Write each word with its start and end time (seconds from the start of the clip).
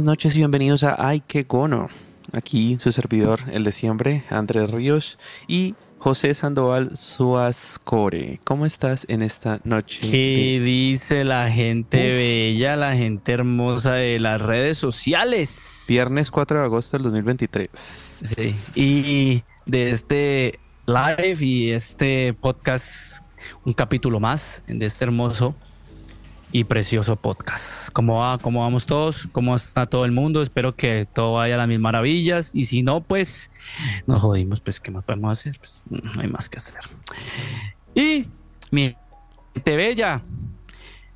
buenas 0.00 0.12
noches 0.12 0.34
y 0.34 0.38
bienvenidos 0.38 0.82
a 0.82 0.96
Ay, 0.98 1.22
qué 1.26 1.42
gono. 1.42 1.90
Aquí 2.32 2.78
su 2.78 2.90
servidor, 2.90 3.40
el 3.52 3.64
de 3.64 3.70
siempre, 3.70 4.24
Andrés 4.30 4.70
Ríos 4.70 5.18
y 5.46 5.74
José 5.98 6.32
Sandoval 6.32 6.96
Suazcore. 6.96 8.40
¿Cómo 8.44 8.64
estás 8.64 9.04
en 9.10 9.20
esta 9.20 9.60
noche? 9.64 10.00
¿Qué 10.10 10.62
dice 10.64 11.24
la 11.24 11.50
gente 11.50 12.14
bella, 12.14 12.76
la 12.76 12.94
gente 12.94 13.32
hermosa 13.32 13.92
de 13.92 14.18
las 14.20 14.40
redes 14.40 14.78
sociales? 14.78 15.84
Viernes 15.86 16.30
4 16.30 16.60
de 16.60 16.64
agosto 16.64 16.96
del 16.96 17.04
2023. 17.04 17.68
Sí. 18.24 18.56
Y 18.74 19.42
de 19.66 19.90
este 19.90 20.58
live 20.86 21.36
y 21.44 21.72
este 21.72 22.32
podcast, 22.40 23.22
un 23.66 23.74
capítulo 23.74 24.18
más 24.18 24.62
de 24.66 24.86
este 24.86 25.04
hermoso 25.04 25.54
y 26.52 26.64
precioso 26.64 27.16
podcast. 27.16 27.90
¿Cómo 27.92 28.18
va? 28.18 28.38
¿Cómo 28.38 28.60
vamos 28.60 28.86
todos? 28.86 29.28
¿Cómo 29.30 29.54
está 29.54 29.86
todo 29.86 30.04
el 30.04 30.12
mundo? 30.12 30.42
Espero 30.42 30.74
que 30.74 31.06
todo 31.12 31.34
vaya 31.34 31.54
a 31.54 31.58
las 31.58 31.68
mil 31.68 31.78
maravillas. 31.78 32.54
Y 32.54 32.64
si 32.64 32.82
no, 32.82 33.02
pues 33.02 33.50
nos 34.06 34.20
jodimos. 34.20 34.60
Pues, 34.60 34.80
¿qué 34.80 34.90
más 34.90 35.04
podemos 35.04 35.38
hacer? 35.38 35.58
Pues, 35.58 35.84
no 35.88 36.20
hay 36.20 36.28
más 36.28 36.48
que 36.48 36.58
hacer. 36.58 36.80
Y 37.94 38.26
mi 38.70 38.96
gente 39.54 39.76
bella, 39.76 40.20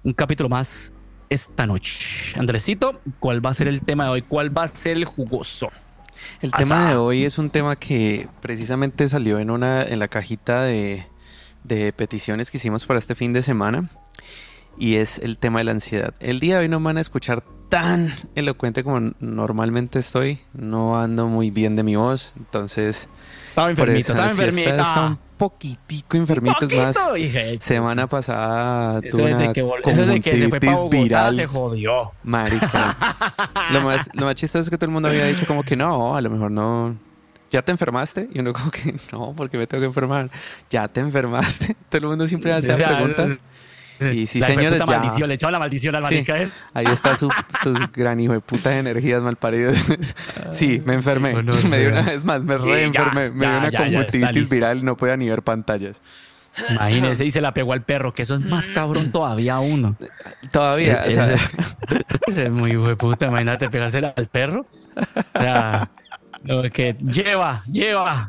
un 0.04 0.12
capítulo 0.12 0.48
más 0.48 0.92
esta 1.28 1.66
noche. 1.66 2.38
Andresito, 2.38 3.00
¿cuál 3.18 3.44
va 3.44 3.50
a 3.50 3.54
ser 3.54 3.66
el 3.66 3.80
tema 3.80 4.04
de 4.04 4.10
hoy? 4.10 4.22
¿Cuál 4.22 4.56
va 4.56 4.64
a 4.64 4.68
ser 4.68 4.96
el 4.96 5.04
jugoso? 5.04 5.70
El 6.40 6.52
tema 6.52 6.90
de 6.90 6.96
hoy 6.96 7.24
es 7.24 7.38
un 7.38 7.50
tema 7.50 7.76
que 7.76 8.28
precisamente 8.40 9.08
salió 9.08 9.40
en 9.40 9.50
una 9.50 9.82
en 9.82 9.98
la 9.98 10.08
cajita 10.08 10.62
de, 10.62 11.06
de 11.64 11.92
peticiones 11.92 12.50
que 12.50 12.58
hicimos 12.58 12.86
para 12.86 12.98
este 12.98 13.14
fin 13.14 13.32
de 13.32 13.42
semana 13.42 13.88
y 14.78 14.96
es 14.96 15.18
el 15.18 15.38
tema 15.38 15.60
de 15.60 15.64
la 15.64 15.72
ansiedad. 15.72 16.14
El 16.20 16.40
día 16.40 16.56
de 16.56 16.62
hoy 16.62 16.68
no 16.68 16.80
me 16.80 16.86
van 16.86 16.98
a 16.98 17.00
escuchar 17.00 17.42
tan 17.68 18.12
elocuente 18.34 18.84
como 18.84 19.12
normalmente 19.20 19.98
estoy. 19.98 20.40
No 20.52 20.96
ando 20.96 21.26
muy 21.26 21.50
bien 21.50 21.76
de 21.76 21.82
mi 21.82 21.96
voz, 21.96 22.32
entonces... 22.36 23.08
Estaba 23.48 23.70
enfermito, 23.70 24.12
estaba 24.12 24.30
enfermito. 24.30 24.70
Un 25.06 25.18
poquitico 25.36 26.16
enfermitos 26.16 26.72
más. 26.72 26.96
Semana 27.60 28.06
pasada 28.08 29.00
eso 29.02 29.16
tuve 29.16 29.34
una 29.34 29.52
que, 29.52 29.68
eso 29.86 30.06
de 30.06 30.20
que 30.20 30.38
se 30.38 30.48
fue 30.48 30.60
para 30.60 30.72
Bogotá, 30.74 30.96
viral. 30.96 31.36
se 31.36 31.46
jodió. 31.46 32.12
Marica. 32.22 32.96
lo, 33.72 33.80
más, 33.82 34.08
lo 34.12 34.26
más 34.26 34.34
chistoso 34.36 34.64
es 34.64 34.70
que 34.70 34.76
todo 34.78 34.86
el 34.86 34.92
mundo 34.92 35.08
había 35.08 35.26
dicho 35.26 35.46
como 35.46 35.62
que 35.62 35.76
no, 35.76 36.16
a 36.16 36.20
lo 36.20 36.30
mejor 36.30 36.50
no... 36.50 36.96
¿Ya 37.50 37.62
te 37.62 37.70
enfermaste? 37.70 38.28
Y 38.32 38.40
uno 38.40 38.52
como 38.52 38.70
que 38.70 38.94
no, 39.12 39.32
porque 39.36 39.58
me 39.58 39.66
tengo 39.66 39.82
que 39.82 39.86
enfermar. 39.86 40.30
¿Ya 40.70 40.88
te 40.88 41.00
enfermaste? 41.00 41.76
Todo 41.88 41.98
el 41.98 42.06
mundo 42.06 42.26
siempre 42.26 42.52
hace 42.52 42.72
o 42.72 42.76
sea, 42.76 42.96
preguntas. 42.96 43.38
Y 44.00 44.26
sí, 44.26 44.42
señores, 44.42 44.80
ya. 44.80 44.86
maldición, 44.86 45.28
le 45.28 45.34
echó 45.34 45.50
la 45.50 45.58
maldición 45.58 45.94
al 45.94 46.04
sí, 46.04 46.24
¿eh? 46.26 46.48
Ahí 46.72 46.86
está 46.86 47.16
su, 47.16 47.30
sus 47.62 47.92
gran 47.92 48.18
hijo 48.20 48.32
de 48.32 48.40
puta 48.40 48.76
energías 48.76 49.22
malparidas. 49.22 49.84
sí, 50.52 50.82
me 50.84 50.94
enfermé. 50.94 51.34
me 51.34 51.78
dio 51.78 51.88
una 51.90 52.02
vez 52.02 52.24
más, 52.24 52.42
me 52.42 52.58
reenfermé. 52.58 53.30
me 53.30 53.46
dio 53.46 53.58
una 53.58 53.70
conjuntivitis 53.70 54.50
viral 54.50 54.78
y 54.78 54.82
no 54.82 54.96
podía 54.96 55.16
ni 55.16 55.28
ver 55.28 55.42
pantallas. 55.42 56.00
Imagínese, 56.70 57.24
y 57.24 57.30
se 57.30 57.40
la 57.40 57.52
pegó 57.52 57.72
al 57.72 57.82
perro, 57.82 58.12
que 58.12 58.22
eso 58.22 58.36
es 58.36 58.44
más 58.46 58.68
cabrón 58.68 59.10
todavía 59.10 59.58
uno. 59.58 59.96
Todavía, 60.52 61.04
es, 61.04 61.18
o 61.18 61.26
sea. 61.26 61.38
es 62.44 62.50
muy 62.50 62.72
hijo 62.72 62.88
de 62.88 62.96
puta, 62.96 63.26
imagínate 63.26 63.68
pegársela 63.68 64.14
al 64.16 64.26
perro. 64.26 64.66
O 65.34 65.40
sea, 65.40 65.90
no, 66.44 66.62
que 66.70 66.96
lleva, 67.00 67.62
lleva. 67.70 68.28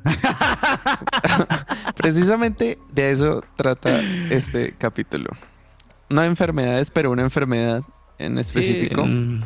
Precisamente 1.96 2.80
de 2.92 3.12
eso 3.12 3.44
trata 3.56 4.02
este 4.30 4.74
capítulo 4.78 5.30
no 6.10 6.24
enfermedades, 6.24 6.92
pero 6.92 7.12
una 7.12 7.24
enfermedad 7.24 7.84
en 8.18 8.38
específico 8.38 9.06
mm. 9.06 9.44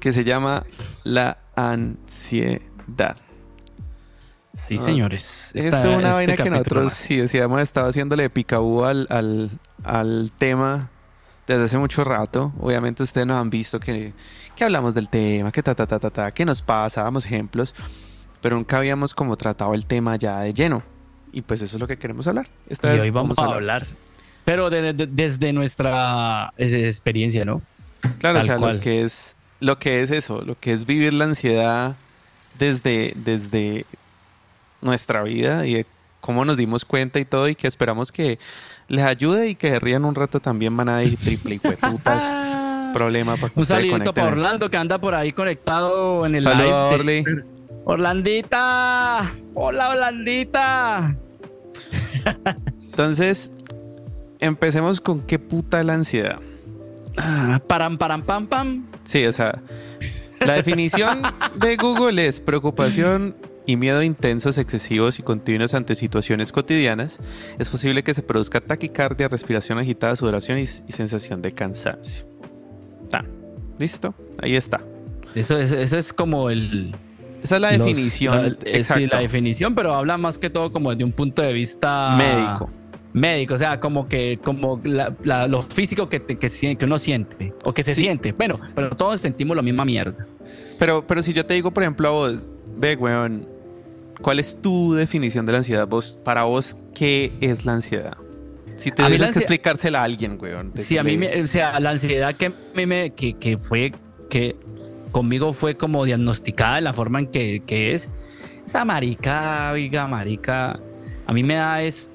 que 0.00 0.12
se 0.12 0.24
llama 0.24 0.64
la 1.04 1.38
ansiedad. 1.56 3.16
Sí, 4.52 4.78
señores. 4.78 5.52
es 5.54 5.64
una 5.66 5.96
este 5.96 6.12
vaina 6.12 6.36
que 6.36 6.50
nosotros, 6.50 6.92
sí, 6.92 7.16
decíamos, 7.16 7.60
estado 7.62 7.88
haciéndole 7.88 8.28
picabú 8.28 8.84
al, 8.84 9.06
al, 9.08 9.50
al, 9.82 10.30
tema 10.36 10.90
desde 11.46 11.64
hace 11.64 11.78
mucho 11.78 12.04
rato. 12.04 12.52
Obviamente 12.60 13.02
ustedes 13.02 13.26
nos 13.26 13.40
han 13.40 13.48
visto 13.48 13.80
que, 13.80 14.12
que 14.54 14.64
hablamos 14.64 14.94
del 14.94 15.08
tema, 15.08 15.50
que 15.50 15.62
ta, 15.62 15.74
ta, 15.74 15.86
ta, 15.86 15.98
ta, 15.98 16.10
ta, 16.10 16.30
que 16.32 16.44
nos 16.44 16.60
pasa, 16.60 17.02
damos 17.02 17.24
ejemplos, 17.24 17.74
pero 18.42 18.56
nunca 18.56 18.76
habíamos 18.76 19.14
como 19.14 19.36
tratado 19.36 19.72
el 19.72 19.86
tema 19.86 20.16
ya 20.16 20.40
de 20.40 20.52
lleno. 20.52 20.82
Y 21.32 21.40
pues 21.40 21.62
eso 21.62 21.76
es 21.76 21.80
lo 21.80 21.86
que 21.86 21.96
queremos 21.96 22.26
hablar. 22.26 22.50
Esta 22.68 22.94
y 22.94 23.00
hoy 23.00 23.10
vamos, 23.10 23.38
a 23.38 23.44
hablar 23.44 23.86
pero 24.52 24.68
desde 24.68 25.50
nuestra 25.54 26.52
experiencia, 26.58 27.42
¿no? 27.42 27.62
Claro, 28.18 28.40
o 28.40 28.42
sea, 28.42 28.58
lo 28.58 28.80
que 28.80 29.02
es 29.02 29.34
lo 29.60 29.78
que 29.78 30.02
es 30.02 30.10
eso, 30.10 30.42
lo 30.42 30.60
que 30.60 30.74
es 30.74 30.84
vivir 30.84 31.14
la 31.14 31.24
ansiedad 31.24 31.96
desde, 32.58 33.14
desde 33.16 33.86
nuestra 34.82 35.22
vida 35.22 35.64
y 35.66 35.72
de 35.72 35.86
cómo 36.20 36.44
nos 36.44 36.58
dimos 36.58 36.84
cuenta 36.84 37.18
y 37.18 37.24
todo, 37.24 37.48
y 37.48 37.54
que 37.54 37.66
esperamos 37.66 38.12
que 38.12 38.38
les 38.88 39.06
ayude 39.06 39.48
y 39.48 39.54
que 39.54 39.70
se 39.70 39.80
rían 39.80 40.04
un 40.04 40.14
rato 40.14 40.38
también, 40.38 40.76
van 40.76 40.90
a 40.90 41.02
ir 41.02 41.16
triple 41.16 41.54
y 41.54 41.58
putas. 41.58 42.22
Problema 42.92 43.36
para 43.36 43.54
Un 43.54 43.64
saludito 43.64 44.12
para 44.12 44.28
Orlando 44.28 44.68
que 44.68 44.76
anda 44.76 44.98
por 44.98 45.14
ahí 45.14 45.32
conectado 45.32 46.26
en 46.26 46.34
el 46.34 46.42
Saludos, 46.42 46.98
live. 47.00 47.22
Orly. 47.22 47.44
Orlandita. 47.86 49.32
Hola, 49.54 49.88
Orlandita. 49.88 51.16
Entonces, 52.84 53.50
empecemos 54.42 55.00
con 55.00 55.22
qué 55.22 55.38
puta 55.38 55.82
la 55.82 55.94
ansiedad. 55.94 56.40
Ah, 57.16 57.60
param, 57.66 57.96
param, 57.96 58.22
pam, 58.22 58.46
pam. 58.46 58.86
Sí, 59.04 59.24
o 59.24 59.32
sea, 59.32 59.62
la 60.44 60.54
definición 60.54 61.22
de 61.56 61.76
Google 61.76 62.26
es 62.26 62.40
preocupación 62.40 63.36
y 63.66 63.76
miedo 63.76 64.02
intensos, 64.02 64.58
excesivos 64.58 65.20
y 65.20 65.22
continuos 65.22 65.74
ante 65.74 65.94
situaciones 65.94 66.50
cotidianas. 66.50 67.20
Es 67.58 67.68
posible 67.68 68.02
que 68.02 68.14
se 68.14 68.22
produzca 68.22 68.60
taquicardia, 68.60 69.28
respiración 69.28 69.78
agitada, 69.78 70.16
sudoración 70.16 70.58
y, 70.58 70.66
sensación 70.66 71.40
de 71.40 71.52
cansancio. 71.52 72.26
¿Listo? 73.78 74.14
Ahí 74.42 74.56
está. 74.56 74.80
Eso 75.34 75.58
es, 75.58 75.72
eso 75.72 75.98
es 75.98 76.12
como 76.12 76.50
el... 76.50 76.94
Esa 77.42 77.56
es 77.56 77.62
la 77.62 77.72
definición. 77.72 78.56
Es 78.64 78.90
la 78.90 79.20
definición, 79.20 79.74
pero 79.74 79.94
habla 79.94 80.18
más 80.18 80.38
que 80.38 80.50
todo 80.50 80.72
como 80.72 80.90
desde 80.90 81.04
un 81.04 81.12
punto 81.12 81.42
de 81.42 81.52
vista... 81.52 82.16
Médico 82.16 82.70
médico, 83.12 83.54
o 83.54 83.58
sea, 83.58 83.78
como 83.80 84.08
que 84.08 84.38
como 84.42 84.80
lo 84.84 85.62
físico 85.62 86.08
que, 86.08 86.22
que, 86.22 86.38
que, 86.38 86.84
uno 86.84 86.98
siente 86.98 87.52
o 87.64 87.72
que 87.72 87.82
se 87.82 87.94
siente. 87.94 88.32
Bueno, 88.32 88.58
pero 88.74 88.90
todos 88.90 89.20
sentimos 89.20 89.56
la 89.56 89.62
misma 89.62 89.84
mierda. 89.84 90.26
Pero, 90.78 91.06
pero 91.06 91.22
si 91.22 91.32
yo 91.32 91.44
te 91.46 91.54
digo, 91.54 91.70
por 91.70 91.82
ejemplo, 91.82 92.08
a 92.08 92.10
vos, 92.10 92.46
ve, 92.76 92.96
weón, 92.96 93.46
¿cuál 94.20 94.38
es 94.38 94.60
tu 94.60 94.94
definición 94.94 95.46
de 95.46 95.52
la 95.52 95.58
ansiedad? 95.58 95.86
Vos, 95.86 96.16
para 96.24 96.44
vos, 96.44 96.76
¿qué 96.94 97.32
es 97.40 97.64
la 97.64 97.74
ansiedad? 97.74 98.16
Si 98.76 98.90
te 98.90 99.04
tienes 99.04 99.32
que 99.32 99.38
explicársela 99.38 100.00
a 100.00 100.04
alguien, 100.04 100.38
weón. 100.40 100.72
Sí, 100.74 100.96
a 100.98 101.04
mí, 101.04 101.16
me, 101.16 101.42
o 101.42 101.46
sea, 101.46 101.78
la 101.78 101.90
ansiedad 101.90 102.34
que, 102.34 102.52
me, 102.74 103.10
que, 103.10 103.34
que 103.34 103.58
fue, 103.58 103.92
que 104.30 104.56
conmigo 105.12 105.52
fue 105.52 105.76
como 105.76 106.04
diagnosticada 106.04 106.78
en 106.78 106.84
la 106.84 106.94
forma 106.94 107.20
en 107.20 107.26
que, 107.26 107.62
que 107.66 107.92
es, 107.92 108.10
esa 108.64 108.84
marica, 108.84 109.70
oiga, 109.72 110.06
marica, 110.06 110.74
a 111.26 111.32
mí 111.32 111.42
me 111.42 111.54
da 111.54 111.82
es 111.82 112.10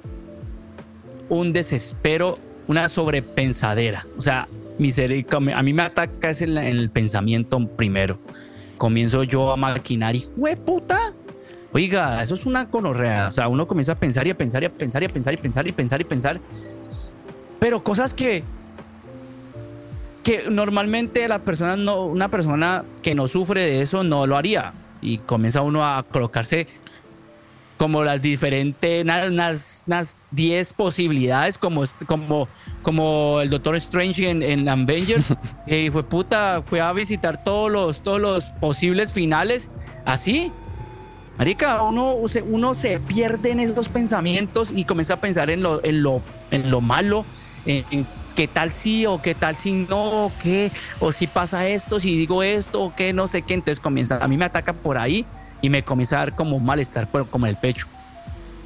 un 1.29 1.53
desespero, 1.53 2.39
una 2.67 2.89
sobrepensadera. 2.89 4.05
O 4.17 4.21
sea, 4.21 4.47
a 4.47 5.63
mí 5.63 5.73
me 5.73 5.81
ataca 5.81 6.29
es 6.29 6.41
en, 6.41 6.57
el 6.57 6.89
pensamiento 6.89 7.65
primero. 7.67 8.19
Comienzo 8.77 9.23
yo 9.23 9.51
a 9.51 9.57
maquinar 9.57 10.16
y 10.16 10.27
puta! 10.66 10.97
Oiga, 11.73 12.23
eso 12.23 12.35
es 12.35 12.45
una 12.45 12.69
conorrea. 12.69 13.28
O 13.28 13.31
sea, 13.31 13.47
uno 13.47 13.67
comienza 13.67 13.93
a 13.93 13.96
pensar 13.99 14.28
y 14.28 14.29
a 14.29 14.37
pensar 14.37 14.63
y 14.63 14.67
a 14.67 14.69
pensar 14.69 15.03
y 15.03 15.05
a 15.05 15.09
pensar 15.09 15.34
y 15.34 15.37
pensar 15.37 15.67
y 15.67 15.72
pensar 15.72 16.02
y 16.02 16.03
pensar. 16.03 16.40
Pero 17.59 17.84
cosas 17.84 18.13
que 18.13 18.43
que 20.23 20.49
normalmente 20.49 21.25
la 21.29 21.40
persona 21.40 21.78
no, 21.78 22.03
una 22.03 22.28
persona 22.28 22.84
que 23.02 23.16
no 23.16 23.29
sufre 23.29 23.61
de 23.61 23.81
eso 23.81 24.03
no 24.03 24.28
lo 24.28 24.35
haría. 24.35 24.73
Y 25.02 25.19
comienza 25.19 25.61
uno 25.61 25.85
a 25.85 26.03
colocarse 26.03 26.67
como 27.78 28.03
las 28.03 28.22
diferentes, 28.22 29.03
unas, 29.03 29.84
unas 29.88 30.28
10 30.32 30.74
posibilidades, 30.74 31.58
como, 31.58 31.84
como, 32.08 32.47
como 32.82 33.40
el 33.41 33.50
Doctor 33.50 33.76
Strange 33.76 34.29
en, 34.29 34.44
en 34.44 34.68
Avengers, 34.68 35.34
y 35.68 35.90
fue 35.90 36.03
puta, 36.03 36.62
fue 36.66 36.82
a 36.82 36.91
visitar 36.91 37.44
todos 37.44 37.72
los, 37.72 38.02
todos 38.02 38.20
los 38.20 38.50
posibles 38.50 39.14
finales, 39.14 39.70
así. 40.06 40.52
Marica, 41.38 41.84
uno, 41.84 42.16
uno 42.46 42.74
se 42.74 43.00
pierde 43.00 43.52
en 43.52 43.59
esos 43.59 43.90
pensamientos 43.90 44.72
y 44.74 44.85
comienza 44.85 45.14
a 45.14 45.22
pensar 45.22 45.52
en 45.52 45.62
lo, 45.62 45.84
en 45.85 46.02
lo, 46.02 46.22
en 46.50 46.72
lo 46.72 46.82
malo, 46.82 47.26
en, 47.68 48.08
qué 48.35 48.47
tal 48.47 48.72
sí 48.72 49.06
o 49.06 49.22
qué 49.22 49.35
tal 49.35 49.56
si 49.56 49.72
no, 49.72 50.26
o 50.26 50.32
qué, 50.41 50.72
o 51.00 51.12
si 51.12 51.28
pasa 51.28 51.68
esto, 51.68 52.00
si 52.00 52.18
digo 52.18 52.41
esto, 52.41 52.82
o 52.82 52.96
qué, 52.96 53.14
no 53.14 53.28
sé 53.28 53.44
qué. 53.44 53.53
Entonces 53.53 53.79
comienza, 53.79 54.18
a 54.18 54.28
mí 54.28 54.35
me 54.35 54.46
ataca 54.46 54.74
por 54.74 54.97
ahí 54.97 55.28
y 55.61 55.69
me 55.69 55.83
comienza 55.83 56.17
a 56.17 56.19
dar 56.19 56.35
como 56.35 56.59
malestar 56.59 57.07
como 57.09 57.45
en 57.45 57.51
el 57.51 57.57
pecho. 57.57 57.87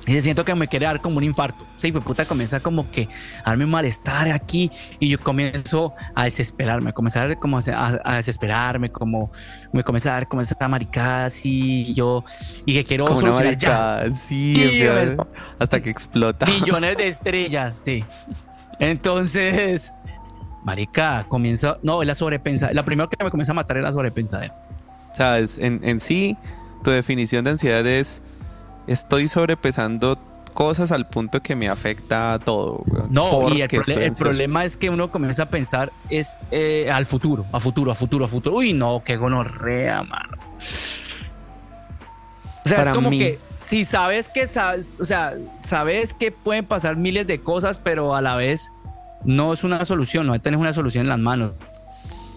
Y 0.08 0.20
siento 0.22 0.44
que 0.44 0.56
me 0.56 0.68
quiere 0.68 0.88
dar 0.88 1.00
como 1.00 1.18
un 1.18 1.24
infarto. 1.24 1.64
Sí, 1.78 1.92
pues 1.92 2.04
puta 2.04 2.26
comienza 2.26 2.60
como 2.60 2.90
que 2.90 3.08
a 3.44 3.52
darme 3.52 3.66
un 3.66 3.72
malestar 3.72 4.32
aquí 4.32 4.72
y 5.00 5.10
yo 5.10 5.20
comienzo 5.20 5.94
a 6.16 6.24
desesperarme, 6.24 6.90
a 6.90 7.20
a, 7.20 7.36
como 7.36 7.60
a, 7.60 8.16
desesperarme, 8.16 8.92
como 8.92 9.32
me 9.72 9.84
comienza 9.84 10.10
a 10.10 10.14
dar 10.14 10.28
como 10.28 10.42
esa 10.42 10.68
maricada 10.68 11.26
así 11.26 11.86
y 11.90 11.94
yo 11.94 12.24
y 12.66 12.74
que 12.74 12.84
quiero 12.84 13.06
como 13.06 13.20
una 13.20 13.54
ya. 13.54 14.06
Sí, 14.28 14.84
hasta 15.60 15.82
que 15.82 15.92
explota. 15.92 16.48
Millones 16.48 16.98
de 16.98 17.08
estrellas, 17.08 17.76
sí. 17.76 18.04
Entonces, 18.80 19.94
marica, 20.64 21.26
comienza, 21.30 21.78
no, 21.84 22.02
es 22.02 22.08
la 22.08 22.16
sobrepensa. 22.16 22.74
La 22.74 22.84
primera 22.84 23.08
que 23.08 23.24
me 23.24 23.30
comienza 23.30 23.52
a 23.52 23.56
matar 23.56 23.78
es 23.78 23.84
la 23.84 23.92
sobrepensadera. 23.92 24.56
Sabes, 25.14 25.60
en, 25.60 25.82
en 25.84 26.00
sí, 26.00 26.38
tu 26.84 26.92
definición 26.92 27.44
de 27.44 27.52
ansiedad 27.52 27.86
es 27.86 28.22
estoy 28.88 29.28
sobrepesando 29.28 30.18
cosas 30.54 30.92
al 30.92 31.08
punto 31.08 31.42
que 31.42 31.56
me 31.56 31.70
afecta 31.70 32.34
a 32.34 32.40
todo. 32.40 32.84
No, 33.10 33.50
y 33.50 33.62
el, 33.62 33.70
problema 34.18 34.66
es 34.66 34.78
que 34.78 34.90
uno 34.90 35.10
comienza 35.10 35.44
a 35.44 35.46
pensar 35.48 35.92
es 36.10 36.38
eh, 36.52 36.90
al 36.92 37.06
futuro, 37.06 37.46
a 37.52 37.60
futuro, 37.60 37.92
a 37.92 37.96
futuro, 37.96 38.26
a 38.26 38.28
futuro. 38.28 38.58
Uy, 38.58 38.74
no, 38.74 39.02
qué 39.06 39.18
gonorrea, 39.18 40.04
mano. 40.04 40.34
O 42.64 42.70
sea, 42.70 42.84
es 42.84 42.90
como 42.90 43.10
que 43.10 43.40
si 43.56 43.86
sabes 43.86 44.30
que 44.30 44.48
sabes, 44.48 45.00
o 45.00 45.06
sea, 45.06 45.36
sabes 45.60 46.14
que 46.14 46.32
pueden 46.32 46.66
pasar 46.66 46.96
miles 46.96 47.26
de 47.26 47.40
cosas, 47.42 47.80
pero 47.80 48.16
a 48.16 48.22
la 48.22 48.36
vez 48.36 48.72
no 49.24 49.54
es 49.54 49.64
una 49.64 49.84
solución, 49.86 50.28
no 50.28 50.40
tienes 50.40 50.60
una 50.60 50.74
solución 50.74 51.06
en 51.06 51.10
las 51.10 51.20
manos. 51.20 51.54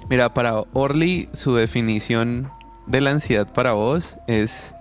Mira, 0.09 0.33
para 0.33 0.63
Orly, 0.73 1.29
su 1.33 1.55
definición 1.55 2.51
de 2.87 3.01
la 3.01 3.11
ansiedad 3.11 3.47
para 3.53 3.73
vos 3.73 4.19
es 4.27 4.75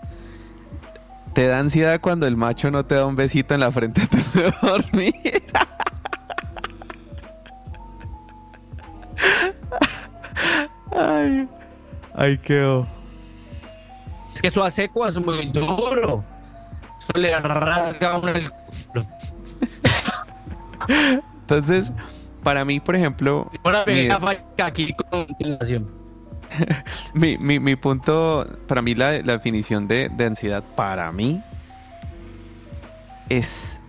te 1.33 1.47
da 1.47 1.59
ansiedad 1.59 1.99
cuando 1.99 2.27
el 2.27 2.37
macho 2.37 2.69
no 2.69 2.85
te 2.85 2.95
da 2.95 3.05
un 3.05 3.15
besito 3.15 3.53
en 3.53 3.59
la 3.59 3.71
frente 3.71 4.01
antes 4.03 4.33
de 4.33 4.53
dormir. 4.61 5.43
ay, 10.91 11.47
ay, 12.15 12.37
quedó. 12.37 12.87
Es 14.33 14.41
que 14.41 14.47
eso 14.47 14.63
hace 14.63 14.89
es 15.07 15.19
muy 15.19 15.47
duro. 15.47 16.23
Eso 16.99 17.19
le 17.19 17.39
rasga 17.39 18.17
uno 18.17 18.29
el 18.29 18.51
culo. 18.51 19.05
Entonces, 21.41 21.91
para 22.43 22.63
mí, 22.65 22.79
por 22.79 22.95
ejemplo. 22.95 23.49
Ahora 23.63 23.83
mi, 23.87 24.07
aquí 24.57 24.93
con 24.93 25.27
mi, 27.13 27.37
mi, 27.37 27.75
punto, 27.75 28.45
para 28.67 28.81
mí 28.81 28.95
la, 28.95 29.11
definición 29.11 29.87
de, 29.87 30.09
de, 30.09 30.25
ansiedad, 30.25 30.63
para 30.75 31.11
mí, 31.11 31.41
es 33.29 33.79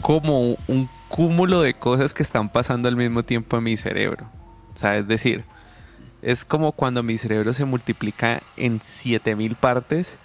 como 0.00 0.56
un 0.66 0.88
cúmulo 1.08 1.60
de 1.60 1.74
cosas 1.74 2.14
que 2.14 2.22
están 2.22 2.48
pasando 2.48 2.88
al 2.88 2.96
mismo 2.96 3.22
tiempo 3.22 3.58
en 3.58 3.64
mi 3.64 3.76
cerebro. 3.76 4.26
O 4.74 4.76
sea, 4.76 4.96
es 4.96 5.06
decir, 5.06 5.44
es 6.22 6.44
como 6.44 6.72
cuando 6.72 7.02
mi 7.02 7.18
cerebro 7.18 7.52
se 7.52 7.64
multiplica 7.64 8.42
en 8.56 8.80
7000 8.80 9.56
partes 9.56 10.18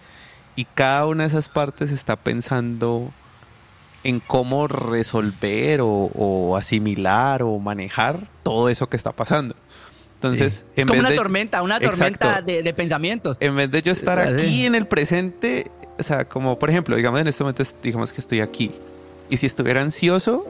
y 0.56 0.66
cada 0.66 1.06
una 1.08 1.24
de 1.24 1.30
esas 1.30 1.50
partes 1.50 1.92
está 1.92 2.16
pensando 2.16 3.12
en 4.04 4.20
cómo 4.20 4.68
resolver 4.68 5.82
o 5.82 6.56
asimilar 6.56 7.42
o 7.42 7.58
manejar 7.58 8.20
todo 8.44 8.70
eso 8.70 8.88
que 8.88 8.98
está 8.98 9.12
pasando. 9.12 9.56
Entonces, 10.16 10.66
es 10.76 10.86
como 10.86 11.00
una 11.00 11.14
tormenta, 11.14 11.62
una 11.62 11.80
tormenta 11.80 12.42
de, 12.42 12.74
pensamientos. 12.74 13.38
En 13.40 13.56
vez 13.56 13.70
de 13.70 13.82
yo 13.82 13.92
estar 13.92 14.20
aquí 14.20 14.66
en 14.66 14.76
el 14.76 14.88
presente, 14.88 15.70
o 16.00 16.04
sea, 16.04 16.26
como 16.26 16.58
por 16.58 16.70
ejemplo, 16.70 16.96
digamos 16.96 17.22
en 17.22 17.28
este 17.28 17.44
momento, 17.44 17.64
digamos 17.84 18.12
que 18.12 18.22
estoy 18.22 18.42
aquí. 18.42 18.72
Y 19.30 19.38
si 19.38 19.46
estuviera 19.46 19.82
ansioso, 19.82 20.46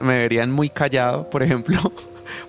me 0.00 0.18
verían 0.18 0.50
muy 0.50 0.68
callado, 0.68 1.28
por 1.30 1.42
ejemplo. 1.42 1.78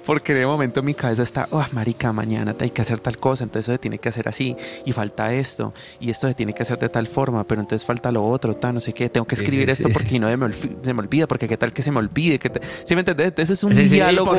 Porque 0.06 0.31
en 0.31 0.40
el 0.40 0.48
momento 0.48 0.81
mi 0.81 0.94
cabeza 0.94 1.24
está, 1.24 1.48
oh, 1.52 1.66
marica, 1.72 2.12
mañana 2.14 2.56
hay 2.60 2.70
que 2.70 2.81
hacer 2.81 3.00
tal 3.00 3.18
cosa, 3.18 3.44
entonces 3.44 3.68
eso 3.68 3.72
se 3.74 3.80
tiene 3.80 3.98
que 4.00 4.10
hacer 4.10 4.28
así, 4.28 4.56
y 4.86 4.92
falta 4.92 5.34
esto, 5.34 5.74
y 6.00 6.10
esto 6.10 6.28
se 6.28 6.34
tiene 6.34 6.54
que 6.54 6.64
hacer 6.64 6.80
de 6.80 6.90
tal 6.90 7.08
forma, 7.08 7.44
pero 7.44 7.62
entonces 7.62 7.86
falta 7.86 8.12
lo 8.12 8.26
otro, 8.26 8.54
tal, 8.54 8.76
no 8.76 8.81
sé 8.81 8.94
qué, 8.94 9.10
tengo 9.10 9.26
que 9.26 9.36
escribir 9.36 9.70
esto 9.70 9.90
porque 9.90 10.20
no 10.20 10.30
se 10.30 10.38
me, 10.38 10.54
se 10.54 10.94
me, 10.94 11.00
olvida, 11.00 11.28
porque 11.28 11.48
qué 11.48 11.58
tal 11.58 11.74
que 11.74 11.81
se 11.81 11.92
me 11.92 12.00
olvide, 12.00 12.40
que 12.40 12.52
¿sí 12.84 12.96
me 12.96 13.02
entendés? 13.02 13.34
Eso 13.38 13.54
es 13.54 13.64
un 13.64 13.76
diálogo. 13.76 14.36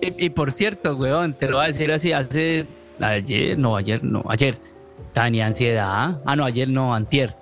Y 0.00 0.30
por, 0.30 0.52
cierto, 0.52 0.96
weón, 0.96 1.34
te 1.34 1.48
lo 1.48 1.56
voy 1.56 1.64
a 1.64 1.68
decir 1.68 1.92
así, 1.92 2.12
hace 2.12 2.66
ayer, 3.00 3.58
no, 3.58 3.76
ayer, 3.76 4.02
no, 4.04 4.24
ayer, 4.28 4.58
tenía 5.12 5.46
ansiedad, 5.46 6.20
ah, 6.24 6.36
no, 6.36 6.44
ayer 6.44 6.68
no, 6.68 6.94
antier 6.94 7.39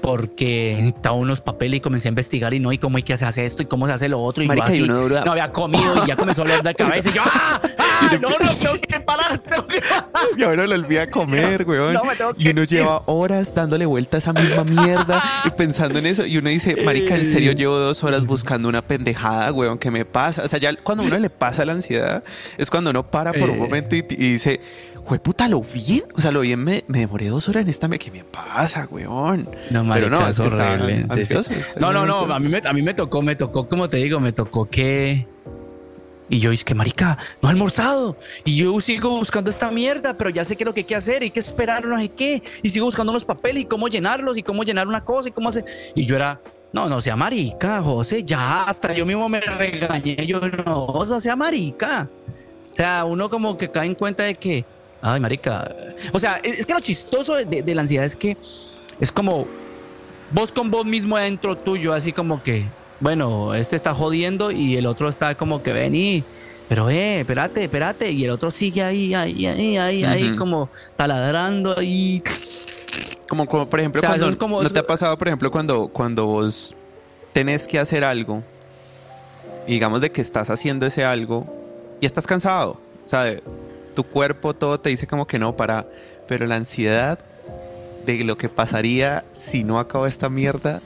porque 0.00 0.88
estaba 0.88 1.16
unos 1.16 1.40
papeles 1.40 1.78
y 1.78 1.80
comencé 1.80 2.08
a 2.08 2.10
investigar 2.10 2.54
y 2.54 2.60
no, 2.60 2.72
y 2.72 2.78
cómo 2.78 2.96
hay 2.96 3.02
que 3.02 3.12
hacer 3.12 3.44
esto 3.44 3.62
y 3.62 3.66
cómo 3.66 3.86
se 3.86 3.92
hace 3.92 4.08
lo 4.08 4.20
otro. 4.20 4.42
Y 4.42 4.46
Marica, 4.46 4.68
así, 4.68 4.82
no 4.82 5.32
había 5.32 5.50
comido 5.52 6.04
y 6.04 6.08
ya 6.08 6.16
comenzó 6.16 6.42
a 6.42 6.44
hablar 6.44 6.62
de 6.62 6.74
cabeza 6.74 7.10
y 7.10 7.12
yo, 7.12 7.22
¡ah! 7.24 7.60
¡ah! 7.78 8.18
No, 8.20 8.28
no, 8.28 8.54
tengo 8.54 8.74
que 8.80 9.00
parar, 9.00 9.38
tengo 9.38 9.66
que 9.66 9.80
parar. 9.80 10.26
Y 10.36 10.42
ahora 10.42 10.66
lo 10.66 10.74
olvida 10.74 11.10
comer, 11.10 11.64
weón. 11.66 11.94
No, 11.94 12.04
me 12.04 12.14
tengo 12.14 12.34
que... 12.34 12.44
Y 12.44 12.48
uno 12.50 12.64
lleva 12.64 13.02
horas 13.06 13.54
dándole 13.54 13.86
vuelta 13.86 14.16
a 14.16 14.18
esa 14.18 14.32
misma 14.32 14.64
mierda 14.64 15.22
y 15.44 15.50
pensando 15.50 15.98
en 15.98 16.06
eso. 16.06 16.26
Y 16.26 16.38
uno 16.38 16.50
dice, 16.50 16.76
Marica, 16.84 17.16
en 17.16 17.30
serio 17.30 17.52
llevo 17.52 17.78
dos 17.78 18.04
horas 18.04 18.24
buscando 18.24 18.68
una 18.68 18.82
pendejada, 18.82 19.52
weón, 19.52 19.78
¿qué 19.78 19.90
me 19.90 20.04
pasa? 20.04 20.44
O 20.44 20.48
sea, 20.48 20.58
ya 20.58 20.74
cuando 20.76 21.04
a 21.04 21.06
uno 21.06 21.18
le 21.18 21.30
pasa 21.30 21.64
la 21.64 21.72
ansiedad, 21.72 22.22
es 22.58 22.70
cuando 22.70 22.90
uno 22.90 23.10
para 23.10 23.32
por 23.32 23.48
un 23.50 23.56
eh. 23.56 23.60
momento 23.60 23.96
y, 23.96 24.04
y 24.10 24.32
dice, 24.32 24.60
Jue 25.06 25.20
puta, 25.20 25.46
lo 25.46 25.60
bien. 25.60 26.02
O 26.16 26.20
sea, 26.20 26.32
lo 26.32 26.40
bien 26.40 26.58
me, 26.58 26.84
me 26.88 26.98
demoré 26.98 27.28
dos 27.28 27.48
horas 27.48 27.62
en 27.62 27.70
esta. 27.70 27.88
¿Qué 27.88 28.10
me 28.10 28.24
pasa, 28.24 28.88
weón? 28.90 29.48
No, 29.70 29.88
Pero 29.92 30.10
no, 30.10 30.28
es 30.28 30.40
horrible. 30.40 31.06
No, 31.78 31.92
no, 31.92 32.04
no. 32.04 32.34
A 32.34 32.40
mí, 32.40 32.48
me, 32.48 32.60
a 32.64 32.72
mí 32.72 32.82
me 32.82 32.92
tocó, 32.92 33.22
me 33.22 33.36
tocó, 33.36 33.68
como 33.68 33.88
te 33.88 33.98
digo, 33.98 34.18
me 34.18 34.32
tocó 34.32 34.68
que. 34.68 35.28
Y 36.28 36.40
yo, 36.40 36.50
es 36.50 36.64
que 36.64 36.74
marica, 36.74 37.18
no 37.40 37.48
he 37.48 37.52
almorzado. 37.52 38.16
Y 38.44 38.56
yo 38.56 38.80
sigo 38.80 39.10
buscando 39.10 39.48
esta 39.48 39.70
mierda, 39.70 40.16
pero 40.16 40.28
ya 40.28 40.44
sé 40.44 40.56
qué 40.56 40.64
es 40.64 40.66
lo 40.66 40.74
que 40.74 40.80
hay 40.80 40.84
que 40.84 40.96
hacer, 40.96 41.22
hay 41.22 41.30
que 41.30 41.38
esperar, 41.38 41.84
no 41.86 41.98
sé 41.98 42.08
qué. 42.08 42.42
Y 42.64 42.70
sigo 42.70 42.86
buscando 42.86 43.12
los 43.12 43.24
papeles 43.24 43.62
y 43.62 43.66
cómo 43.66 43.86
llenarlos 43.86 44.36
y 44.36 44.42
cómo 44.42 44.64
llenar 44.64 44.88
una 44.88 45.04
cosa 45.04 45.28
y 45.28 45.32
cómo 45.32 45.50
hacer. 45.50 45.64
Y 45.94 46.04
yo 46.04 46.16
era, 46.16 46.40
no, 46.72 46.88
no 46.88 47.00
sea 47.00 47.14
marica, 47.14 47.80
José, 47.80 48.24
ya 48.24 48.64
hasta 48.64 48.92
yo 48.92 49.06
mismo 49.06 49.28
me 49.28 49.40
regañé. 49.40 50.26
Yo, 50.26 50.40
no, 50.40 50.86
o 50.86 51.20
sea 51.20 51.36
marica. 51.36 52.08
O 52.72 52.74
sea, 52.74 53.04
uno 53.04 53.30
como 53.30 53.56
que 53.56 53.70
cae 53.70 53.86
en 53.86 53.94
cuenta 53.94 54.24
de 54.24 54.34
que 54.34 54.64
Ay, 55.06 55.20
marica. 55.20 55.72
O 56.12 56.18
sea, 56.18 56.40
es 56.42 56.66
que 56.66 56.74
lo 56.74 56.80
chistoso 56.80 57.36
de, 57.36 57.74
la 57.74 57.80
ansiedad 57.80 58.04
es 58.04 58.16
que 58.16 58.36
es 58.98 59.12
como 59.12 59.46
vos 60.32 60.50
con 60.50 60.68
vos 60.68 60.84
mismo 60.84 61.16
adentro 61.16 61.56
tuyo, 61.56 61.92
así 61.92 62.12
como 62.12 62.42
que, 62.42 62.64
bueno, 62.98 63.54
este 63.54 63.76
está 63.76 63.94
jodiendo 63.94 64.50
y 64.50 64.76
el 64.76 64.84
otro 64.84 65.08
está 65.08 65.36
como 65.36 65.62
que 65.62 65.72
vení, 65.72 66.24
pero 66.68 66.90
eh, 66.90 67.20
espérate, 67.20 67.62
espérate. 67.62 68.10
Y 68.10 68.24
el 68.24 68.30
otro 68.30 68.50
sigue 68.50 68.82
ahí, 68.82 69.14
ahí, 69.14 69.46
ahí, 69.46 69.76
ahí, 69.76 70.02
ahí, 70.02 70.34
como 70.34 70.70
taladrando 70.96 71.78
ahí. 71.78 72.20
Como, 73.28 73.46
como 73.46 73.70
por 73.70 73.78
ejemplo, 73.78 74.02
cuando, 74.02 74.62
¿no 74.62 74.70
te 74.70 74.78
ha 74.80 74.86
pasado, 74.86 75.16
por 75.16 75.28
ejemplo, 75.28 75.52
cuando, 75.52 75.86
cuando 75.86 76.26
vos 76.26 76.74
tenés 77.32 77.68
que 77.68 77.78
hacer 77.78 78.02
algo, 78.02 78.42
y 79.68 79.74
digamos 79.74 80.00
de 80.00 80.10
que 80.10 80.20
estás 80.20 80.50
haciendo 80.50 80.84
ese 80.84 81.04
algo 81.04 81.46
y 82.00 82.06
estás 82.06 82.26
cansado? 82.26 82.76
O 83.04 83.08
sea, 83.08 83.36
tu 83.96 84.04
cuerpo 84.04 84.54
todo 84.54 84.78
te 84.78 84.90
dice 84.90 85.08
como 85.08 85.26
que 85.26 85.40
no 85.40 85.56
para, 85.56 85.86
pero 86.28 86.46
la 86.46 86.54
ansiedad 86.54 87.18
de 88.04 88.22
lo 88.22 88.36
que 88.38 88.48
pasaría 88.48 89.24
si 89.32 89.64
no 89.64 89.80
acabo 89.80 90.06
esta 90.06 90.28
mierda 90.28 90.80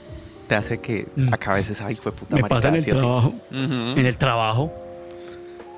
te 0.48 0.54
hace 0.54 0.80
que 0.80 1.06
mm. 1.16 1.34
acabes 1.34 1.68
esa 1.68 1.86
ay 1.86 1.96
fue 1.96 2.12
puta 2.12 2.36
Me 2.36 2.44
pasa 2.44 2.68
en 2.68 2.76
el 2.76 2.84
trabajo. 2.84 3.34
En 3.50 4.06
el 4.06 4.16
trabajo. 4.16 4.72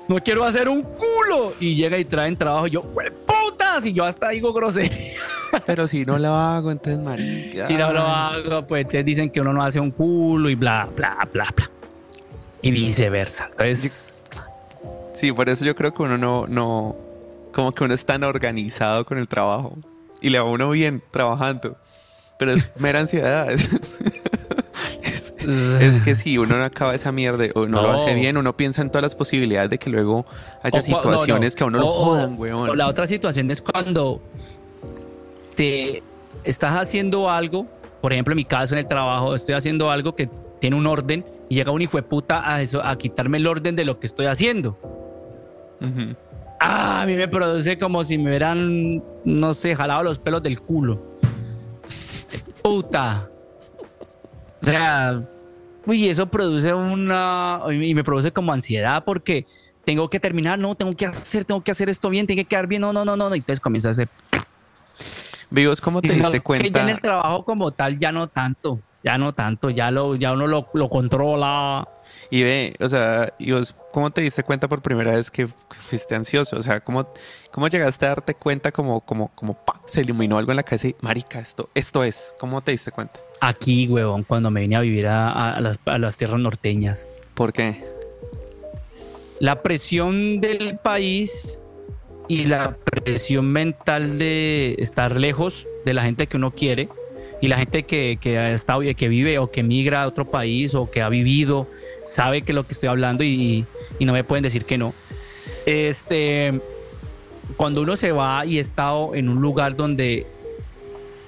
No 0.07 0.19
quiero 0.23 0.43
hacer 0.43 0.69
un 0.69 0.83
culo 0.83 1.53
y 1.59 1.75
llega 1.75 1.97
y 1.97 2.05
traen 2.05 2.37
trabajo 2.37 2.67
y 2.67 2.71
yo, 2.71 2.81
putas! 2.81 3.85
Y 3.85 3.93
yo 3.93 4.03
hasta 4.03 4.29
digo 4.29 4.53
grosería. 4.53 5.13
Pero 5.65 5.87
si 5.87 6.03
no 6.03 6.17
lo 6.19 6.33
hago, 6.33 6.71
entonces 6.71 7.01
marica. 7.01 7.67
Si 7.67 7.75
no 7.75 7.93
lo 7.93 8.01
hago, 8.01 8.67
pues 8.67 8.81
entonces 8.81 9.05
dicen 9.05 9.29
que 9.29 9.41
uno 9.41 9.53
no 9.53 9.63
hace 9.63 9.79
un 9.79 9.91
culo 9.91 10.49
y 10.49 10.55
bla, 10.55 10.89
bla, 10.95 11.27
bla, 11.31 11.47
bla. 11.55 11.69
Y 12.61 12.71
viceversa. 12.71 13.47
Entonces. 13.51 14.17
Sí, 15.13 15.31
por 15.31 15.47
eso 15.49 15.63
yo 15.63 15.75
creo 15.75 15.93
que 15.93 16.01
uno 16.03 16.17
no, 16.17 16.47
no, 16.47 16.95
como 17.53 17.71
que 17.71 17.83
uno 17.83 17.93
es 17.93 18.05
tan 18.05 18.23
organizado 18.23 19.05
con 19.05 19.17
el 19.17 19.27
trabajo 19.27 19.77
y 20.21 20.29
le 20.29 20.39
va 20.39 20.49
uno 20.49 20.69
bien 20.71 21.01
trabajando, 21.11 21.77
pero 22.37 22.51
es 22.51 22.69
mera 22.77 22.99
ansiedad. 22.99 23.47
Es, 25.43 25.99
que 25.99 26.15
si 26.15 26.37
uno 26.37 26.57
no 26.57 26.63
acaba 26.63 26.95
esa 26.95 27.11
mierda 27.11 27.45
o 27.55 27.65
no, 27.65 27.81
lo 27.81 27.91
hace 27.91 28.13
bien, 28.13 28.37
uno 28.37 28.55
piensa 28.55 28.81
en 28.81 28.89
todas 28.89 29.03
las 29.03 29.13
posibilidades 29.13 29.69
de 29.69 29.77
que 29.77 29.89
luego 29.89 30.25
haya 30.61 30.81
situaciones 30.81 31.53
que 31.53 31.65
a 31.65 31.67
uno 31.67 31.79
lo 31.79 31.87
jodan, 31.87 32.39
weón. 32.39 32.77
la 32.77 32.87
otra 32.87 33.07
situación 33.07 33.51
es 33.51 33.61
cuando 33.61 34.21
te 35.55 36.01
estás 36.45 36.79
haciendo 36.79 37.29
algo, 37.29 37.67
por 38.01 38.13
ejemplo, 38.13 38.31
en 38.31 38.37
mi 38.37 38.45
caso 38.45 38.75
en 38.75 38.79
el 38.79 38.87
trabajo, 38.87 39.35
estoy 39.35 39.55
haciendo 39.55 39.91
algo 39.91 40.15
que 40.15 40.29
tiene 40.59 40.77
un 40.77 40.87
orden 40.87 41.25
y 41.49 41.55
llega 41.55 41.71
un 41.71 41.81
hijo 41.81 41.97
de 41.97 42.03
puta 42.03 42.49
a, 42.49 42.61
eso, 42.61 42.81
a 42.81 42.97
quitarme 42.97 43.37
el 43.37 43.47
orden 43.47 43.75
de 43.75 43.83
lo 43.83 43.99
que 43.99 44.07
estoy 44.07 44.27
haciendo. 44.27 44.77
Ah, 46.59 47.01
a 47.01 47.05
mí 47.05 47.15
me 47.15 47.27
produce 47.27 47.77
como 47.77 48.03
si 48.03 48.17
me 48.17 48.29
hubieran, 48.29 49.03
no 49.25 49.53
sé, 49.53 49.75
jalado 49.75 50.03
los 50.03 50.19
pelos 50.19 50.41
del 50.41 50.61
culo. 50.61 51.19
Puta. 52.61 53.29
O 54.61 54.65
sea, 54.65 55.19
uy, 55.85 56.07
eso 56.07 56.25
produce 56.27 56.73
una. 56.73 57.59
Y 57.71 57.93
me 57.93 58.03
produce 58.03 58.31
como 58.31 58.53
ansiedad 58.53 59.03
porque 59.03 59.45
tengo 59.83 60.09
que 60.09 60.19
terminar, 60.19 60.57
no, 60.57 60.75
tengo 60.75 60.95
que 60.95 61.05
hacer, 61.05 61.43
tengo 61.45 61.61
que 61.61 61.71
hacer 61.71 61.89
esto 61.89 62.09
bien, 62.09 62.25
tiene 62.25 62.43
que 62.43 62.47
quedar 62.47 62.67
bien, 62.67 62.81
no, 62.81 62.93
no, 62.93 63.03
no, 63.03 63.17
no. 63.17 63.29
Y 63.35 63.39
entonces 63.39 63.59
comienza 63.59 63.89
a 63.89 63.91
hacer. 63.91 64.09
Vivos, 65.49 65.81
¿cómo 65.81 66.01
te 66.01 66.13
diste 66.13 66.39
cuenta? 66.39 66.63
Que 66.63 66.71
ya 66.71 66.81
en 66.81 66.89
el 66.89 67.01
trabajo 67.01 67.43
como 67.45 67.71
tal, 67.71 67.99
ya 67.99 68.11
no 68.11 68.27
tanto, 68.27 68.79
ya 69.03 69.17
no 69.17 69.33
tanto, 69.33 69.69
ya, 69.69 69.91
lo, 69.91 70.15
ya 70.15 70.31
uno 70.31 70.47
lo, 70.47 70.69
lo 70.73 70.89
controla. 70.89 71.87
Y 72.29 72.43
ve, 72.43 72.75
o 72.79 72.87
sea, 72.87 73.33
y 73.37 73.51
vos, 73.51 73.75
¿cómo 73.91 74.11
te 74.11 74.21
diste 74.21 74.43
cuenta 74.43 74.69
por 74.69 74.81
primera 74.81 75.11
vez 75.11 75.29
que, 75.29 75.47
fuiste 75.79 76.15
ansioso? 76.15 76.57
O 76.57 76.61
sea, 76.61 76.79
¿cómo, 76.79 77.07
¿cómo 77.51 77.67
llegaste 77.67 78.05
a 78.05 78.09
darte 78.09 78.33
cuenta 78.33 78.71
como, 78.71 79.01
como, 79.01 79.27
como, 79.35 79.55
pa, 79.55 79.81
se 79.85 80.01
iluminó 80.01 80.37
algo 80.37 80.51
en 80.53 80.57
la 80.57 80.63
cabeza 80.63 80.87
y, 80.87 80.95
marica, 81.01 81.39
esto, 81.39 81.69
esto 81.75 82.03
es? 82.03 82.33
¿Cómo 82.39 82.61
te 82.61 82.71
diste 82.71 82.91
cuenta? 82.91 83.19
Aquí, 83.41 83.87
huevón, 83.87 84.23
cuando 84.23 84.49
me 84.49 84.61
vine 84.61 84.77
a 84.77 84.81
vivir 84.81 85.07
a, 85.07 85.59
las, 85.59 85.79
a 85.85 85.97
las 85.97 86.17
tierras 86.17 86.39
norteñas. 86.39 87.09
¿Por 87.33 87.51
qué? 87.51 87.83
La 89.39 89.61
presión 89.61 90.39
del 90.39 90.77
país 90.77 91.61
y 92.29 92.45
la 92.45 92.77
presión 92.77 93.51
mental 93.51 94.17
de 94.17 94.75
estar 94.79 95.19
lejos 95.19 95.67
de 95.83 95.93
la 95.93 96.03
gente 96.03 96.27
que 96.27 96.37
uno 96.37 96.51
quiere 96.51 96.87
y 97.43 97.49
la 97.49 97.57
gente 97.57 97.83
que, 97.83 98.17
que 98.21 98.37
ha 98.37 98.53
estado 98.53 98.83
que 98.95 99.09
vive 99.09 99.37
o 99.37 99.51
que 99.51 99.63
migra 99.63 100.03
a 100.03 100.07
otro 100.07 100.31
país 100.31 100.73
o 100.75 100.89
que 100.89 101.01
ha 101.01 101.09
vivido 101.09 101.67
sabe 102.05 102.43
que 102.43 102.53
lo 102.53 102.65
que 102.65 102.71
estoy 102.71 102.87
hablando 102.87 103.25
y, 103.25 103.65
y 103.99 104.05
no 104.05 104.13
me 104.13 104.23
pueden 104.23 104.43
decir 104.43 104.63
que 104.63 104.77
no. 104.77 104.93
Este, 105.65 106.61
cuando 107.57 107.81
uno 107.81 107.97
se 107.97 108.13
va 108.13 108.45
y 108.45 108.59
ha 108.59 108.61
estado 108.61 109.13
en 109.13 109.27
un 109.27 109.41
lugar 109.41 109.75
donde 109.75 110.25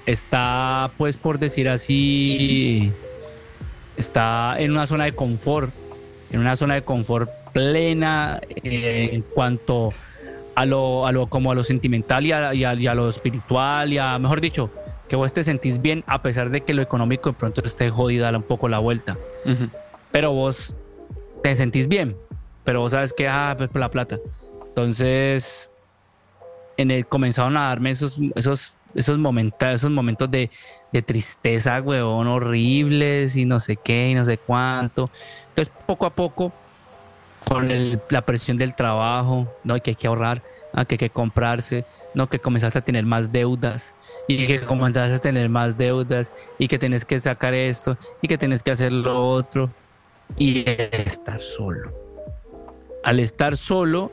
está, 0.06 0.90
pues 0.96 1.18
por 1.18 1.38
decir 1.38 1.68
así, 1.68 2.90
está 3.98 4.54
en 4.58 4.70
una 4.70 4.86
zona 4.86 5.04
de 5.04 5.12
confort, 5.12 5.70
en 6.30 6.40
una 6.40 6.56
zona 6.56 6.76
de 6.76 6.82
confort 6.82 7.28
plena 7.52 8.40
eh, 8.64 9.10
en 9.12 9.20
cuanto 9.20 9.92
a 10.54 10.64
lo, 10.64 11.06
a 11.06 11.12
lo, 11.12 11.26
como 11.26 11.52
a 11.52 11.54
lo 11.54 11.62
sentimental 11.62 12.24
y 12.24 12.32
a, 12.32 12.54
y 12.54 12.64
a, 12.64 12.94
lo 12.94 13.10
espiritual 13.10 13.92
y 13.92 13.98
a, 13.98 14.18
mejor 14.18 14.40
dicho, 14.40 14.70
que 15.08 15.16
vos 15.16 15.32
te 15.32 15.42
sentís 15.42 15.80
bien 15.80 16.04
a 16.06 16.22
pesar 16.22 16.50
de 16.50 16.62
que 16.62 16.74
lo 16.74 16.82
económico 16.82 17.30
de 17.30 17.36
pronto 17.36 17.62
esté 17.64 17.90
jodida 17.90 18.30
un 18.36 18.42
poco 18.42 18.68
la 18.68 18.78
vuelta. 18.78 19.16
Pero 20.10 20.32
vos 20.32 20.74
te 21.42 21.54
sentís 21.56 21.88
bien, 21.88 22.16
pero 22.64 22.80
vos 22.80 22.92
sabes 22.92 23.12
que, 23.12 23.28
ah, 23.28 23.54
pues 23.56 23.70
por 23.70 23.80
la 23.80 23.90
plata. 23.90 24.18
Entonces, 24.68 25.70
en 26.76 26.90
el, 26.90 27.06
comenzaron 27.06 27.56
a 27.56 27.68
darme 27.68 27.90
esos, 27.90 28.18
esos, 28.34 28.76
esos, 28.94 29.18
momentos, 29.18 29.68
esos 29.68 29.90
momentos 29.90 30.30
de, 30.30 30.50
de 30.92 31.02
tristeza, 31.02 31.80
huevón, 31.80 32.26
horribles 32.26 33.36
y 33.36 33.44
no 33.44 33.60
sé 33.60 33.76
qué 33.76 34.10
y 34.10 34.14
no 34.14 34.24
sé 34.24 34.38
cuánto. 34.38 35.10
Entonces, 35.48 35.72
poco 35.86 36.06
a 36.06 36.10
poco 36.10 36.52
con 37.48 37.68
la 38.10 38.22
presión 38.22 38.56
del 38.56 38.74
trabajo, 38.74 39.48
¿no? 39.62 39.80
que 39.80 39.92
hay 39.92 39.94
que 39.94 40.08
ahorrar, 40.08 40.42
que 40.84 40.94
hay 40.94 40.98
que 40.98 41.10
comprarse, 41.10 41.84
¿no? 42.14 42.28
Que 42.28 42.38
comenzaste 42.38 42.78
a 42.78 42.82
tener 42.82 43.04
más 43.06 43.32
deudas 43.32 43.94
y 44.28 44.46
que 44.46 44.60
comenzaste 44.60 45.14
a 45.14 45.18
tener 45.18 45.48
más 45.48 45.76
deudas 45.76 46.32
y 46.58 46.68
que 46.68 46.78
tienes 46.78 47.04
que 47.04 47.18
sacar 47.18 47.54
esto 47.54 47.96
y 48.20 48.28
que 48.28 48.36
tienes 48.36 48.62
que 48.62 48.70
hacer 48.70 48.92
lo 48.92 49.28
otro 49.28 49.70
y 50.36 50.64
estar 50.66 51.40
solo. 51.40 51.92
Al 53.02 53.20
estar 53.20 53.56
solo, 53.56 54.10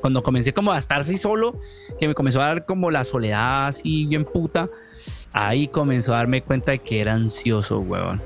cuando 0.00 0.22
comencé 0.22 0.52
como 0.52 0.72
a 0.72 0.78
estar 0.78 1.00
así 1.00 1.16
solo, 1.16 1.58
que 1.98 2.08
me 2.08 2.14
comenzó 2.14 2.42
a 2.42 2.46
dar 2.46 2.66
como 2.66 2.90
la 2.90 3.04
soledad 3.04 3.68
así 3.68 4.06
bien 4.06 4.24
puta, 4.24 4.68
ahí 5.32 5.68
comenzó 5.68 6.12
a 6.12 6.18
darme 6.18 6.42
cuenta 6.42 6.72
de 6.72 6.80
que 6.80 7.00
era 7.00 7.14
ansioso, 7.14 7.78
huevón. 7.78 8.20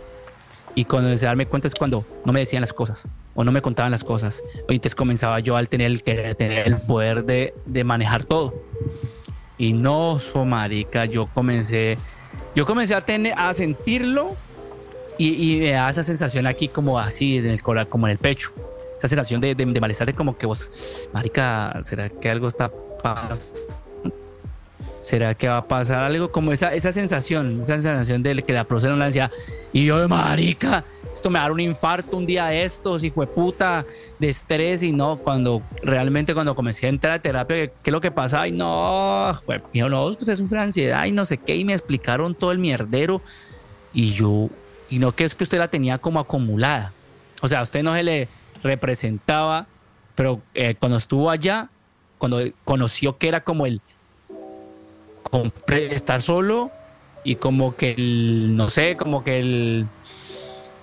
Y 0.74 0.86
cuando 0.86 1.08
empecé 1.08 1.26
a 1.26 1.30
darme 1.30 1.46
cuenta 1.46 1.68
es 1.68 1.74
cuando 1.74 2.04
no 2.24 2.32
me 2.32 2.40
decían 2.40 2.62
las 2.62 2.72
cosas 2.72 3.06
o 3.36 3.44
no 3.44 3.52
me 3.52 3.62
contaban 3.62 3.92
las 3.92 4.02
cosas. 4.02 4.42
Entonces 4.62 4.94
comenzaba 4.94 5.38
yo 5.40 5.56
al 5.56 5.68
tener, 5.68 5.86
el, 5.86 6.02
tener 6.02 6.66
el 6.66 6.78
poder 6.78 7.24
de, 7.24 7.54
de 7.66 7.84
manejar 7.84 8.24
todo. 8.24 8.54
Y 9.58 9.72
no, 9.72 10.18
so 10.18 10.44
marica, 10.44 11.04
yo 11.04 11.28
comencé, 11.32 11.96
yo 12.54 12.66
comencé 12.66 12.94
a 12.94 13.00
tener, 13.02 13.34
a 13.36 13.54
sentirlo 13.54 14.34
y, 15.18 15.54
y 15.54 15.60
me 15.60 15.70
da 15.70 15.88
esa 15.88 16.02
sensación 16.02 16.46
aquí 16.46 16.68
como 16.68 16.98
así, 16.98 17.38
en 17.38 17.46
el, 17.46 17.62
como 17.62 18.06
en 18.06 18.12
el 18.12 18.18
pecho. 18.18 18.52
Esa 18.98 19.08
sensación 19.08 19.40
de, 19.40 19.54
de, 19.54 19.64
de 19.64 19.80
malestar 19.80 20.06
de 20.06 20.14
como 20.14 20.36
que 20.36 20.46
vos, 20.46 21.08
marica, 21.12 21.78
¿será 21.82 22.08
que 22.08 22.30
algo 22.30 22.48
está 22.48 22.70
pasando? 23.02 23.86
¿Será 25.02 25.36
que 25.36 25.46
va 25.46 25.58
a 25.58 25.68
pasar 25.68 26.02
algo? 26.02 26.32
Como 26.32 26.50
esa, 26.50 26.74
esa 26.74 26.90
sensación, 26.90 27.60
esa 27.60 27.80
sensación 27.80 28.24
de 28.24 28.42
que 28.42 28.52
la 28.52 28.64
proceden 28.64 28.98
la 28.98 29.04
ansiedad. 29.04 29.30
Y 29.72 29.84
yo, 29.84 30.08
marica, 30.08 30.84
esto 31.16 31.30
me 31.30 31.38
va 31.38 31.44
a 31.46 31.48
dar 31.48 31.52
un 31.52 31.60
infarto 31.60 32.18
un 32.18 32.26
día 32.26 32.48
de 32.48 32.62
estos, 32.62 33.02
hijo 33.02 33.22
de 33.22 33.26
puta, 33.26 33.86
de 34.18 34.28
estrés. 34.28 34.82
Y 34.82 34.92
no, 34.92 35.16
cuando 35.16 35.62
realmente 35.82 36.34
cuando 36.34 36.54
comencé 36.54 36.84
a 36.84 36.88
entrar 36.90 37.14
a 37.14 37.22
terapia, 37.22 37.68
¿qué, 37.68 37.72
es 37.86 37.92
lo 37.92 38.02
que 38.02 38.10
pasa? 38.10 38.46
Y 38.46 38.52
no, 38.52 39.32
fue, 39.46 39.62
dijo, 39.72 39.88
no, 39.88 40.04
usted 40.04 40.36
sufre 40.36 40.60
ansiedad 40.60 41.06
y 41.06 41.12
no 41.12 41.24
sé 41.24 41.38
qué. 41.38 41.56
Y 41.56 41.64
me 41.64 41.72
explicaron 41.72 42.34
todo 42.34 42.52
el 42.52 42.58
mierdero. 42.58 43.22
Y 43.94 44.12
yo, 44.12 44.50
y 44.90 44.98
no 44.98 45.12
que 45.12 45.24
es 45.24 45.34
que 45.34 45.44
usted 45.44 45.58
la 45.58 45.68
tenía 45.68 45.96
como 45.96 46.20
acumulada. 46.20 46.92
O 47.40 47.48
sea, 47.48 47.60
a 47.60 47.62
usted 47.62 47.82
no 47.82 47.94
se 47.94 48.02
le 48.02 48.28
representaba, 48.62 49.66
pero 50.14 50.42
eh, 50.52 50.74
cuando 50.78 50.98
estuvo 50.98 51.30
allá, 51.30 51.70
cuando 52.18 52.42
conoció 52.64 53.16
que 53.16 53.28
era 53.28 53.42
como 53.42 53.64
el 53.64 53.80
estar 55.68 56.20
solo 56.20 56.70
y 57.24 57.36
como 57.36 57.74
que 57.74 57.92
el, 57.92 58.54
no 58.54 58.68
sé, 58.68 58.98
como 58.98 59.24
que 59.24 59.38
el, 59.38 59.86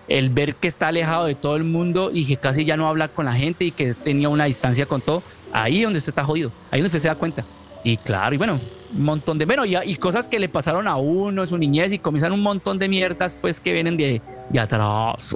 el 0.08 0.30
ver 0.30 0.56
que 0.56 0.68
está 0.68 0.90
alejado 0.90 1.26
de 1.26 1.36
todo 1.36 1.56
el 1.56 1.64
mundo 1.64 2.12
y 2.14 2.26
que 2.26 2.38
casi 2.38 2.66
ya 2.66 2.78
no 2.78 2.88
habla 2.88 3.08
con 3.08 3.26
la 3.26 3.34
gente 3.34 3.66
y 3.66 3.72
que 3.72 3.94
tenía 3.94 4.30
una 4.30 4.46
distancia 4.46 4.86
con 4.86 5.02
todo, 5.02 5.24
ahí 5.52 5.82
donde 5.82 6.00
usted 6.00 6.10
está 6.10 6.24
jodido, 6.24 6.52
ahí 6.72 6.80
donde 6.80 6.88
usted 6.88 7.00
se 7.00 7.08
da 7.08 7.16
cuenta. 7.16 7.46
Y 7.84 7.98
claro, 7.98 8.34
y 8.34 8.38
bueno, 8.38 8.60
un 8.96 9.04
montón 9.04 9.38
de, 9.38 9.46
bueno, 9.46 9.66
y, 9.66 9.76
y 9.76 9.96
cosas 9.98 10.28
que 10.28 10.40
le 10.40 10.50
pasaron 10.50 10.88
a 10.88 10.96
uno 10.96 11.42
en 11.42 11.48
su 11.48 11.58
niñez 11.58 11.92
y 11.94 12.00
comienzan 12.00 12.32
un 12.32 12.42
montón 12.42 12.80
de 12.80 12.88
mierdas 12.88 13.38
pues 13.40 13.60
que 13.60 13.74
vienen 13.74 13.98
de, 13.98 14.22
de 14.50 14.60
atrás. 14.60 15.36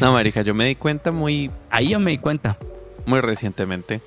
No, 0.00 0.12
marica, 0.12 0.42
yo 0.42 0.54
me 0.54 0.66
di 0.66 0.76
cuenta 0.76 1.10
muy... 1.10 1.50
Ahí 1.70 1.88
yo 1.88 1.98
me 1.98 2.12
di 2.12 2.18
cuenta. 2.18 2.56
Muy 3.06 3.20
recientemente, 3.20 4.00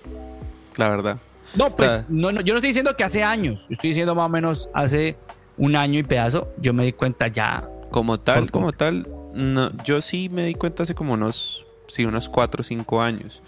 la 0.77 0.87
verdad. 0.87 1.17
No, 1.55 1.75
pues 1.75 2.07
no, 2.07 2.31
yo 2.31 2.53
no 2.53 2.59
estoy 2.59 2.69
diciendo 2.69 2.95
que 2.95 3.03
hace 3.03 3.23
años, 3.23 3.67
estoy 3.69 3.89
diciendo 3.89 4.15
más 4.15 4.27
o 4.27 4.29
menos 4.29 4.69
hace 4.73 5.17
un 5.57 5.75
año 5.75 5.99
y 5.99 6.03
pedazo, 6.03 6.47
yo 6.61 6.73
me 6.73 6.85
di 6.85 6.93
cuenta 6.93 7.27
ya. 7.27 7.67
Como 7.91 8.19
tal, 8.19 8.49
como 8.51 8.71
tal, 8.71 9.07
no, 9.33 9.71
yo 9.83 10.01
sí 10.01 10.29
me 10.29 10.43
di 10.43 10.55
cuenta 10.55 10.83
hace 10.83 10.95
como 10.95 11.13
unos, 11.13 11.65
sí, 11.87 12.05
unos 12.05 12.29
cuatro 12.29 12.61
o 12.61 12.63
cinco 12.63 13.01
años. 13.01 13.41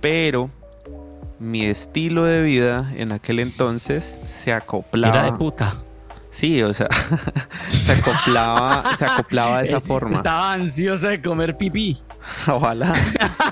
Pero 0.00 0.50
mi 1.38 1.64
estilo 1.64 2.24
de 2.24 2.42
vida 2.42 2.92
en 2.94 3.12
aquel 3.12 3.40
entonces 3.40 4.18
se 4.26 4.52
acoplaba. 4.52 5.14
Era 5.14 5.24
de 5.24 5.38
puta. 5.38 5.74
Sí, 6.30 6.62
o 6.62 6.72
sea, 6.72 6.88
se 7.84 7.92
acoplaba, 7.92 8.96
se 8.96 9.04
acoplaba 9.04 9.58
de 9.58 9.64
esa 9.64 9.80
forma. 9.82 10.14
Estaba 10.14 10.54
ansiosa 10.54 11.08
de 11.08 11.20
comer 11.20 11.56
pipí. 11.56 11.98
Ojalá. 12.48 12.94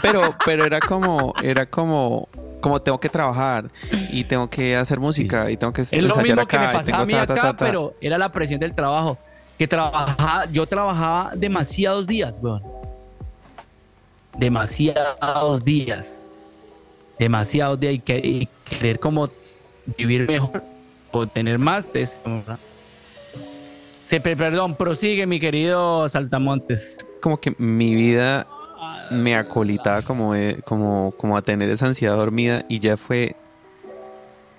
Pero, 0.00 0.34
pero 0.44 0.64
era 0.64 0.80
como, 0.80 1.34
era 1.42 1.66
como, 1.66 2.28
como 2.60 2.80
tengo 2.80 2.98
que 2.98 3.08
trabajar 3.08 3.70
y 4.10 4.24
tengo 4.24 4.48
que 4.48 4.76
hacer 4.76 4.98
música 4.98 5.50
y 5.50 5.56
tengo 5.56 5.72
que 5.72 5.82
es 5.82 5.92
lo 6.02 6.16
mismo 6.16 6.46
que 6.46 6.58
me 6.58 6.68
pasaba 6.72 7.02
a 7.02 7.06
mí 7.06 7.14
acá, 7.14 7.54
pero 7.56 7.94
era 8.00 8.16
la 8.16 8.32
presión 8.32 8.60
del 8.60 8.74
trabajo. 8.74 9.18
Que 9.60 9.68
trabajaba, 9.68 10.46
yo 10.50 10.64
trabajaba 10.64 11.32
demasiados 11.36 12.06
días, 12.06 12.40
weón. 12.42 12.62
Demasiados 14.38 15.62
días. 15.62 16.22
Demasiados 17.18 17.78
días 17.78 18.00
y, 18.06 18.48
querer 18.64 18.98
como 18.98 19.28
vivir 19.98 20.26
mejor 20.26 20.64
o 21.10 21.26
tener 21.26 21.58
más. 21.58 21.86
Se, 24.04 24.18
perdón, 24.18 24.76
prosigue 24.76 25.26
mi 25.26 25.38
querido 25.38 26.08
Saltamontes. 26.08 27.06
Como 27.20 27.36
que 27.36 27.54
mi 27.58 27.94
vida 27.94 28.46
me 29.10 29.36
acolitaba 29.36 30.00
como, 30.00 30.32
como, 30.64 31.12
como 31.18 31.36
a 31.36 31.42
tener 31.42 31.68
esa 31.68 31.84
ansiedad 31.84 32.16
dormida 32.16 32.64
y 32.66 32.78
ya 32.78 32.96
fue... 32.96 33.36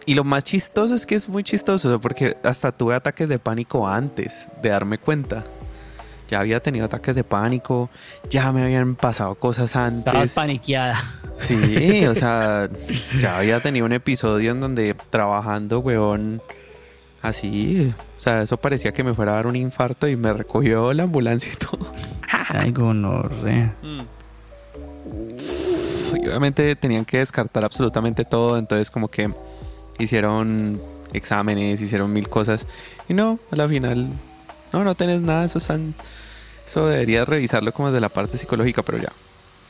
Y 0.06 0.16
lo 0.16 0.24
más 0.24 0.44
chistoso 0.44 0.96
es 0.96 1.06
que 1.06 1.16
es 1.16 1.30
muy 1.30 1.44
chistoso 1.44 2.00
porque 2.02 2.38
hasta 2.44 2.72
tuve 2.72 2.96
ataques 2.96 3.30
de 3.30 3.40
pánico 3.40 3.88
antes 3.88 4.48
de 4.62 4.70
darme 4.70 4.98
cuenta. 4.98 5.44
Ya 6.30 6.40
había 6.40 6.62
tenido 6.62 6.86
ataques 6.86 7.14
de 7.14 7.24
pánico, 7.24 7.90
ya 8.30 8.52
me 8.52 8.64
habían 8.64 8.96
pasado 8.96 9.36
cosas 9.36 9.76
antes. 9.76 10.08
Estabas 10.08 10.30
paniqueada. 10.32 10.98
Sí, 11.38 12.06
o 12.06 12.16
sea, 12.16 12.70
ya 13.20 13.40
había 13.40 13.60
tenido 13.62 13.86
un 13.86 13.94
episodio 13.94 14.52
en 14.52 14.62
donde 14.62 14.96
trabajando, 15.10 15.80
weón, 15.80 16.42
así, 17.22 17.94
o 18.18 18.22
sea, 18.22 18.44
eso 18.44 18.58
parecía 18.58 18.94
que 18.94 19.04
me 19.04 19.14
fuera 19.14 19.34
a 19.34 19.36
dar 19.36 19.48
un 19.48 19.56
infarto 19.56 20.08
y 20.08 20.16
me 20.16 20.32
recogió 20.34 20.94
la 20.94 21.04
ambulancia 21.04 21.52
y 21.52 21.56
todo. 21.58 21.92
Ay, 22.54 22.72
gonorrea. 22.72 23.76
Mm 23.82 24.02
y 26.16 26.28
obviamente 26.28 26.76
tenían 26.76 27.06
que 27.06 27.18
descartar 27.18 27.64
absolutamente 27.64 28.26
todo, 28.26 28.58
entonces 28.58 28.90
como 28.90 29.08
que 29.08 29.34
hicieron 30.02 30.82
exámenes, 31.14 31.82
hicieron 31.82 32.12
mil 32.14 32.30
cosas 32.30 32.68
y 33.10 33.14
no, 33.14 33.40
a 33.52 33.56
la 33.56 33.68
final 33.68 34.10
no, 34.74 34.84
no 34.84 34.96
tenés 34.96 35.22
nada, 35.22 35.46
eso, 35.46 35.58
están, 35.58 35.94
eso 36.66 36.88
deberías 36.88 37.28
revisarlo 37.28 37.74
como 37.74 37.90
desde 37.90 38.02
la 38.02 38.10
parte 38.10 38.38
psicológica, 38.38 38.84
pero 38.84 39.00
ya. 39.00 39.12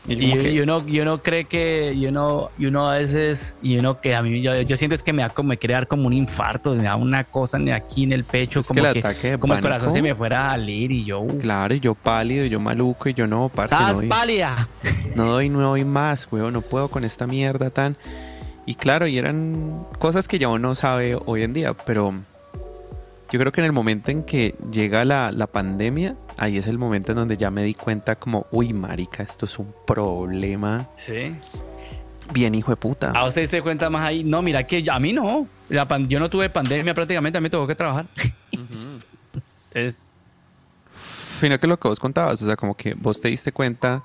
Y, 0.08 0.14
y, 0.16 0.60
uno, 0.60 0.84
y 0.88 1.00
uno 1.00 1.22
cree 1.22 1.46
que, 1.46 1.94
y 1.96 2.08
uno, 2.08 2.50
y 2.58 2.66
uno 2.66 2.90
a 2.90 2.98
veces, 2.98 3.56
y 3.62 3.78
uno 3.78 4.02
que 4.02 4.16
a 4.16 4.24
mí, 4.24 4.42
yo, 4.42 4.60
yo 4.62 4.76
siento 4.76 4.96
es 4.96 5.04
que 5.04 5.14
me 5.14 5.22
da 5.22 5.30
como, 5.30 5.50
me 5.50 5.58
quiere 5.58 5.76
dar 5.76 5.88
como 5.88 6.08
un 6.08 6.14
infarto, 6.14 6.74
me 6.74 6.86
da 6.86 6.96
una 6.96 7.24
cosa 7.24 7.60
aquí 7.72 8.04
en 8.04 8.14
el 8.14 8.24
pecho, 8.24 8.64
como 8.64 8.82
que, 8.94 9.38
como 9.40 9.54
el 9.54 9.62
corazón 9.62 9.92
se 9.92 10.02
me 10.02 10.16
fuera 10.16 10.48
a 10.48 10.52
salir 10.54 10.92
y 10.92 11.06
yo. 11.06 11.20
Uh. 11.20 11.38
Claro, 11.38 11.76
y 11.76 11.80
yo 11.80 11.94
pálido, 11.94 12.46
y 12.46 12.50
yo 12.50 12.60
maluco, 12.60 13.10
y 13.10 13.14
yo 13.14 13.28
no, 13.28 13.50
parce. 13.50 13.76
Estás 13.76 14.02
pálida. 14.10 14.68
No 15.16 15.26
doy, 15.26 15.50
no 15.50 15.62
doy 15.62 15.86
más, 15.86 16.28
weón, 16.32 16.54
no 16.54 16.62
puedo 16.62 16.88
con 16.88 17.04
esta 17.04 17.28
mierda 17.28 17.70
tan. 17.70 17.96
Y 18.72 18.75
claro, 18.75 19.06
y 19.06 19.18
eran 19.18 19.86
cosas 20.00 20.30
que 20.30 20.40
ya 20.40 20.48
uno 20.48 20.75
sabe 20.75 21.18
hoy 21.25 21.44
en 21.44 21.51
día, 21.51 21.74
pero 21.74 22.13
yo 23.30 23.38
creo 23.38 23.51
que 23.51 23.60
en 23.60 23.66
el 23.66 23.74
momento 23.74 24.12
en 24.12 24.24
que 24.24 24.56
llega 24.72 25.04
la, 25.04 25.30
la, 25.34 25.46
pandemia, 25.48 26.16
ahí 26.38 26.58
es 26.58 26.68
el 26.68 26.78
momento 26.78 27.12
en 27.12 27.18
donde 27.18 27.36
ya 27.36 27.51
me 27.51 27.63
di 27.63 27.74
cuenta 27.74 28.16
como, 28.16 28.48
uy, 28.50 28.72
marica, 28.72 29.24
esto 29.24 29.46
es 29.46 29.60
un 29.60 29.75
problema. 29.86 30.88
Sí. 30.96 31.36
Bien, 32.32 32.56
hijo 32.56 32.72
de 32.72 32.78
puta. 32.78 33.12
¿A 33.12 33.25
usted 33.25 33.46
se 33.50 33.62
cuenta 33.62 33.90
más 33.90 34.04
ahí? 34.04 34.24
No, 34.24 34.42
mira 34.42 34.66
que 34.66 34.86
a 34.90 35.00
mí 35.00 35.12
no. 35.12 35.50
yo 36.08 36.20
no 36.22 36.30
tuve 36.30 36.50
pandemia 36.50 36.94
prácticamente, 36.94 37.40
a 37.40 37.42
mí 37.42 37.48
me 37.48 37.50
tuvo 37.50 37.68
que 37.68 37.75
trabajar. 37.75 38.06
Es... 39.74 40.08
Fino 41.42 41.60
que 41.60 41.68
lo 41.68 41.78
que 41.78 41.90
vos 41.90 42.00
contabas, 42.00 42.42
o 42.42 42.46
sea, 42.46 42.56
como 42.56 42.78
que 42.78 42.94
vos 42.94 43.20
te 43.20 43.28
diste 43.28 43.51
cuenta 43.51 44.01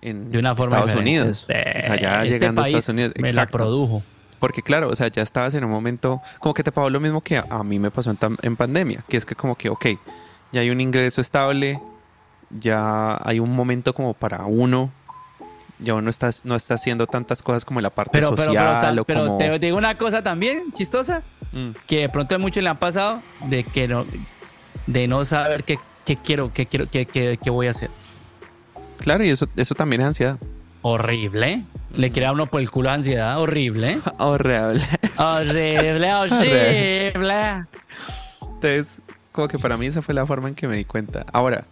en 0.00 0.30
de 0.30 0.38
una 0.38 0.54
forma 0.54 0.78
Estados 0.78 1.00
Unidos. 1.00 1.42
o 1.42 1.46
sea, 1.46 2.00
ya 2.00 2.22
este 2.24 2.38
llegando 2.38 2.62
país 2.62 2.74
a 2.74 2.78
Estados 2.78 2.98
Unidos. 2.98 3.14
Me 3.18 3.32
la 3.32 3.46
produjo. 3.46 4.02
Porque 4.38 4.62
claro, 4.62 4.88
o 4.88 4.94
sea, 4.94 5.08
ya 5.08 5.22
estabas 5.22 5.54
en 5.54 5.64
un 5.64 5.70
momento, 5.70 6.22
como 6.38 6.54
que 6.54 6.62
te 6.62 6.70
pasó 6.70 6.88
lo 6.90 7.00
mismo 7.00 7.20
que 7.20 7.38
a, 7.38 7.64
mí 7.64 7.78
me 7.78 7.90
pasó 7.90 8.10
en, 8.10 8.18
en, 8.42 8.56
pandemia, 8.56 9.04
que 9.08 9.16
es 9.16 9.26
que 9.26 9.34
como 9.34 9.56
que, 9.56 9.68
ok, 9.68 9.86
ya 10.52 10.60
hay 10.60 10.70
un 10.70 10.80
ingreso 10.80 11.20
estable, 11.20 11.80
ya 12.50 13.18
hay 13.24 13.40
un 13.40 13.54
momento 13.54 13.94
como 13.94 14.14
para 14.14 14.44
uno, 14.44 14.92
ya 15.80 15.94
uno 15.94 16.10
está, 16.10 16.30
no 16.44 16.54
está 16.54 16.74
haciendo 16.74 17.06
tantas 17.06 17.42
cosas 17.42 17.64
como 17.64 17.80
en 17.80 17.84
la 17.84 17.90
parte 17.90 18.10
pero, 18.12 18.30
social. 18.30 19.02
Pero, 19.06 19.36
pero, 19.36 19.58
te 19.58 19.66
digo 19.66 19.76
una 19.76 19.96
cosa 19.96 20.22
también 20.22 20.72
chistosa, 20.72 21.22
mm. 21.52 21.70
que 21.86 22.00
de 22.02 22.08
pronto 22.08 22.34
a 22.34 22.38
muchos 22.38 22.62
le 22.62 22.68
han 22.68 22.78
pasado 22.78 23.22
de 23.46 23.64
que 23.64 23.88
no, 23.88 24.06
de 24.86 25.08
no 25.08 25.24
saber 25.24 25.64
qué, 25.64 25.78
qué 26.04 26.16
quiero, 26.16 26.52
qué 26.52 26.66
quiero, 26.66 26.88
qué, 26.88 27.06
qué, 27.06 27.38
qué 27.42 27.50
voy 27.50 27.66
a 27.66 27.70
hacer. 27.70 27.90
Claro, 28.98 29.24
y 29.24 29.30
eso, 29.30 29.48
eso 29.56 29.74
también 29.74 30.02
es 30.02 30.08
ansiedad. 30.08 30.38
Horrible. 30.82 31.62
Le 31.94 32.12
crea 32.12 32.32
uno 32.32 32.46
por 32.46 32.60
el 32.60 32.70
culo 32.70 32.90
ansiedad. 32.90 33.40
Horrible. 33.40 33.98
Horrible. 34.18 34.84
Horrible, 35.16 36.14
horrible. 36.14 37.64
Entonces, 38.42 39.00
como 39.32 39.48
que 39.48 39.58
para 39.58 39.76
mí 39.76 39.86
esa 39.86 40.02
fue 40.02 40.14
la 40.14 40.26
forma 40.26 40.48
en 40.48 40.54
que 40.54 40.68
me 40.68 40.76
di 40.76 40.84
cuenta. 40.84 41.26
Ahora, 41.32 41.64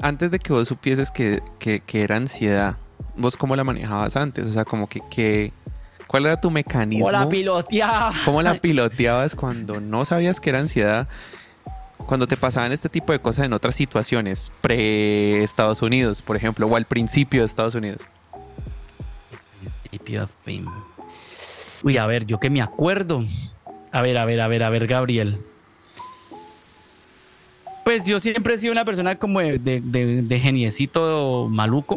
antes 0.00 0.30
de 0.30 0.38
que 0.38 0.52
vos 0.52 0.68
supieses 0.68 1.10
que, 1.10 1.42
que, 1.58 1.82
era 2.02 2.16
ansiedad, 2.16 2.76
¿vos 3.16 3.36
cómo 3.36 3.56
la 3.56 3.64
manejabas 3.64 4.16
antes? 4.16 4.46
O 4.46 4.52
sea, 4.52 4.64
como 4.64 4.88
que, 4.88 5.00
que 5.10 5.52
¿cuál 6.06 6.26
era 6.26 6.40
tu 6.40 6.50
mecanismo? 6.50 7.06
¿Cómo 7.06 7.18
la 7.18 7.28
piloteabas? 7.28 8.16
¿Cómo 8.24 8.42
la 8.42 8.54
piloteabas 8.60 9.34
cuando 9.34 9.80
no 9.80 10.04
sabías 10.04 10.40
que 10.40 10.50
era 10.50 10.58
ansiedad? 10.58 11.08
Cuando 12.06 12.26
te 12.28 12.36
pasaban 12.36 12.70
este 12.72 12.88
tipo 12.88 13.12
de 13.12 13.18
cosas 13.18 13.46
en 13.46 13.52
otras 13.52 13.74
situaciones, 13.74 14.52
pre-Estados 14.60 15.82
Unidos, 15.82 16.22
por 16.22 16.36
ejemplo, 16.36 16.66
o 16.66 16.76
al 16.76 16.84
principio 16.84 17.40
de 17.40 17.46
Estados 17.46 17.74
Unidos. 17.74 18.00
Uy, 21.82 21.96
a 21.98 22.06
ver, 22.06 22.26
yo 22.26 22.38
que 22.38 22.50
me 22.50 22.62
acuerdo. 22.62 23.22
A 23.90 24.02
ver, 24.02 24.18
a 24.18 24.24
ver, 24.24 24.40
a 24.40 24.48
ver, 24.48 24.62
a 24.62 24.70
ver, 24.70 24.86
Gabriel. 24.86 25.38
Pues 27.84 28.04
yo 28.06 28.20
siempre 28.20 28.54
he 28.54 28.58
sido 28.58 28.72
una 28.72 28.84
persona 28.84 29.16
como 29.16 29.40
de, 29.40 30.40
geniecito 30.42 31.48
maluco. 31.50 31.96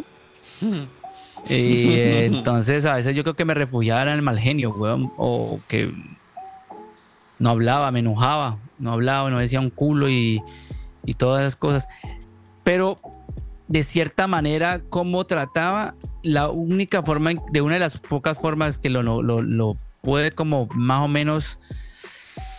Y 1.48 1.98
entonces 1.98 2.86
a 2.86 2.94
veces 2.94 3.16
yo 3.16 3.22
creo 3.22 3.34
que 3.34 3.44
me 3.44 3.54
refugiaba 3.54 4.02
en 4.02 4.08
el 4.08 4.22
mal 4.22 4.38
genio, 4.38 4.70
weón. 4.70 5.12
O 5.16 5.60
que 5.68 5.92
no 7.38 7.50
hablaba, 7.50 7.90
me 7.90 8.00
enojaba. 8.00 8.58
No 8.80 8.92
hablaba, 8.92 9.30
no 9.30 9.38
decía 9.38 9.60
un 9.60 9.70
culo 9.70 10.08
y, 10.08 10.42
y 11.04 11.14
todas 11.14 11.42
esas 11.42 11.56
cosas. 11.56 11.86
Pero 12.64 13.00
de 13.70 13.84
cierta 13.84 14.26
manera, 14.26 14.80
cómo 14.90 15.24
trataba, 15.26 15.94
la 16.24 16.48
única 16.48 17.04
forma, 17.04 17.30
de 17.52 17.60
una 17.60 17.74
de 17.74 17.80
las 17.80 17.98
pocas 17.98 18.36
formas 18.36 18.78
que 18.78 18.90
lo, 18.90 19.02
lo, 19.22 19.76
puede 20.02 20.32
como 20.32 20.66
más 20.74 21.04
o 21.04 21.08
menos 21.08 21.60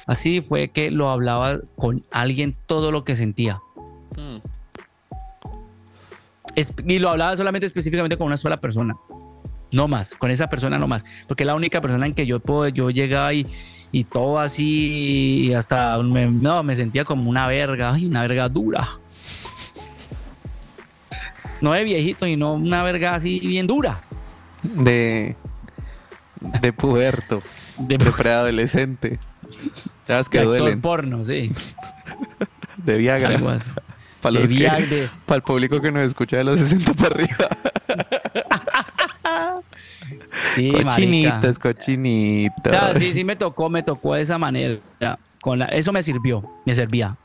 así 0.07 0.41
fue 0.41 0.69
que 0.69 0.89
lo 0.89 1.09
hablaba 1.09 1.59
con 1.75 2.05
alguien 2.11 2.55
todo 2.65 2.91
lo 2.91 3.03
que 3.03 3.17
sentía. 3.17 3.59
Hmm. 4.15 4.37
y 6.87 6.99
lo 6.99 7.09
hablaba 7.09 7.35
solamente 7.35 7.65
específicamente 7.65 8.17
con 8.17 8.27
una 8.27 8.37
sola 8.37 8.61
persona. 8.61 8.95
No 9.71 9.89
más, 9.89 10.15
con 10.15 10.31
esa 10.31 10.47
persona 10.47 10.79
no 10.79 10.87
más. 10.87 11.03
Porque 11.27 11.43
la 11.43 11.55
única 11.55 11.81
persona 11.81 12.05
en 12.05 12.13
que 12.13 12.25
yo 12.25 12.39
puedo, 12.39 12.69
yo 12.69 12.89
llegaba 12.89 13.33
y, 13.33 13.45
y 13.91 14.03
todo 14.05 14.39
así, 14.39 15.47
y 15.47 15.53
hasta 15.53 15.97
me, 16.01 16.27
no, 16.27 16.63
me 16.63 16.75
sentía 16.75 17.05
como 17.05 17.29
una 17.29 17.47
verga, 17.47 17.93
ay, 17.93 18.05
una 18.05 18.21
verga 18.21 18.49
dura 18.49 18.87
no 21.61 21.73
de 21.73 21.83
viejito 21.83 22.27
y 22.27 22.35
no 22.35 22.55
una 22.55 22.83
verga 22.83 23.15
así 23.15 23.39
bien 23.39 23.67
dura. 23.67 24.01
De. 24.63 25.35
De 26.39 26.73
puberto. 26.73 27.41
De, 27.77 27.97
preadolescente. 27.97 29.19
¿Sabes 30.07 30.27
que 30.27 30.41
duelen? 30.41 30.81
porno, 30.81 31.23
sí. 31.23 31.51
De 32.77 32.97
Viagra. 32.97 33.39
Para, 34.21 34.39
los 34.39 34.51
que, 34.51 35.09
para 35.25 35.37
el 35.37 35.41
público 35.43 35.81
que 35.81 35.91
nos 35.91 36.05
escucha 36.05 36.37
de 36.37 36.43
los 36.43 36.59
60 36.59 36.93
para 36.93 37.15
arriba. 37.15 37.47
Sí, 40.55 40.71
cochinitas, 40.71 41.59
cochinitas. 41.59 42.97
sí, 42.97 43.13
sí 43.13 43.23
me 43.23 43.35
tocó, 43.35 43.69
me 43.69 43.83
tocó 43.83 44.15
de 44.15 44.21
esa 44.21 44.37
manera. 44.37 44.77
Con 45.41 45.59
la, 45.59 45.65
eso 45.65 45.91
me 45.91 46.03
sirvió, 46.03 46.43
me 46.65 46.75
servía 46.75 47.17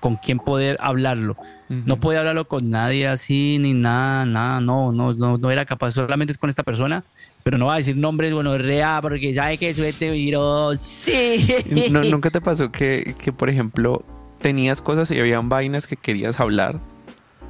con 0.00 0.16
quién 0.16 0.38
poder 0.38 0.76
hablarlo. 0.80 1.36
No 1.68 1.98
podía 1.98 2.20
hablarlo 2.20 2.46
con 2.46 2.70
nadie 2.70 3.08
así, 3.08 3.58
ni 3.60 3.74
nada, 3.74 4.24
nada, 4.24 4.60
no, 4.60 4.92
no, 4.92 5.12
no, 5.12 5.36
no 5.36 5.50
era 5.50 5.66
capaz, 5.66 5.90
solamente 5.92 6.32
es 6.32 6.38
con 6.38 6.48
esta 6.48 6.62
persona, 6.62 7.04
pero 7.42 7.58
no 7.58 7.66
va 7.66 7.74
a 7.74 7.78
decir 7.78 7.96
nombres, 7.96 8.32
bueno, 8.32 8.56
rea, 8.56 9.00
porque 9.02 9.34
sabe 9.34 9.58
que 9.58 9.74
suete 9.74 10.10
virus, 10.10 10.80
sí. 10.80 11.46
¿Nunca 11.90 12.30
te 12.30 12.40
pasó 12.40 12.70
que, 12.72 13.14
que, 13.18 13.32
por 13.32 13.50
ejemplo, 13.50 14.04
tenías 14.40 14.80
cosas 14.80 15.10
y 15.10 15.18
habían 15.18 15.48
vainas 15.48 15.86
que 15.86 15.96
querías 15.96 16.40
hablar, 16.40 16.80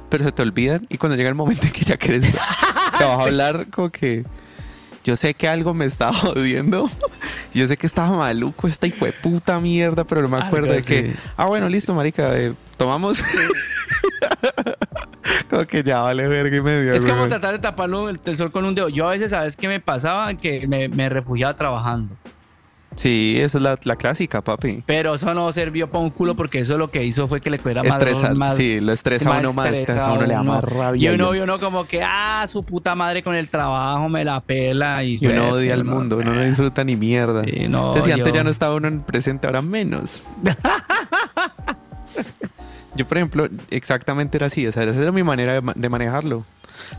pero 0.09 0.23
se 0.23 0.31
te 0.31 0.41
olvidan 0.41 0.85
y 0.89 0.97
cuando 0.97 1.15
llega 1.15 1.29
el 1.29 1.35
momento 1.35 1.67
en 1.67 1.71
que 1.71 1.85
ya 1.85 1.97
quieres, 1.97 2.31
te 2.97 3.03
vas 3.03 3.19
a 3.19 3.23
hablar 3.23 3.67
como 3.69 3.89
que 3.91 4.25
yo 5.03 5.15
sé 5.15 5.33
que 5.33 5.47
algo 5.47 5.73
me 5.73 5.85
estaba 5.85 6.13
jodiendo. 6.13 6.89
Yo 7.53 7.67
sé 7.67 7.77
que 7.77 7.87
estaba 7.87 8.15
maluco 8.15 8.67
esta 8.67 8.87
hijo 8.87 9.05
de 9.05 9.13
puta 9.13 9.59
mierda, 9.59 10.03
pero 10.03 10.21
no 10.21 10.29
me 10.29 10.37
acuerdo 10.37 10.73
de 10.73 10.83
que. 10.83 11.13
Ah, 11.37 11.45
bueno, 11.45 11.69
listo, 11.69 11.93
marica, 11.93 12.37
eh, 12.37 12.53
tomamos. 12.77 13.23
como 15.49 15.65
que 15.65 15.83
ya 15.83 16.01
vale 16.01 16.27
verga 16.27 16.57
y 16.57 16.61
medio. 16.61 16.93
Es 16.93 17.05
como 17.05 17.27
tratar 17.27 17.53
de 17.53 17.59
taparlo 17.59 18.09
el, 18.09 18.37
sol 18.37 18.51
con 18.51 18.65
un 18.65 18.75
dedo. 18.75 18.89
Yo 18.89 19.07
a 19.07 19.11
veces, 19.11 19.31
¿sabes 19.31 19.57
qué 19.57 19.67
me 19.67 19.79
pasaba? 19.79 20.33
Que 20.35 20.67
me, 20.67 20.89
me 20.89 21.09
refugiaba 21.09 21.55
trabajando. 21.55 22.15
Sí, 22.99 23.35
esa 23.37 23.59
es 23.59 23.61
la, 23.61 23.79
la, 23.83 23.95
clásica, 23.95 24.41
papi. 24.41 24.83
Pero 24.85 25.13
eso 25.13 25.33
no 25.33 25.49
sirvió 25.53 25.89
para 25.89 26.03
un 26.03 26.09
culo 26.09 26.35
porque 26.35 26.59
eso 26.59 26.77
lo 26.77 26.91
que 26.91 27.05
hizo 27.05 27.29
fue 27.29 27.39
que 27.39 27.49
le 27.49 27.57
cogiera 27.57 27.81
más, 27.81 28.35
más. 28.35 28.57
Sí, 28.57 28.81
lo 28.81 28.91
estresa 28.91 29.37
a 29.37 29.39
uno 29.39 29.53
más, 29.53 29.73
a 29.87 30.11
uno 30.11 30.23
le 30.23 30.33
da 30.33 30.43
más 30.43 30.61
rabia. 30.65 31.09
Y 31.09 31.15
uno, 31.15 31.33
y 31.33 31.39
uno 31.39 31.61
como 31.61 31.87
que, 31.87 32.03
ah, 32.03 32.45
su 32.49 32.65
puta 32.65 32.95
madre 32.95 33.23
con 33.23 33.35
el 33.35 33.47
trabajo 33.47 34.09
me 34.09 34.25
la 34.25 34.41
pela. 34.41 35.01
Y, 35.05 35.17
y 35.17 35.27
uno 35.27 35.51
odia 35.51 35.75
al 35.75 35.85
mundo, 35.85 36.17
uno 36.17 36.35
no 36.35 36.43
disfruta 36.43 36.83
ni 36.83 36.97
mierda. 36.97 37.45
Sí, 37.45 37.69
no, 37.69 37.87
Entonces, 37.87 38.13
antes 38.13 38.33
ya 38.33 38.43
no 38.43 38.49
estaba 38.49 38.75
uno 38.75 38.89
en 38.89 38.99
presente, 38.99 39.47
ahora 39.47 39.61
menos. 39.61 40.21
yo, 42.95 43.07
por 43.07 43.17
ejemplo, 43.17 43.47
exactamente 43.69 44.37
era 44.37 44.47
así. 44.47 44.67
O 44.67 44.73
sea, 44.73 44.83
esa 44.83 45.01
era 45.01 45.13
mi 45.13 45.23
manera 45.23 45.61
de, 45.61 45.71
de 45.73 45.87
manejarlo. 45.87 46.43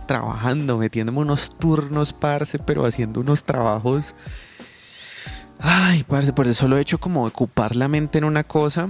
Trabajando, 0.07 0.79
metiéndome 0.79 1.19
unos 1.19 1.51
turnos, 1.59 2.15
parce, 2.15 2.59
pero 2.59 2.87
haciendo 2.87 3.21
unos 3.21 3.45
trabajos 3.45 4.15
Ay, 5.63 6.05
parce, 6.05 6.33
por 6.33 6.47
eso 6.47 6.69
lo 6.69 6.79
he 6.79 6.81
hecho 6.81 6.99
como 6.99 7.25
ocupar 7.25 7.77
la 7.77 7.89
mente 7.89 8.19
en 8.19 8.25
una 8.25 8.45
cosa. 8.45 8.89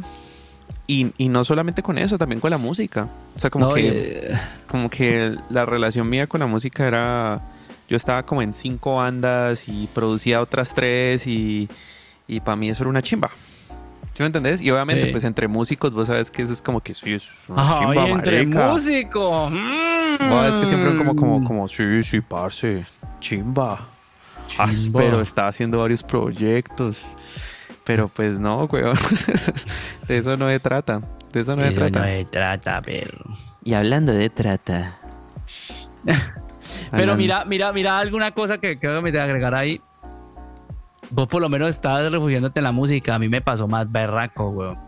Y, 0.87 1.13
no 1.29 1.45
solamente 1.45 1.85
con 1.85 1.99
eso, 1.99 2.19
también 2.19 2.41
con 2.41 2.51
la 2.51 2.59
música. 2.59 3.09
O 3.37 3.39
sea, 3.39 3.49
como 3.49 3.73
que. 3.75 4.35
Como 4.67 4.91
que 4.91 5.37
la 5.49 5.65
relación 5.65 6.09
mía 6.09 6.27
con 6.27 6.41
la 6.41 6.47
música 6.47 6.87
era. 6.87 7.41
Yo 7.89 7.97
estaba 7.97 8.25
como 8.25 8.43
en 8.43 8.53
cinco 8.53 8.97
bandas 8.97 9.69
y 9.69 9.89
producía 9.93 10.41
otras 10.41 10.75
tres 10.75 11.27
y, 11.27 11.69
y 12.27 12.41
para 12.41 12.57
mí 12.57 12.71
eso 12.71 12.83
era 12.83 12.91
una 12.91 13.03
chimba. 13.03 13.31
¿Sí 14.15 14.23
me 14.23 14.27
entendés? 14.27 14.61
Y 14.61 14.71
obviamente, 14.71 15.07
pues 15.13 15.25
entre 15.25 15.47
músicos, 15.49 15.95
vos 15.95 16.09
sabes 16.09 16.31
que 16.31 16.43
eso 16.43 16.53
es 16.53 16.63
como 16.63 16.81
que 16.81 16.95
sí, 16.95 17.15
es 17.15 17.29
una 17.49 17.79
chimba, 17.79 18.09
entre 18.09 18.47
músicos. 18.47 19.53
es 19.53 20.55
que 20.55 20.67
siempre 20.67 20.97
como, 20.97 21.17
como, 21.17 21.45
como, 21.45 21.69
sí, 21.69 22.03
sí, 22.03 22.21
parce, 22.21 22.85
chimba 23.21 23.90
pero 24.93 25.21
estaba 25.21 25.49
haciendo 25.49 25.79
varios 25.79 26.03
proyectos. 26.03 27.07
Pero 27.85 28.09
pues 28.09 28.39
no, 28.39 28.65
weón. 28.65 28.97
de 30.09 30.19
eso 30.19 30.37
no 30.37 30.49
se 30.49 30.61
trata. 30.61 31.01
De 31.33 31.41
eso 31.41 31.57
no 31.57 31.63
se 31.63 31.69
Eso 31.69 31.81
trata. 31.81 32.01
no 32.01 32.07
se 32.07 32.25
trata, 32.27 32.83
perro. 32.83 33.37
Y 33.65 33.75
hablando 33.75 34.13
de 34.13 34.31
trata. 34.31 34.99
Pero 36.93 37.17
mira, 37.17 37.45
mira, 37.45 37.73
mira 37.73 37.99
alguna 37.99 38.33
cosa 38.33 38.59
que 38.59 38.79
que 38.79 38.89
me 38.89 39.19
agregar 39.19 39.55
ahí. 39.55 39.81
Vos 41.11 41.29
por 41.29 41.43
lo 41.43 41.49
menos 41.49 41.71
estabas 41.71 42.11
refugiándote 42.11 42.61
en 42.61 42.65
la 42.65 42.73
música. 42.73 43.15
A 43.15 43.19
mí 43.19 43.29
me 43.29 43.41
pasó 43.41 43.69
más 43.69 43.91
berraco, 43.91 44.49
weón. 44.49 44.79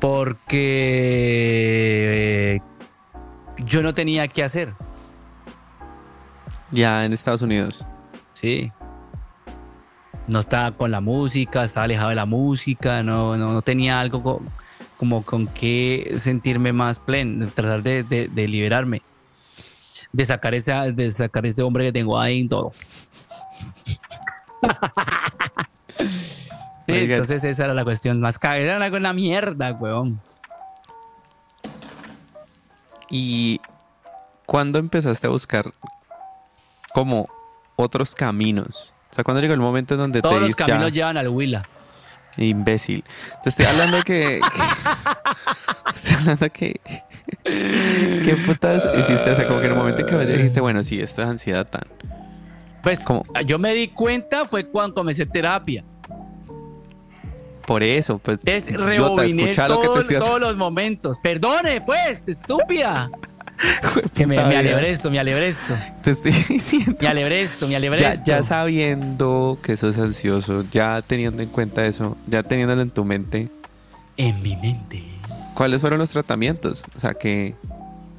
Porque 0.00 1.40
yo 3.58 3.82
no 3.82 3.94
tenía 3.94 4.28
qué 4.28 4.44
hacer. 4.44 4.74
Ya 6.74 7.04
en 7.04 7.12
Estados 7.12 7.42
Unidos. 7.42 7.84
Sí. 8.32 8.72
No 10.26 10.40
estaba 10.40 10.72
con 10.72 10.90
la 10.90 11.00
música, 11.00 11.64
estaba 11.64 11.84
alejado 11.84 12.08
de 12.08 12.14
la 12.16 12.26
música, 12.26 13.02
no, 13.02 13.36
no, 13.36 13.52
no 13.52 13.62
tenía 13.62 14.00
algo 14.00 14.22
co- 14.22 14.42
como 14.96 15.22
con 15.24 15.46
qué 15.46 16.14
sentirme 16.18 16.72
más 16.72 16.98
pleno, 16.98 17.46
tratar 17.48 17.82
de, 17.82 18.02
de- 18.04 18.28
de 18.28 18.48
liberarme, 18.48 19.02
de 20.12 20.24
sacar, 20.24 20.54
esa, 20.54 20.86
de 20.90 21.12
sacar 21.12 21.44
ese 21.46 21.62
hombre 21.62 21.84
que 21.86 21.92
tengo 21.92 22.18
ahí 22.18 22.40
en 22.40 22.48
todo. 22.48 22.72
sí, 26.86 26.92
Oiga. 26.92 27.14
entonces 27.16 27.44
esa 27.44 27.66
era 27.66 27.74
la 27.74 27.84
cuestión 27.84 28.20
más 28.20 28.38
cagada, 28.38 28.86
era 28.86 28.96
una 28.96 29.12
mierda, 29.12 29.72
weón. 29.72 30.20
¿Y 33.10 33.60
cuándo 34.46 34.78
empezaste 34.78 35.26
a 35.26 35.30
buscar 35.30 35.70
como 36.94 37.28
otros 37.76 38.14
caminos? 38.14 38.94
O 39.10 39.14
sea, 39.14 39.22
¿cuándo 39.24 39.40
llegó 39.42 39.52
el 39.52 39.60
momento 39.60 39.94
en 39.94 40.00
donde 40.00 40.22
Todos 40.22 40.34
te 40.36 40.40
los 40.40 40.48
dijiste, 40.48 40.64
caminos 40.64 40.90
"Ya, 40.90 40.94
llevan 40.94 41.16
al 41.18 41.28
Huila. 41.28 41.68
imbécil? 42.38 43.04
Te 43.42 43.50
estoy 43.50 43.66
hablando 43.66 43.98
que... 44.02 44.40
que- 44.40 45.90
estoy 45.94 46.16
hablando 46.16 46.50
que... 46.50 46.80
¿Qué 47.44 48.36
putas 48.46 48.88
hiciste? 48.98 49.30
O 49.30 49.36
sea, 49.36 49.46
como 49.46 49.60
que 49.60 49.66
en 49.66 49.72
el 49.72 49.78
momento 49.78 50.00
en 50.00 50.06
que 50.06 50.14
vaya 50.14 50.32
dijiste, 50.34 50.60
bueno, 50.60 50.82
sí, 50.82 51.00
esto 51.00 51.22
es 51.22 51.28
ansiedad 51.28 51.66
tan... 51.66 51.82
Pues 52.82 53.00
¿Cómo? 53.04 53.24
yo 53.46 53.58
me 53.58 53.72
di 53.74 53.88
cuenta 53.88 54.46
fue 54.46 54.66
cuando 54.66 54.94
comencé 54.94 55.26
terapia. 55.26 55.84
Por 57.66 57.82
eso, 57.82 58.18
pues... 58.18 58.40
Entonces 58.44 58.70
idiota, 58.72 58.84
rebobiné 58.86 59.54
lo 59.54 59.80
que 59.80 60.04
te 60.08 60.18
todos 60.18 60.40
los 60.40 60.56
momentos. 60.56 61.16
Perdone, 61.22 61.80
pues, 61.80 62.28
estúpida. 62.28 63.10
Que 64.14 64.26
me, 64.26 64.36
me 64.36 64.48
vida. 64.48 64.58
alebré 64.58 64.90
esto, 64.90 65.10
me 65.10 65.18
alebré 65.18 65.48
esto. 65.48 65.74
Te 66.02 66.10
estoy 66.12 66.32
diciendo... 66.48 66.96
Me 67.00 67.08
alebré 67.08 67.42
esto, 67.42 67.66
me 67.68 67.76
alebré 67.76 68.00
Ya, 68.00 68.10
esto. 68.10 68.24
ya 68.26 68.42
sabiendo 68.42 69.58
que 69.62 69.76
sos 69.76 69.96
ansioso, 69.98 70.64
ya 70.70 71.02
teniendo 71.06 71.42
en 71.42 71.48
cuenta 71.48 71.86
eso, 71.86 72.16
ya 72.26 72.42
teniéndolo 72.42 72.82
en 72.82 72.90
tu 72.90 73.04
mente, 73.04 73.48
En 74.16 74.42
mi 74.42 74.56
mente. 74.56 75.02
¿cuáles 75.54 75.80
fueron 75.80 75.98
los 76.00 76.10
tratamientos? 76.10 76.84
O 76.96 77.00
sea, 77.00 77.14
que 77.14 77.54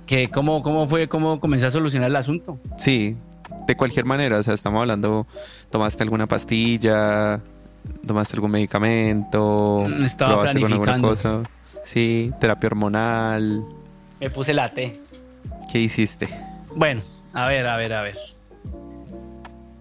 Que 0.06 0.30
cómo, 0.30 0.64
¿Cómo 0.64 0.88
fue, 0.88 1.08
cómo 1.08 1.40
comencé 1.40 1.66
a 1.66 1.72
solucionar 1.72 2.10
el 2.10 2.16
asunto? 2.16 2.58
sí, 2.78 3.16
de 3.68 3.76
cualquier 3.76 4.06
manera, 4.06 4.40
o 4.40 4.44
sea, 4.44 4.54
estamos 4.54 4.80
hablando, 4.82 5.26
¿tomaste 5.70 6.02
alguna 6.04 6.28
pastilla? 6.28 7.40
¿Tomaste 8.06 8.36
algún 8.38 8.52
medicamento? 8.52 9.86
Mm, 9.88 10.04
estaba 10.04 10.32
¿Probaste 10.34 10.62
con 10.62 10.72
alguna 10.72 10.92
planificando. 10.94 11.08
cosa? 11.42 11.50
Sí, 11.84 12.32
terapia 12.40 12.68
hormonal. 12.68 13.64
Me 14.20 14.30
puse 14.30 14.54
la 14.54 14.70
T. 14.74 15.00
¿Qué 15.72 15.80
hiciste? 15.80 16.28
Bueno, 16.76 17.02
a 17.34 17.48
ver, 17.48 17.68
a 17.68 17.78
ver, 17.78 17.94
a 17.94 18.02
ver. 18.02 18.18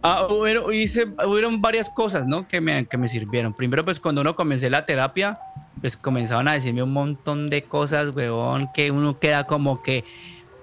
Ah, 0.03 0.27
hubieron, 0.29 0.73
hice, 0.73 1.07
hubieron 1.27 1.63
varias 1.63 1.89
cosas, 1.89 2.27
¿no? 2.27 2.47
Que 2.47 2.61
me, 2.61 2.87
que 2.87 2.99
me 2.99 3.09
sirvieron. 3.09 3.55
Primero, 3.55 3.85
pues 3.85 4.01
cuando 4.01 4.21
uno 4.21 4.37
comencé 4.37 4.69
la 4.69 4.85
terapia, 4.85 5.39
pues 5.81 5.97
comenzaban 5.97 6.49
a 6.49 6.53
decirme 6.53 6.83
un 6.83 6.93
montón 6.93 7.49
de 7.49 7.63
cosas, 7.63 8.11
weón, 8.15 8.69
que 8.75 8.91
uno 8.91 9.19
queda 9.19 9.47
como 9.47 9.83
que, 9.83 10.05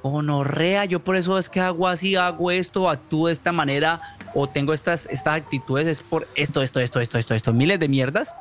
honorrea, 0.03 0.85
yo 0.85 1.03
por 1.03 1.15
eso 1.15 1.37
es 1.37 1.49
que 1.49 1.59
hago 1.59 1.87
así, 1.87 2.15
hago 2.15 2.51
esto, 2.51 2.89
actúo 2.89 3.27
de 3.27 3.33
esta 3.33 3.51
manera, 3.51 4.01
o 4.33 4.47
tengo 4.47 4.73
estas, 4.73 5.05
estas 5.07 5.35
actitudes, 5.35 5.87
es 5.87 6.01
por 6.01 6.27
esto, 6.35 6.61
esto, 6.61 6.79
esto, 6.79 6.99
esto, 6.99 7.17
esto, 7.19 7.35
esto, 7.35 7.53
miles 7.53 7.79
de 7.79 7.87
mierdas. 7.87 8.33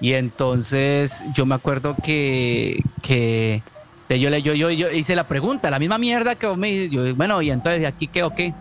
Y 0.00 0.14
entonces 0.14 1.24
yo 1.34 1.46
me 1.46 1.54
acuerdo 1.54 1.96
que, 2.02 2.82
que 3.00 3.62
yo, 4.08 4.30
le- 4.30 4.42
yo, 4.42 4.54
yo, 4.54 4.70
yo 4.70 4.90
hice 4.90 5.14
la 5.16 5.24
pregunta, 5.24 5.70
la 5.70 5.78
misma 5.78 5.98
mierda 5.98 6.34
que 6.34 6.46
vos 6.46 6.56
me 6.58 6.68
dices. 6.68 6.90
Yo, 6.90 7.14
bueno, 7.14 7.40
y 7.42 7.50
entonces, 7.50 7.80
¿de 7.80 7.86
aquí 7.86 8.06
qué 8.08 8.22
o 8.22 8.34
qué? 8.34 8.52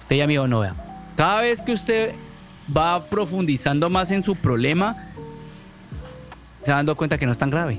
Usted 0.00 0.16
ya 0.16 0.26
me 0.26 0.32
dijo, 0.34 0.46
no, 0.46 0.60
vea. 0.60 0.74
Cada 1.16 1.40
vez 1.40 1.62
que 1.62 1.72
usted 1.72 2.14
va 2.74 3.04
profundizando 3.06 3.88
más 3.90 4.10
en 4.10 4.22
su 4.22 4.36
problema, 4.36 4.96
se 6.62 6.70
va 6.70 6.76
dando 6.78 6.96
cuenta 6.96 7.18
que 7.18 7.26
no 7.26 7.32
es 7.32 7.38
tan 7.38 7.50
grave. 7.50 7.78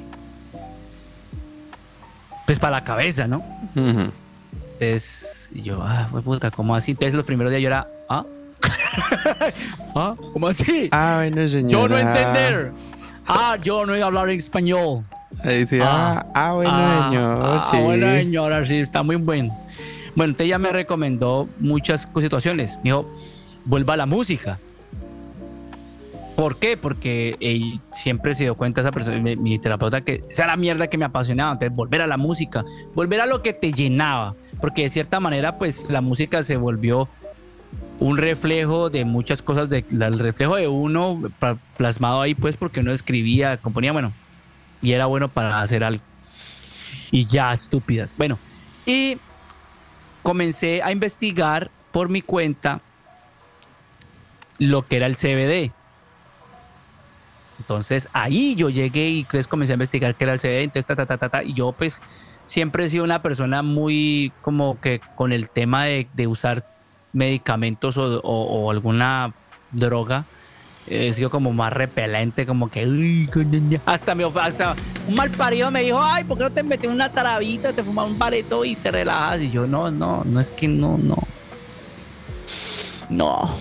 Pues 2.46 2.60
para 2.60 2.78
la 2.78 2.84
cabeza, 2.84 3.28
¿no? 3.28 3.44
Entonces, 3.76 5.50
yo, 5.54 5.82
ah, 5.82 6.08
pues 6.12 6.24
puta, 6.24 6.52
¿cómo 6.52 6.76
así? 6.76 6.92
Entonces, 6.92 7.14
los 7.14 7.26
primeros 7.26 7.52
días 7.52 7.62
yo 7.62 7.68
era, 7.70 7.88
¿ah? 8.10 8.26
¿Ah? 9.96 10.16
¿Cómo 10.34 10.48
así? 10.48 10.90
Ah, 10.92 11.16
bueno, 11.18 11.48
señora. 11.48 11.72
yo 11.84 11.90
no 11.90 11.98
entender. 11.98 12.72
Ah, 13.28 13.58
yo 13.62 13.86
no 13.86 13.96
iba 13.96 14.04
a 14.06 14.08
hablar 14.08 14.30
en 14.30 14.38
español. 14.38 15.04
Ahí 15.44 15.66
sí, 15.66 15.80
ah, 15.82 16.26
Ah. 16.26 16.50
ah, 16.50 16.54
bueno, 16.54 16.72
ah, 16.74 17.08
señor, 17.10 17.40
ah, 17.42 17.68
sí. 17.72 17.78
bueno, 17.78 18.08
señora, 18.12 18.66
sí, 18.66 18.78
está 18.78 19.04
muy 19.04 19.16
bueno. 19.16 19.58
Bueno, 20.16 20.32
usted 20.32 20.46
ya 20.46 20.60
me 20.60 20.70
recomendó 20.72 21.50
muchas 21.60 22.08
situaciones. 22.20 22.78
Me 22.78 22.92
dijo, 22.92 23.12
vuelva 23.66 23.96
a 23.96 23.98
la 23.98 24.06
música. 24.06 24.60
¿Por 26.36 26.58
qué? 26.58 26.78
Porque 26.78 27.36
él 27.40 27.80
siempre 27.92 28.34
se 28.34 28.46
dio 28.46 28.56
cuenta, 28.56 28.82
esa 28.82 28.92
persona, 28.92 29.20
mi, 29.20 29.36
mi 29.36 29.60
terapeuta, 29.60 30.02
que 30.02 30.24
esa 30.30 30.44
era 30.44 30.54
la 30.54 30.58
mierda 30.58 30.88
que 30.88 30.98
me 30.98 31.06
apasionaba. 31.06 31.52
Entonces, 31.54 31.76
volver 31.76 32.02
a 32.02 32.08
la 32.08 32.18
música, 32.18 32.64
volver 32.96 33.22
a 33.22 33.26
lo 33.26 33.42
que 33.44 33.54
te 33.54 33.72
llenaba. 33.72 34.36
Porque 34.60 34.84
de 34.84 34.90
cierta 34.90 35.20
manera, 35.20 35.58
pues 35.58 35.90
la 35.90 36.02
música 36.02 36.42
se 36.42 36.58
volvió 36.58 37.08
un 38.00 38.18
reflejo 38.18 38.90
de 38.90 39.06
muchas 39.06 39.42
cosas, 39.42 39.70
de, 39.70 39.86
el 39.90 40.20
reflejo 40.20 40.56
de 40.56 40.68
uno 40.68 41.22
plasmado 41.78 42.22
ahí, 42.22 42.34
pues, 42.36 42.58
porque 42.58 42.80
uno 42.80 42.92
escribía, 42.92 43.58
componía, 43.58 43.92
bueno, 43.92 44.12
y 44.84 44.94
era 44.94 45.08
bueno 45.08 45.30
para 45.30 45.62
hacer 45.62 45.84
algo. 45.84 46.04
Y 47.10 47.26
ya, 47.26 47.52
estúpidas. 47.54 48.16
Bueno, 48.18 48.38
y 48.86 49.18
comencé 50.22 50.84
a 50.84 50.92
investigar 50.92 51.72
por 51.92 52.10
mi 52.10 52.22
cuenta 52.22 52.82
lo 54.60 54.88
que 54.88 54.98
era 54.98 55.08
el 55.08 55.16
CBD. 55.16 55.72
Entonces 57.60 58.10
ahí 58.14 58.56
yo 58.56 58.70
llegué 58.70 59.10
y 59.10 59.20
entonces 59.22 59.48
comencé 59.48 59.74
a 59.74 59.76
investigar 59.76 60.16
qué 60.16 60.26
era 60.26 60.34
el 60.34 60.40
CBD, 60.40 60.64
entonces 60.64 60.86
ta, 60.86 60.96
ta, 60.96 61.06
ta, 61.06 61.18
ta, 61.18 61.30
ta, 61.30 61.44
y 61.44 61.54
yo 61.54 61.72
pues 61.72 62.02
siempre 62.46 62.86
he 62.86 62.90
sido 62.90 63.04
una 63.04 63.22
persona 63.22 63.62
muy 63.62 64.34
como 64.42 64.80
que 64.82 65.00
con 65.16 65.32
el 65.32 65.50
tema 65.50 65.86
de, 65.86 66.08
de 66.14 66.28
usar 66.28 66.68
medicamentos 67.14 67.96
o, 67.98 68.72
alguna 68.72 69.34
droga, 69.72 70.26
eh, 70.88 71.08
he 71.08 71.14
sido 71.14 71.30
como 71.30 71.52
más 71.54 71.72
repelente, 71.74 72.46
como 72.46 72.70
que 72.70 72.84
hasta 73.86 74.16
me 74.16 74.24
hasta 74.42 74.76
un 75.08 75.16
mal 75.16 75.30
parido 75.32 75.72
me 75.72 75.82
dijo, 75.84 76.00
ay, 76.02 76.24
¿por 76.24 76.38
qué 76.38 76.44
no 76.46 76.52
te 76.52 76.64
metes 76.64 76.90
una 76.90 77.10
tarabita, 77.12 77.74
te 77.74 77.84
fumas 77.84 78.08
un 78.08 78.18
bareto 78.20 78.64
y 78.66 78.76
te 78.76 78.92
relajas? 78.92 79.42
Y 79.42 79.52
yo, 79.52 79.68
no, 79.68 79.92
no, 79.92 80.24
no 80.26 80.40
es 80.40 80.52
que 80.52 80.68
no, 80.68 80.98
no. 80.98 81.18
No. 83.10 83.56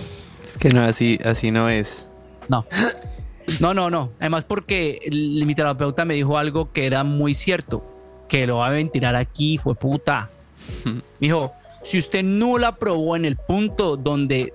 Es 0.45 0.57
que 0.57 0.69
no, 0.69 0.83
así, 0.83 1.19
así 1.23 1.51
no 1.51 1.69
es. 1.69 2.07
No. 2.47 2.65
No, 3.59 3.73
no, 3.73 3.89
no. 3.89 4.11
Además 4.19 4.45
porque 4.45 4.99
el- 5.03 5.45
mi 5.45 5.53
terapeuta 5.55 6.05
me 6.05 6.13
dijo 6.15 6.37
algo 6.37 6.71
que 6.71 6.85
era 6.85 7.03
muy 7.03 7.35
cierto, 7.35 7.83
que 8.29 8.47
lo 8.47 8.57
va 8.57 8.67
a 8.67 8.71
ventilar 8.71 9.15
aquí, 9.15 9.57
fue 9.57 9.75
puta. 9.75 10.29
Me 10.85 11.01
dijo, 11.19 11.51
si 11.83 11.99
usted 11.99 12.23
no 12.23 12.57
la 12.57 12.75
probó 12.77 13.15
en 13.15 13.25
el 13.25 13.35
punto 13.35 13.97
donde 13.97 14.53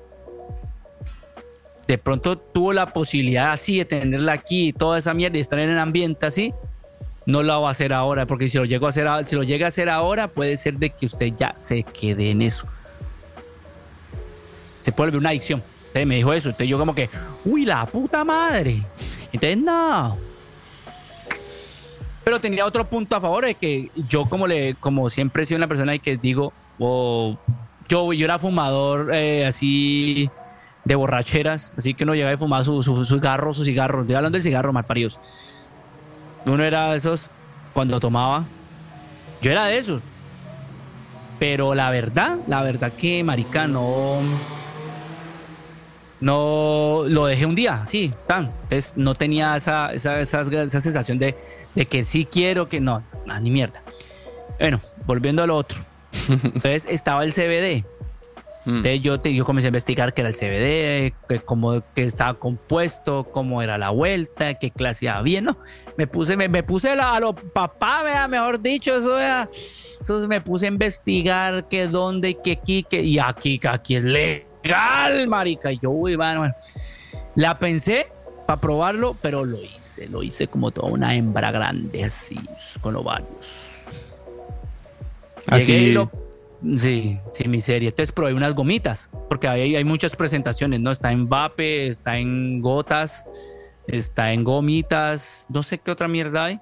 de 1.88 1.96
pronto 1.96 2.36
tuvo 2.36 2.74
la 2.74 2.92
posibilidad 2.92 3.50
así 3.50 3.78
de 3.78 3.86
tenerla 3.86 4.34
aquí 4.34 4.68
y 4.68 4.72
toda 4.74 4.98
esa 4.98 5.14
mierda 5.14 5.38
y 5.38 5.40
estar 5.40 5.58
en 5.58 5.70
el 5.70 5.78
ambiente 5.78 6.26
así, 6.26 6.52
no 7.24 7.42
la 7.42 7.56
va 7.56 7.68
a 7.68 7.70
hacer 7.70 7.94
ahora, 7.94 8.26
porque 8.26 8.46
si 8.48 8.58
lo 8.58 8.66
llego 8.66 8.84
a 8.84 8.90
hacer, 8.90 9.08
si 9.24 9.34
lo 9.34 9.42
llega 9.42 9.66
a 9.66 9.68
hacer 9.68 9.88
ahora, 9.88 10.28
puede 10.28 10.58
ser 10.58 10.74
de 10.74 10.90
que 10.90 11.06
usted 11.06 11.32
ya 11.34 11.54
se 11.56 11.82
quede 11.82 12.30
en 12.30 12.42
eso. 12.42 12.66
Se 14.82 14.92
puede 14.92 15.08
volver 15.08 15.20
una 15.20 15.30
adicción. 15.30 15.62
Entonces 15.86 16.06
me 16.06 16.16
dijo 16.16 16.32
eso. 16.34 16.50
Entonces 16.50 16.68
yo 16.68 16.78
como 16.78 16.94
que, 16.94 17.08
uy, 17.46 17.64
la 17.64 17.86
puta 17.86 18.22
madre. 18.22 18.76
Entonces 19.32 19.56
no. 19.56 20.18
Pero 22.22 22.38
tenía 22.38 22.66
otro 22.66 22.84
punto 22.88 23.16
a 23.16 23.20
favor 23.20 23.46
de 23.46 23.54
que 23.54 23.90
yo 23.94 24.26
como 24.26 24.46
le, 24.46 24.74
como 24.74 25.08
siempre 25.08 25.42
he 25.42 25.46
sido 25.46 25.56
una 25.56 25.68
persona 25.68 25.96
que 25.98 26.18
digo, 26.18 26.52
o 26.78 27.38
yo, 27.88 28.12
yo 28.12 28.24
era 28.26 28.38
fumador 28.38 29.14
eh, 29.14 29.46
así 29.46 30.30
de 30.88 30.94
borracheras, 30.94 31.74
así 31.76 31.92
que 31.92 32.04
uno 32.04 32.14
llegaba 32.14 32.32
y 32.32 32.38
fumaba 32.38 32.64
su, 32.64 32.82
su, 32.82 33.04
su 33.04 33.16
cigarro, 33.16 33.52
su 33.52 33.62
cigarro. 33.62 34.00
Estoy 34.00 34.16
hablando 34.16 34.36
del 34.36 34.42
cigarro, 34.42 34.72
malparidos. 34.72 35.20
Uno 36.46 36.64
era 36.64 36.90
de 36.90 36.96
esos 36.96 37.30
cuando 37.74 38.00
tomaba. 38.00 38.44
Yo 39.42 39.50
era 39.50 39.66
de 39.66 39.76
esos. 39.76 40.02
Pero 41.38 41.74
la 41.74 41.90
verdad, 41.90 42.38
la 42.46 42.62
verdad 42.62 42.90
que 42.90 43.22
marica 43.22 43.68
no 43.68 44.18
no 46.20 47.02
lo 47.06 47.26
dejé 47.26 47.44
un 47.44 47.54
día, 47.54 47.84
sí, 47.84 48.12
tan. 48.26 48.46
Entonces 48.62 48.94
no 48.96 49.14
tenía 49.14 49.56
esa, 49.56 49.92
esa, 49.92 50.18
esa, 50.20 50.42
sensación 50.42 51.18
de, 51.18 51.36
de, 51.74 51.86
que 51.86 52.02
sí 52.04 52.24
quiero, 52.24 52.70
que 52.70 52.80
no, 52.80 53.04
ni 53.42 53.50
mierda. 53.50 53.82
Bueno, 54.58 54.80
volviendo 55.06 55.42
a 55.42 55.46
lo 55.46 55.54
otro. 55.54 55.78
Entonces 56.28 56.86
estaba 56.86 57.24
el 57.24 57.34
CBD. 57.34 57.84
Mm. 58.68 58.76
Entonces 58.76 59.00
yo, 59.00 59.22
yo 59.22 59.46
comencé 59.46 59.68
a 59.68 59.70
investigar 59.70 60.12
qué 60.12 60.20
era 60.20 60.28
el 60.28 60.36
CBD, 60.36 61.16
que 61.26 61.40
cómo 61.40 61.82
que 61.94 62.02
estaba 62.02 62.34
compuesto, 62.34 63.24
cómo 63.24 63.62
era 63.62 63.78
la 63.78 63.88
vuelta, 63.88 64.58
qué 64.58 64.70
clase 64.70 65.08
había, 65.08 65.40
¿no? 65.40 65.56
Me 65.96 66.06
puse, 66.06 66.36
me, 66.36 66.50
me 66.50 66.62
puse 66.62 66.90
a, 66.90 67.18
los 67.18 67.34
papás, 67.54 68.28
mejor 68.28 68.60
dicho, 68.60 68.94
eso, 68.94 69.18
eso 69.18 70.28
me 70.28 70.42
puse 70.42 70.66
a 70.66 70.68
investigar 70.68 71.66
qué 71.68 71.88
dónde, 71.88 72.36
qué 72.44 72.52
aquí, 72.52 72.82
qué, 72.82 73.00
y 73.00 73.18
aquí, 73.18 73.58
aquí 73.66 73.96
es 73.96 74.04
legal, 74.04 75.26
marica. 75.28 75.72
Y 75.72 75.78
yo, 75.78 75.88
uy, 75.88 76.16
bueno, 76.16 76.52
la 77.36 77.58
pensé 77.58 78.08
para 78.46 78.60
probarlo, 78.60 79.16
pero 79.22 79.46
lo 79.46 79.62
hice, 79.62 80.08
lo 80.08 80.22
hice 80.22 80.46
como 80.46 80.72
toda 80.72 80.88
una 80.88 81.14
hembra 81.14 81.50
grande, 81.52 82.04
así, 82.04 82.38
con 82.82 82.92
los 82.92 83.02
varios. 83.02 83.84
Así. 85.46 85.72
y 85.72 85.92
lo 85.92 86.27
Sí, 86.76 87.18
sí, 87.30 87.48
miseria. 87.48 87.90
Entonces 87.90 88.12
probé 88.12 88.34
unas 88.34 88.54
gomitas, 88.54 89.10
porque 89.28 89.46
hay 89.48 89.84
muchas 89.84 90.16
presentaciones, 90.16 90.80
¿no? 90.80 90.90
Está 90.90 91.12
en 91.12 91.28
vape, 91.28 91.86
está 91.86 92.18
en 92.18 92.60
gotas, 92.60 93.24
está 93.86 94.32
en 94.32 94.44
gomitas, 94.44 95.46
no 95.48 95.62
sé 95.62 95.78
qué 95.78 95.90
otra 95.90 96.08
mierda 96.08 96.46
hay. 96.46 96.60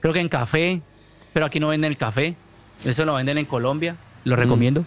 Creo 0.00 0.14
que 0.14 0.20
en 0.20 0.28
café, 0.28 0.80
pero 1.32 1.46
aquí 1.46 1.60
no 1.60 1.68
venden 1.68 1.92
el 1.92 1.98
café. 1.98 2.36
Eso 2.84 3.04
lo 3.04 3.14
venden 3.14 3.38
en 3.38 3.44
Colombia, 3.44 3.96
lo 4.24 4.34
mm. 4.34 4.38
recomiendo. 4.38 4.84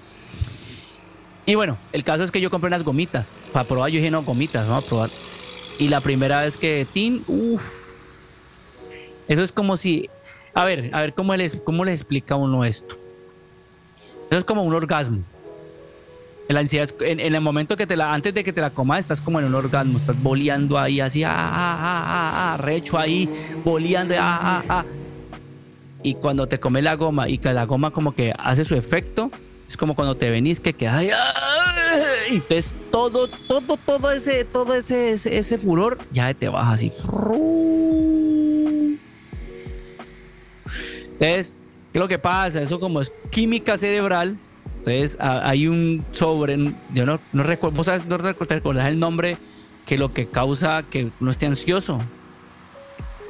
Y 1.46 1.56
bueno, 1.56 1.78
el 1.94 2.04
caso 2.04 2.24
es 2.24 2.32
que 2.32 2.42
yo 2.42 2.50
compré 2.50 2.68
unas 2.68 2.84
gomitas 2.84 3.38
para 3.54 3.68
probar. 3.68 3.92
Yo 3.92 3.98
dije, 3.98 4.10
no, 4.10 4.24
gomitas, 4.24 4.68
vamos 4.68 4.86
a 4.86 4.88
probar. 4.88 5.10
Y 5.78 5.90
la 5.90 6.02
primera 6.02 6.42
vez 6.42 6.58
que 6.58 6.88
Tin, 6.92 7.24
uff, 7.28 7.64
eso 9.28 9.44
es 9.44 9.52
como 9.52 9.78
si, 9.78 10.10
a 10.54 10.66
ver, 10.66 10.90
a 10.94 11.02
ver, 11.02 11.14
¿cómo 11.14 11.36
les, 11.36 11.62
cómo 11.62 11.86
les 11.86 12.02
explica 12.02 12.36
uno 12.36 12.66
esto? 12.66 12.98
Es 14.38 14.46
como 14.46 14.64
un 14.64 14.74
orgasmo. 14.74 15.24
En, 16.48 17.20
el 17.20 17.42
momento 17.42 17.76
que 17.76 17.88
te 17.88 17.96
la, 17.96 18.14
antes 18.14 18.34
de 18.34 18.44
que 18.44 18.54
te 18.54 18.62
la 18.62 18.70
comas, 18.70 19.00
estás 19.00 19.20
como 19.20 19.40
en 19.40 19.46
un 19.46 19.56
orgasmo, 19.56 19.98
estás 19.98 20.22
boleando 20.22 20.78
ahí, 20.78 21.00
así, 21.00 21.24
ah, 21.24 21.32
ah, 21.32 21.78
ah, 21.80 22.54
ah, 22.54 22.58
recho 22.58 23.00
ahí, 23.00 23.28
boleando, 23.64 24.14
ah, 24.20 24.40
ah, 24.42 24.64
ah. 24.70 24.86
Y 26.04 26.14
cuando 26.14 26.48
te 26.48 26.60
comes 26.60 26.84
la 26.84 26.96
goma 26.96 27.28
y 27.28 27.40
que 27.40 27.52
la 27.52 27.66
goma 27.66 27.90
como 27.90 28.14
que 28.14 28.32
hace 28.38 28.64
su 28.64 28.76
efecto, 28.76 29.32
es 29.68 29.76
como 29.76 29.96
cuando 29.96 30.16
te 30.16 30.30
venís 30.30 30.60
que 30.60 30.74
quedas 30.74 30.98
ahí, 30.98 31.10
y 32.30 32.36
entonces 32.36 32.76
todo, 32.92 33.28
todo, 33.28 33.78
todo 33.78 34.12
ese, 34.12 34.46
todo 34.46 34.76
ese, 34.76 35.14
ese, 35.14 35.38
ese 35.38 35.58
furor 35.58 35.98
ya 36.12 36.32
te 36.36 36.48
baja 36.48 36.74
así. 36.74 36.92
Entonces, 41.14 41.56
¿Qué 41.96 42.00
es 42.00 42.02
lo 42.02 42.10
que 42.10 42.20
pasa? 42.20 42.62
Eso 42.62 42.78
como 42.78 43.00
es 43.00 43.10
química 43.30 43.78
cerebral. 43.78 44.36
Entonces 44.80 45.18
hay 45.18 45.70
un 45.70 46.04
sobre, 46.12 46.74
yo 46.94 47.06
no, 47.06 47.22
no 47.32 47.44
recuerdo, 47.44 47.78
vos 47.78 47.86
sabes, 47.86 48.06
no 48.06 48.18
recuerdas 48.18 48.88
el 48.88 49.00
nombre 49.00 49.38
que 49.86 49.98
lo 49.98 50.12
que 50.12 50.28
causa 50.28 50.84
que 50.84 51.10
uno 51.22 51.32
esté 51.32 51.46
ansioso. 51.46 52.02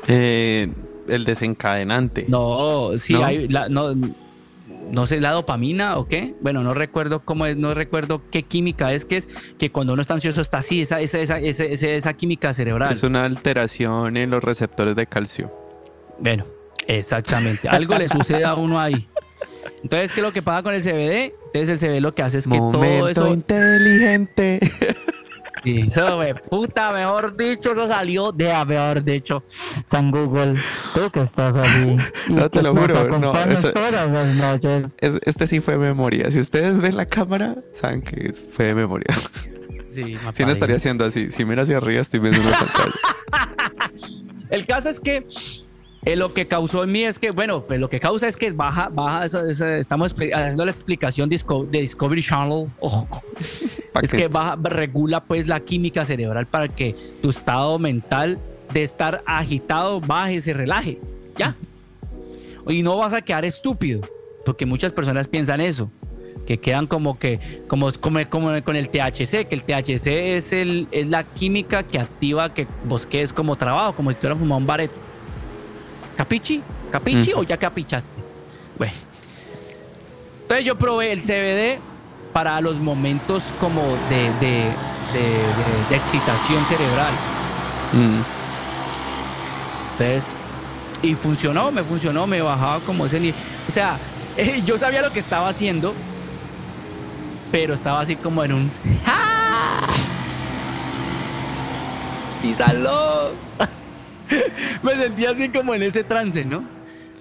Eh, 0.08 0.68
el 1.08 1.26
desencadenante. 1.26 2.26
No, 2.28 2.90
sí, 2.98 3.14
hay, 3.14 3.48
no, 3.70 3.94
no 3.94 5.06
sé, 5.06 5.22
la 5.22 5.34
dopamina 5.34 6.00
o 6.00 6.08
qué. 6.08 6.34
Bueno, 6.42 6.64
no 6.64 6.74
recuerdo 6.74 7.20
cómo 7.20 7.46
es, 7.46 7.58
no 7.58 7.76
recuerdo 7.76 8.24
qué 8.32 8.42
química 8.42 8.94
es 8.94 9.06
que 9.06 9.18
es, 9.18 9.28
que 9.60 9.72
cuando 9.72 9.94
uno 9.94 10.02
está 10.02 10.16
ansioso 10.16 10.42
está 10.42 10.58
así, 10.58 10.82
esa, 10.82 11.02
esa, 11.02 11.22
esa, 11.22 11.38
esa, 11.38 11.66
esa 11.66 12.14
química 12.14 12.52
cerebral. 12.52 12.92
Es 12.92 13.04
una 13.04 13.26
alteración 13.26 14.18
en 14.18 14.32
los 14.32 14.44
receptores 14.44 14.96
de 14.96 15.06
calcio. 15.06 15.52
Bueno, 16.18 16.46
Exactamente. 16.88 17.68
Algo 17.68 17.98
le 17.98 18.08
sucede 18.08 18.44
a 18.44 18.56
uno 18.56 18.80
ahí. 18.80 19.08
Entonces, 19.84 20.12
¿qué 20.12 20.20
es 20.20 20.26
lo 20.26 20.34
que 20.34 20.42
pasa 20.42 20.64
con 20.64 20.74
el 20.74 20.82
CBD? 20.82 21.34
Entonces, 21.54 21.70
el 21.70 21.90
CBD 21.90 22.02
lo 22.02 22.14
que 22.16 22.24
hace 22.24 22.40
es 22.40 22.48
que 22.48 22.58
todo 22.58 23.08
eso. 23.08 23.34
inteligente. 23.34 24.60
Sí, 25.64 25.80
eso, 25.88 26.20
puta, 26.48 26.92
mejor 26.92 27.36
dicho, 27.36 27.72
eso 27.72 27.88
salió 27.88 28.32
de, 28.32 28.54
mejor 28.66 29.04
dicho, 29.04 29.44
San 29.86 30.12
Google. 30.12 30.60
Tú 30.94 31.10
que 31.10 31.22
estás 31.22 31.56
ahí. 31.56 31.98
No 32.30 32.50
te 32.52 32.62
lo 32.62 32.76
juro, 32.76 33.20
no. 33.20 33.34
este 35.02 35.48
sí 35.48 35.62
fue 35.62 35.78
memoria. 35.78 36.30
Si 36.30 36.40
ustedes 36.40 36.80
ven 36.80 36.96
la 36.96 37.08
cámara, 37.08 37.56
saben 37.74 38.04
que 38.04 38.32
fue 38.52 38.66
de 38.66 38.76
memoria. 38.76 39.16
Sí, 39.92 40.18
sí 40.34 40.46
no 40.46 40.52
estaría 40.52 40.76
haciendo 40.76 41.04
así. 41.06 41.32
Si 41.32 41.46
mira 41.46 41.64
hacia 41.64 41.78
arriba, 41.78 42.02
estoy 42.02 42.20
viendo 42.20 42.42
una 42.42 42.52
pantalla. 42.52 42.94
El 44.52 44.66
caso 44.68 44.90
es 44.90 45.00
que 45.00 45.26
eh, 46.06 46.16
lo 46.16 46.34
que 46.34 46.46
causó 46.46 46.84
en 46.84 46.92
mí 46.92 47.04
es 47.04 47.18
que, 47.18 47.32
bueno, 47.32 47.64
pues 47.64 47.80
lo 47.80 47.90
que 47.90 48.00
causa 48.00 48.28
es 48.28 48.38
que 48.38 48.52
baja, 48.52 48.90
baja, 48.90 49.26
estamos 49.26 50.14
haciendo 50.14 50.66
la 50.66 50.72
explicación 50.72 51.30
de 51.30 51.38
Discovery 51.82 52.24
Channel. 52.24 52.68
es 54.04 54.12
que 54.12 54.28
baja, 54.28 54.56
regula 54.62 55.24
pues 55.24 55.48
la 55.48 55.60
química 55.60 56.06
cerebral 56.06 56.46
para 56.46 56.68
que 56.68 56.96
tu 57.22 57.32
estado 57.32 57.80
mental 57.80 58.38
de 58.72 58.84
estar 58.84 59.24
agitado 59.26 60.00
baje, 60.00 60.40
se 60.42 60.54
relaje. 60.54 61.00
Ya. 61.38 61.56
Y 62.68 62.82
no 62.82 62.98
vas 62.98 63.14
a 63.14 63.22
quedar 63.22 63.46
estúpido, 63.46 64.02
porque 64.44 64.66
muchas 64.66 64.92
personas 64.92 65.28
piensan 65.28 65.62
eso 65.62 65.92
que 66.48 66.58
quedan 66.58 66.88
como 66.88 67.18
que 67.20 67.40
como, 67.68 67.92
como, 68.00 68.20
como 68.30 68.64
con 68.64 68.76
el 68.76 68.90
THC, 68.90 69.48
que 69.48 69.56
el 69.56 69.64
THC 69.64 70.08
es, 70.36 70.54
el, 70.54 70.88
es 70.92 71.08
la 71.10 71.24
química 71.24 71.84
que 71.84 72.00
activa 72.00 72.54
que 72.54 72.68
vos 72.86 73.06
quedes 73.06 73.34
como 73.34 73.56
trabajo, 73.56 73.96
como 73.96 74.12
si 74.12 74.16
tú 74.16 74.22
hubieras 74.22 74.40
fumado 74.40 74.60
un 74.60 74.68
bareto. 74.68 75.05
¿Capichi? 76.16 76.64
¿Capichi 76.92 77.34
o 77.34 77.44
ya 77.44 77.58
capichaste? 77.58 78.22
Bueno. 78.78 78.94
Entonces 80.44 80.66
yo 80.66 80.78
probé 80.78 81.12
el 81.12 81.22
CBD 81.22 81.80
para 82.32 82.62
los 82.62 82.80
momentos 82.80 83.54
como 83.60 83.82
de, 84.10 84.32
de, 84.40 84.72
de, 85.90 85.96
excitación 85.96 86.64
cerebral. 86.66 87.14
Entonces, 89.94 90.36
y 91.02 91.16
funcionó, 91.16 91.72
me 91.72 91.84
funcionó, 91.84 92.28
me 92.28 92.42
bajaba 92.42 92.80
como 92.82 93.06
ese 93.06 93.20
nivel. 93.20 93.36
O 93.68 93.72
sea, 93.72 93.98
yo 94.66 94.78
sabía 94.78 95.02
lo 95.02 95.12
que 95.12 95.20
estaba 95.20 95.50
haciendo, 95.50 95.94
pero 97.52 97.74
estaba 97.74 98.02
así 98.02 98.16
como 98.16 98.44
en 98.44 98.54
un... 98.54 98.72
¡Ah! 99.06 99.88
¡Písalo! 102.42 103.32
me 104.84 104.96
sentía 104.96 105.32
así 105.32 105.50
como 105.50 105.74
en 105.76 105.84
ese 105.84 106.04
trance, 106.04 106.46
¿no? 106.46 106.64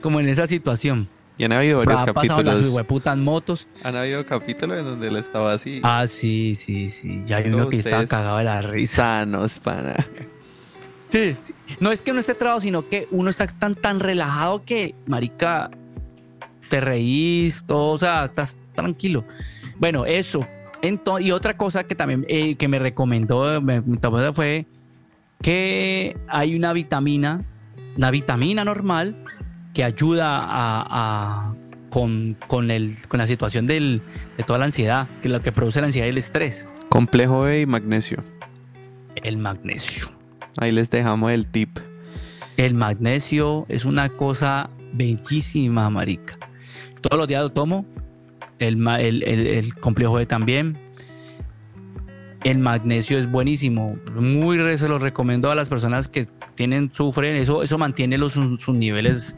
Como 0.00 0.20
en 0.20 0.28
esa 0.28 0.46
situación. 0.46 1.08
Y 1.36 1.44
han 1.44 1.52
habido 1.52 1.78
varios 1.78 2.02
capítulos. 2.04 2.60
las 2.60 2.68
hueputas 2.68 3.16
motos. 3.16 3.66
Han 3.82 3.96
habido 3.96 4.24
capítulos 4.24 4.78
en 4.78 4.84
donde 4.84 5.08
él 5.08 5.16
estaba 5.16 5.52
así. 5.52 5.80
Ah, 5.82 6.06
sí, 6.06 6.54
sí, 6.54 6.88
sí. 6.88 7.22
Ya 7.24 7.38
hay 7.38 7.48
uno 7.48 7.68
que 7.68 7.78
estaba 7.78 8.06
cagado 8.06 8.38
de 8.38 8.44
la 8.44 8.62
risa. 8.62 8.96
Sanos, 8.96 9.58
pana. 9.58 10.06
Sí, 11.08 11.36
sí, 11.40 11.54
No 11.80 11.90
es 11.92 12.02
que 12.02 12.10
uno 12.12 12.20
esté 12.20 12.34
trabado, 12.34 12.60
sino 12.60 12.88
que 12.88 13.08
uno 13.10 13.30
está 13.30 13.46
tan, 13.46 13.74
tan 13.74 14.00
relajado 14.00 14.64
que, 14.64 14.94
marica, 15.06 15.70
te 16.68 16.80
reís, 16.80 17.64
todo, 17.64 17.92
o 17.92 17.98
sea, 17.98 18.24
estás 18.24 18.56
tranquilo. 18.74 19.24
Bueno, 19.78 20.06
eso. 20.06 20.46
y 21.20 21.30
otra 21.30 21.56
cosa 21.56 21.84
que 21.84 21.94
también 21.94 22.24
eh, 22.28 22.56
que 22.56 22.68
me 22.68 22.78
recomendó 22.78 23.60
me, 23.60 23.82
fue 24.32 24.66
que 25.44 26.16
hay 26.26 26.56
una 26.56 26.72
vitamina, 26.72 27.44
una 27.98 28.10
vitamina 28.10 28.64
normal 28.64 29.26
que 29.74 29.84
ayuda 29.84 30.40
a, 30.42 31.54
con, 31.90 32.38
con, 32.46 32.70
el, 32.70 32.96
con, 33.08 33.18
la 33.18 33.26
situación 33.26 33.66
del, 33.66 34.00
de 34.38 34.42
toda 34.42 34.58
la 34.58 34.64
ansiedad, 34.64 35.06
que 35.20 35.28
es 35.28 35.32
lo 35.32 35.42
que 35.42 35.52
produce 35.52 35.82
la 35.82 35.88
ansiedad 35.88 36.06
y 36.06 36.08
el 36.08 36.16
estrés. 36.16 36.66
Complejo 36.88 37.42
B 37.42 37.60
y 37.60 37.66
magnesio. 37.66 38.24
El 39.16 39.36
magnesio. 39.36 40.10
Ahí 40.56 40.72
les 40.72 40.88
dejamos 40.88 41.30
el 41.30 41.46
tip. 41.46 41.78
El 42.56 42.72
magnesio 42.72 43.66
es 43.68 43.84
una 43.84 44.08
cosa 44.08 44.70
bellísima, 44.94 45.90
marica. 45.90 46.38
Todos 47.02 47.18
los 47.18 47.28
días 47.28 47.42
lo 47.42 47.52
tomo. 47.52 47.84
El, 48.58 48.88
el, 48.88 49.22
el 49.22 49.74
complejo 49.74 50.14
B 50.14 50.24
también. 50.24 50.83
El 52.44 52.58
magnesio 52.58 53.18
es 53.18 53.30
buenísimo. 53.30 53.98
Muy 54.14 54.58
se 54.76 54.88
lo 54.88 54.98
recomiendo 54.98 55.50
a 55.50 55.54
las 55.54 55.68
personas 55.68 56.08
que 56.08 56.26
tienen, 56.54 56.92
sufren. 56.92 57.36
Eso, 57.36 57.62
eso 57.62 57.78
mantiene 57.78 58.18
los, 58.18 58.32
sus, 58.32 58.68
niveles 58.68 59.36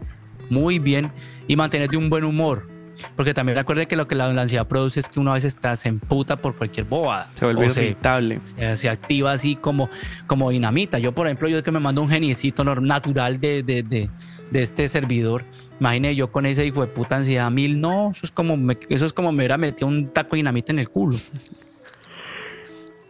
muy 0.51 0.79
bien 0.79 1.13
y 1.47 1.57
mantiene 1.57 1.87
de 1.89 1.97
un 1.97 2.11
buen 2.11 2.25
humor. 2.25 2.69
Porque 3.15 3.35
también 3.35 3.57
recuerde 3.57 3.87
que 3.87 3.95
lo 3.95 4.09
que 4.09 4.15
la, 4.15 4.27
ansiedad 4.27 4.67
produce 4.67 5.01
es 5.01 5.09
que 5.09 5.21
uno 5.21 5.31
a 5.31 5.35
veces 5.35 5.55
está, 5.55 5.77
se 5.77 5.89
emputa 5.89 6.37
por 6.41 6.57
cualquier 6.57 6.87
bobada. 6.87 7.31
Se 7.33 7.45
vuelve 7.45 7.67
irritable. 7.67 8.41
Se, 8.75 8.89
activa 8.89 9.33
así 9.33 9.55
como, 9.55 9.89
como 10.27 10.51
dinamita. 10.51 10.99
Yo, 10.99 11.13
por 11.13 11.27
ejemplo, 11.27 11.49
yo 11.49 11.63
que 11.63 11.71
me 11.71 11.79
mando 11.79 12.03
un 12.03 12.09
geniecito 12.09 12.65
natural 12.65 13.39
de, 13.39 13.63
de, 13.63 13.83
de, 13.83 14.11
de 14.51 14.63
este 14.63 14.89
servidor. 14.89 15.45
Imagine 15.79 16.15
yo 16.17 16.33
con 16.33 16.47
ese 16.47 16.67
hijo 16.67 16.81
de 16.81 16.89
puta 16.89 17.17
ansiedad 17.17 17.51
mil. 17.51 17.81
No, 17.81 18.11
eso 18.11 18.21
es 18.25 18.33
como 18.33 18.57
me, 18.57 18.79
eso 18.89 19.07
es 19.07 19.13
como 19.13 19.31
me 19.31 19.39
hubiera 19.39 19.59
metido 19.59 19.89
un 19.89 20.09
taco 20.09 20.31
de 20.31 20.39
dinamita 20.39 20.73
en 20.73 20.79
el 20.79 20.89
culo. 20.89 21.17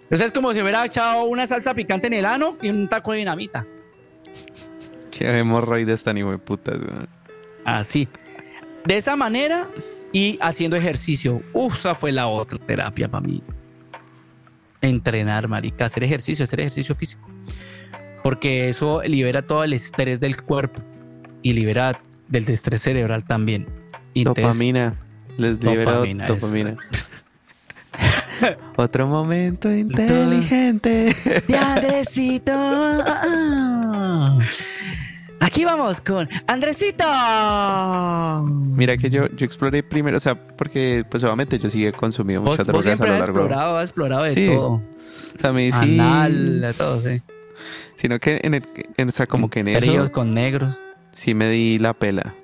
Entonces 0.07 0.27
es 0.27 0.33
como 0.33 0.55
si 0.55 0.61
hubiera 0.63 0.85
echado 0.85 1.25
una 1.25 1.47
salsa 1.47 1.75
picante 1.75 2.07
en 2.07 2.15
el 2.15 2.25
ano 2.27 2.57
y 2.63 2.69
un 2.71 2.89
taco 2.89 3.13
de 3.13 3.19
dinamita. 3.19 3.67
Qué 5.11 5.39
hemorroides 5.39 6.05
tan 6.05 6.17
hijo 6.17 6.31
de 6.31 6.39
putas, 6.39 6.79
weón. 6.81 7.09
Así. 7.65 8.07
De 8.85 8.97
esa 8.97 9.17
manera 9.17 9.67
y 10.13 10.39
haciendo 10.41 10.77
ejercicio. 10.77 11.43
Uf, 11.53 11.77
esa 11.79 11.95
fue 11.95 12.13
la 12.13 12.29
otra 12.29 12.59
terapia 12.59 13.09
para 13.11 13.27
mí. 13.27 13.43
Entrenar, 14.81 15.49
marica, 15.49 15.87
hacer 15.87 16.05
ejercicio, 16.05 16.45
hacer 16.45 16.61
ejercicio 16.61 16.95
físico. 16.95 17.29
Porque 18.23 18.69
eso 18.69 19.03
libera 19.03 19.43
todo 19.43 19.65
el 19.65 19.73
estrés 19.73 20.21
del 20.21 20.41
cuerpo 20.43 20.83
y 21.43 21.55
libera 21.55 22.01
del 22.29 22.49
estrés 22.49 22.83
cerebral 22.83 23.25
también. 23.25 23.67
Y 24.15 24.21
entonces- 24.21 24.45
Dopamina. 24.45 24.95
Les 25.39 25.63
libera 25.63 25.93
Dopamina, 25.93 26.27
dopamina. 26.27 26.77
Otro 28.77 29.07
momento 29.07 29.71
inteligente. 29.73 31.15
de 31.49 31.57
Andresito. 31.57 32.53
Aquí 35.41 35.65
vamos 35.65 36.01
con 36.01 36.29
Andresito. 36.47 37.05
Mira 38.77 38.97
que 38.97 39.11
yo, 39.11 39.29
yo 39.37 39.45
exploré 39.47 39.83
primero, 39.83 40.17
o 40.17 40.21
sea, 40.21 40.35
porque 40.57 41.05
pues 41.11 41.23
obviamente 41.25 41.59
yo 41.59 41.69
sí 41.71 41.87
he 41.87 41.93
consumido 41.93 42.41
muchas 42.43 42.67
drogas 42.67 42.87
a 43.01 43.07
lo 43.07 43.13
has 43.13 43.21
largo. 43.21 43.41
explorado, 43.41 43.79
has 43.79 43.85
explorado 43.85 44.23
de 44.25 44.31
Sí. 44.33 44.47
todo. 44.47 44.69
O 44.73 45.39
sea, 45.39 45.51
a 45.51 45.53
mí 45.53 45.71
sí. 45.73 45.79
Anal, 46.01 46.61
de 46.63 46.73
todo, 46.73 46.99
sí. 46.99 47.21
Sino 47.97 48.19
que 48.19 48.41
en 48.43 48.55
el, 48.55 48.63
en- 48.97 49.09
o 49.09 49.13
sea, 49.13 49.27
como 49.27 49.49
que 49.51 49.61
en 49.61 49.69
eso 49.69 49.79
Tríos 49.81 50.11
con 50.11 50.33
negros. 50.33 50.81
sí 51.11 51.35
me 51.35 51.49
di 51.49 51.79
la 51.79 51.95
pela. 51.95 52.35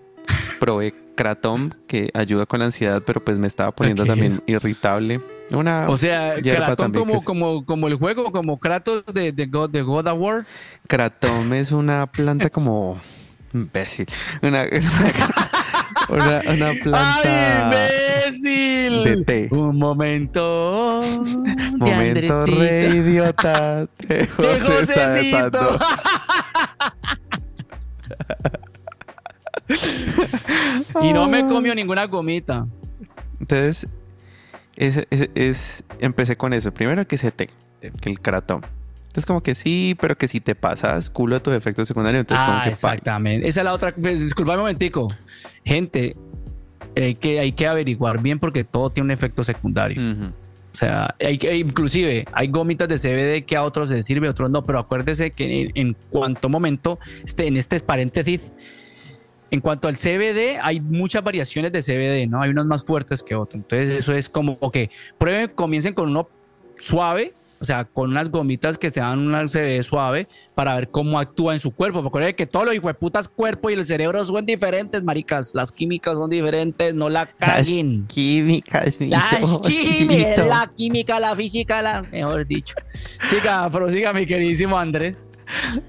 Probé 0.61 0.95
Kratom, 1.17 1.71
que 1.89 2.11
ayuda 2.15 2.47
con 2.47 2.61
la 2.61 2.67
ansiedad, 2.67 3.03
pero 3.05 3.23
pues 3.25 3.37
me 3.39 3.47
estaba 3.49 3.73
poniendo 3.73 4.05
¿Qué 4.05 4.11
también 4.11 4.41
irritable. 4.47 5.21
Una 5.51 5.87
O 5.89 5.97
sea, 5.97 6.37
Kratom 6.43 6.93
como, 6.93 7.23
como, 7.23 7.65
como 7.67 7.89
el 7.89 7.95
juego, 7.97 8.33
como 8.33 8.59
Kratos 8.59 9.05
de, 9.07 9.33
de, 9.33 9.47
God, 9.47 9.71
de 9.71 9.83
God 9.83 10.07
of 10.07 10.19
War. 10.19 10.47
Kratom 10.87 11.53
es 11.53 11.73
una 11.73 12.07
planta 12.07 12.49
como 12.51 13.01
imbécil. 13.53 14.07
Una, 14.41 14.65
una, 16.09 16.41
una 16.49 16.73
planta 16.83 17.21
¡Ay, 17.23 18.31
imbécil! 18.31 19.05
de 19.05 19.25
té. 19.25 19.49
Un 19.51 19.79
momento. 19.79 21.03
de 21.03 21.77
Momento 21.77 22.41
Andresito. 22.41 22.47
re 22.47 22.89
idiota 22.97 23.87
de 23.99 24.17
De 24.17 24.61
Josecito. 24.61 25.79
Y 31.03 31.13
no 31.13 31.29
me 31.29 31.47
comió 31.47 31.75
ninguna 31.75 32.05
gomita. 32.07 32.67
Entonces, 33.41 33.87
es, 34.87 35.03
es- 35.11 35.29
es- 35.35 35.85
empecé 36.01 36.37
con 36.37 36.53
eso. 36.53 36.73
Primero 36.73 37.07
que 37.07 37.17
ese 37.17 37.31
té, 37.31 37.49
que 38.01 38.11
el 38.11 38.21
Kratom. 38.21 38.61
Entonces 39.05 39.27
como 39.27 39.43
que 39.43 39.55
sí, 39.55 39.95
pero 40.01 40.17
que 40.17 40.27
si 40.29 40.41
te 40.41 40.55
pasas 40.55 41.11
culo 41.11 41.37
a 41.37 41.41
tus 41.41 41.53
efectos 41.55 41.87
secundarios, 41.87 42.21
entonces 42.21 42.47
como 42.47 42.59
ah, 42.59 42.65
que 42.65 42.71
pa- 42.71 42.75
exactamente. 42.95 43.47
Esa 43.49 43.61
es 43.61 43.65
la 43.65 43.73
otra. 43.75 43.95
Pues, 43.95 44.21
disculpame 44.21 44.57
un 44.59 44.63
momentico. 44.63 45.13
Gente, 45.65 46.17
hay 46.97 47.15
que, 47.17 47.39
hay 47.41 47.53
que 47.53 47.67
averiguar 47.67 48.23
bien 48.23 48.39
porque 48.39 48.65
todo 48.65 48.89
tiene 48.91 49.05
un 49.07 49.11
efecto 49.11 49.45
secundario. 49.45 50.01
Ujú. 50.13 50.25
O 50.27 50.75
sea, 50.75 51.15
hay 51.21 51.37
que, 51.37 51.55
inclusive 51.57 52.25
hay 52.33 52.49
gomitas 52.49 52.89
de 52.89 52.97
CBD 52.97 53.45
que 53.45 53.57
a 53.57 53.63
otros 53.63 53.91
les 53.91 54.07
sirve, 54.07 54.29
a 54.29 54.31
otros 54.31 54.49
no, 54.51 54.65
pero 54.65 54.79
acuérdese 54.79 55.33
que 55.33 55.61
en, 55.65 55.73
en 55.75 55.97
cuanto 56.09 56.49
momento, 56.49 56.99
este, 57.23 57.47
en 57.47 57.59
este 57.59 57.79
paréntesis, 57.81 58.55
en 59.53 59.61
cuanto 59.61 59.87
al 59.87 59.99
CBD, 59.99 60.59
hay 60.63 60.81
muchas 60.81 61.23
variaciones 61.23 61.73
de 61.73 61.83
CBD, 61.83 62.27
¿no? 62.27 62.41
Hay 62.41 62.49
unos 62.49 62.65
más 62.65 62.87
fuertes 62.87 63.23
que 63.23 63.35
otros. 63.35 63.57
Entonces, 63.57 63.91
eso 63.91 64.15
es 64.15 64.31
como 64.31 64.59
que 64.71 64.91
prueben, 65.19 65.49
comiencen 65.49 65.93
con 65.93 66.09
uno 66.09 66.27
suave, 66.79 67.35
o 67.61 67.65
sea, 67.67 67.85
con 67.85 68.11
unas 68.11 68.31
gomitas 68.31 68.79
que 68.79 68.89
sean 68.89 69.19
un 69.19 69.49
CBD 69.51 69.83
suave 69.83 70.27
para 70.55 70.75
ver 70.75 70.89
cómo 70.89 71.19
actúa 71.19 71.53
en 71.53 71.61
su 71.61 71.71
cuerpo. 71.71 71.99
Porque 71.99 72.09
acuérdense 72.09 72.35
que 72.35 72.47
todos 72.47 72.65
los 72.65 72.75
hijueputas 72.75 73.29
cuerpo 73.29 73.69
y 73.69 73.75
el 73.75 73.85
cerebro 73.85 74.25
son 74.25 74.47
diferentes, 74.47 75.03
maricas. 75.03 75.55
Las 75.55 75.71
químicas 75.71 76.17
son 76.17 76.31
diferentes, 76.31 76.95
no 76.95 77.11
la 77.11 77.29
Las 77.39 77.59
caguen. 77.59 78.07
químicas, 78.07 78.99
mi 79.03 79.09
La 79.09 79.23
química, 79.67 80.33
ojito. 80.33 80.45
la 80.49 80.73
química, 80.75 81.21
la 81.21 81.37
física, 81.37 81.83
la 81.83 82.01
mejor 82.01 82.47
dicho. 82.47 82.75
Siga, 83.29 83.69
prosiga, 83.69 84.15
mi 84.15 84.25
queridísimo 84.25 84.79
Andrés. 84.79 85.27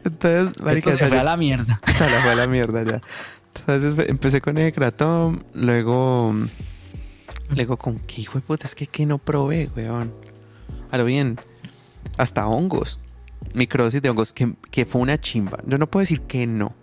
Entonces, 0.04 0.62
marica, 0.62 0.89
Esto 0.89 1.06
se 1.06 1.08
fue 1.08 1.19
a 1.19 1.23
la 1.23 1.38
mierda. 1.38 1.80
se 1.86 2.10
la 2.10 2.19
fue 2.19 2.32
a 2.32 2.36
la 2.36 2.47
mierda 2.47 2.84
ya. 2.84 3.02
Entonces 3.56 4.10
empecé 4.10 4.42
con 4.42 4.58
el 4.58 4.74
Kratom, 4.74 5.39
luego... 5.54 6.34
Luego 7.56 7.78
con 7.78 8.00
qué 8.00 8.22
hijo 8.22 8.39
de 8.39 8.46
puta, 8.46 8.66
es 8.66 8.74
que, 8.74 8.88
que 8.88 9.06
no 9.06 9.18
probé, 9.18 9.70
weón. 9.76 10.13
A 10.92 10.98
lo 10.98 11.06
bien, 11.06 11.39
hasta 12.18 12.48
hongos. 12.48 13.00
Microdosis 13.54 14.02
de 14.02 14.10
hongos, 14.10 14.34
que, 14.34 14.54
que 14.72 14.86
fue 14.86 15.02
una 15.02 15.20
chimba. 15.20 15.60
Yo 15.68 15.78
no 15.78 15.89
puedo 15.89 16.02
decir 16.02 16.22
que 16.22 16.48
no. 16.48 16.74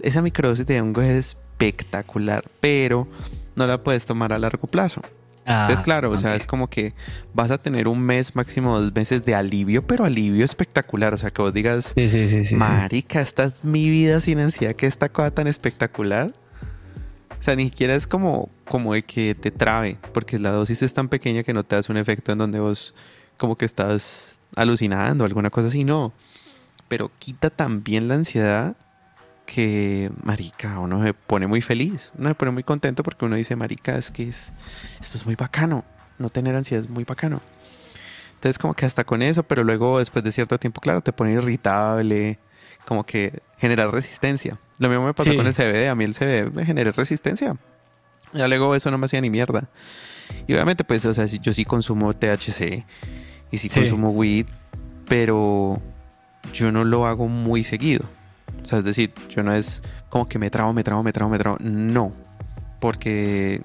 Esa 0.00 0.20
microdosis 0.20 0.66
de 0.66 0.80
hongos 0.80 1.04
es 1.04 1.16
espectacular, 1.28 2.44
pero 2.60 3.08
no 3.56 3.66
la 3.66 3.82
puedes 3.82 4.06
tomar 4.06 4.32
a 4.32 4.38
largo 4.38 4.68
plazo. 4.68 5.02
Ah, 5.50 5.62
Entonces, 5.62 5.82
claro, 5.82 6.10
o 6.10 6.16
sea, 6.18 6.36
es 6.36 6.46
como 6.46 6.68
que 6.68 6.92
vas 7.32 7.50
a 7.50 7.56
tener 7.58 7.88
un 7.88 8.00
mes, 8.00 8.36
máximo 8.36 8.78
dos 8.78 8.94
meses 8.94 9.24
de 9.24 9.34
alivio, 9.34 9.86
pero 9.86 10.04
alivio 10.04 10.44
espectacular. 10.44 11.14
O 11.14 11.16
sea, 11.16 11.30
que 11.30 11.40
vos 11.40 11.54
digas, 11.54 11.92
Sí, 11.96 12.08
sí, 12.08 12.28
sí, 12.28 12.44
sí. 12.44 12.50
sí. 12.50 12.54
marica, 12.56 13.20
esta 13.22 13.44
es 13.44 13.64
mi 13.64 13.88
vida 13.88 14.20
sin 14.20 14.38
ansiedad, 14.40 14.74
que 14.74 14.86
esta 14.86 15.08
cosa 15.08 15.30
tan 15.30 15.46
espectacular. 15.46 16.32
O 17.38 17.42
sea, 17.42 17.56
ni 17.56 17.64
siquiera 17.64 17.94
es 17.94 18.06
como, 18.06 18.50
como 18.68 18.92
de 18.94 19.02
que 19.04 19.34
te 19.34 19.50
trabe, 19.50 19.96
porque 20.12 20.38
la 20.38 20.50
dosis 20.50 20.82
es 20.82 20.92
tan 20.92 21.08
pequeña 21.08 21.42
que 21.44 21.52
no 21.54 21.62
te 21.64 21.76
hace 21.76 21.90
un 21.92 21.98
efecto 21.98 22.32
en 22.32 22.38
donde 22.38 22.58
vos 22.60 22.94
como 23.38 23.56
que 23.56 23.64
estás 23.64 24.40
alucinando, 24.56 25.24
alguna 25.24 25.48
cosa 25.50 25.68
así, 25.68 25.84
no. 25.84 26.12
Pero 26.88 27.10
quita 27.18 27.48
también 27.50 28.08
la 28.08 28.14
ansiedad 28.16 28.76
que, 29.52 30.10
marica, 30.24 30.78
uno 30.78 31.02
se 31.02 31.14
pone 31.14 31.46
muy 31.46 31.62
feliz, 31.62 32.12
uno 32.18 32.28
se 32.28 32.34
pone 32.34 32.50
muy 32.52 32.62
contento 32.62 33.02
porque 33.02 33.24
uno 33.24 33.34
dice, 33.36 33.56
marica, 33.56 33.96
es 33.96 34.10
que 34.10 34.28
es, 34.28 34.52
esto 35.00 35.16
es 35.16 35.24
muy 35.24 35.36
bacano, 35.36 35.86
no 36.18 36.28
tener 36.28 36.54
ansiedad 36.54 36.84
es 36.84 36.90
muy 36.90 37.04
bacano. 37.04 37.40
Entonces 38.34 38.58
como 38.58 38.74
que 38.74 38.84
hasta 38.84 39.04
con 39.04 39.22
eso, 39.22 39.42
pero 39.44 39.64
luego 39.64 40.00
después 40.00 40.22
de 40.22 40.32
cierto 40.32 40.58
tiempo, 40.58 40.82
claro, 40.82 41.00
te 41.00 41.14
pone 41.14 41.32
irritable, 41.32 42.38
como 42.86 43.04
que 43.04 43.40
generar 43.56 43.90
resistencia. 43.90 44.58
Lo 44.78 44.90
mismo 44.90 45.06
me 45.06 45.14
pasó 45.14 45.30
Sí. 45.30 45.36
con 45.36 45.46
el 45.46 45.54
CBD, 45.54 45.88
a 45.88 45.94
mí 45.94 46.04
el 46.04 46.14
CBD 46.14 46.50
me 46.52 46.66
generó 46.66 46.92
resistencia. 46.92 47.56
Ya 48.34 48.46
luego 48.48 48.74
eso 48.74 48.90
no 48.90 48.98
me 48.98 49.06
hacía 49.06 49.22
ni 49.22 49.30
mierda. 49.30 49.68
Y 50.46 50.52
obviamente 50.52 50.84
pues, 50.84 51.06
o 51.06 51.14
sea, 51.14 51.24
yo 51.24 51.54
sí 51.54 51.64
consumo 51.64 52.12
THC 52.12 52.84
y 53.50 53.56
sí, 53.56 53.70
Sí. 53.70 53.80
consumo 53.80 54.10
weed, 54.10 54.46
pero 55.08 55.80
yo 56.52 56.70
no 56.70 56.84
lo 56.84 57.06
hago 57.06 57.28
muy 57.28 57.64
seguido. 57.64 58.04
O 58.62 58.66
sea, 58.66 58.78
es 58.80 58.84
decir, 58.84 59.12
yo 59.28 59.42
no 59.42 59.52
es 59.54 59.82
como 60.08 60.28
que 60.28 60.38
me 60.38 60.50
trago, 60.50 60.72
me 60.72 60.82
trago, 60.82 61.02
me 61.02 61.12
trago, 61.12 61.30
me 61.30 61.38
trago. 61.38 61.56
No. 61.60 62.12
Porque, 62.80 63.62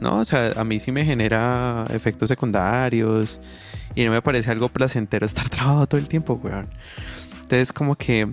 no, 0.00 0.18
o 0.18 0.24
sea, 0.24 0.52
a 0.56 0.64
mí 0.64 0.78
sí 0.78 0.92
me 0.92 1.04
genera 1.04 1.86
efectos 1.90 2.28
secundarios 2.28 3.38
y 3.94 4.04
no 4.04 4.10
me 4.10 4.22
parece 4.22 4.50
algo 4.50 4.68
placentero 4.68 5.24
estar 5.26 5.48
trabado 5.50 5.86
todo 5.86 6.00
el 6.00 6.08
tiempo, 6.08 6.40
weón. 6.42 6.68
Entonces, 7.42 7.72
como 7.72 7.94
que 7.96 8.32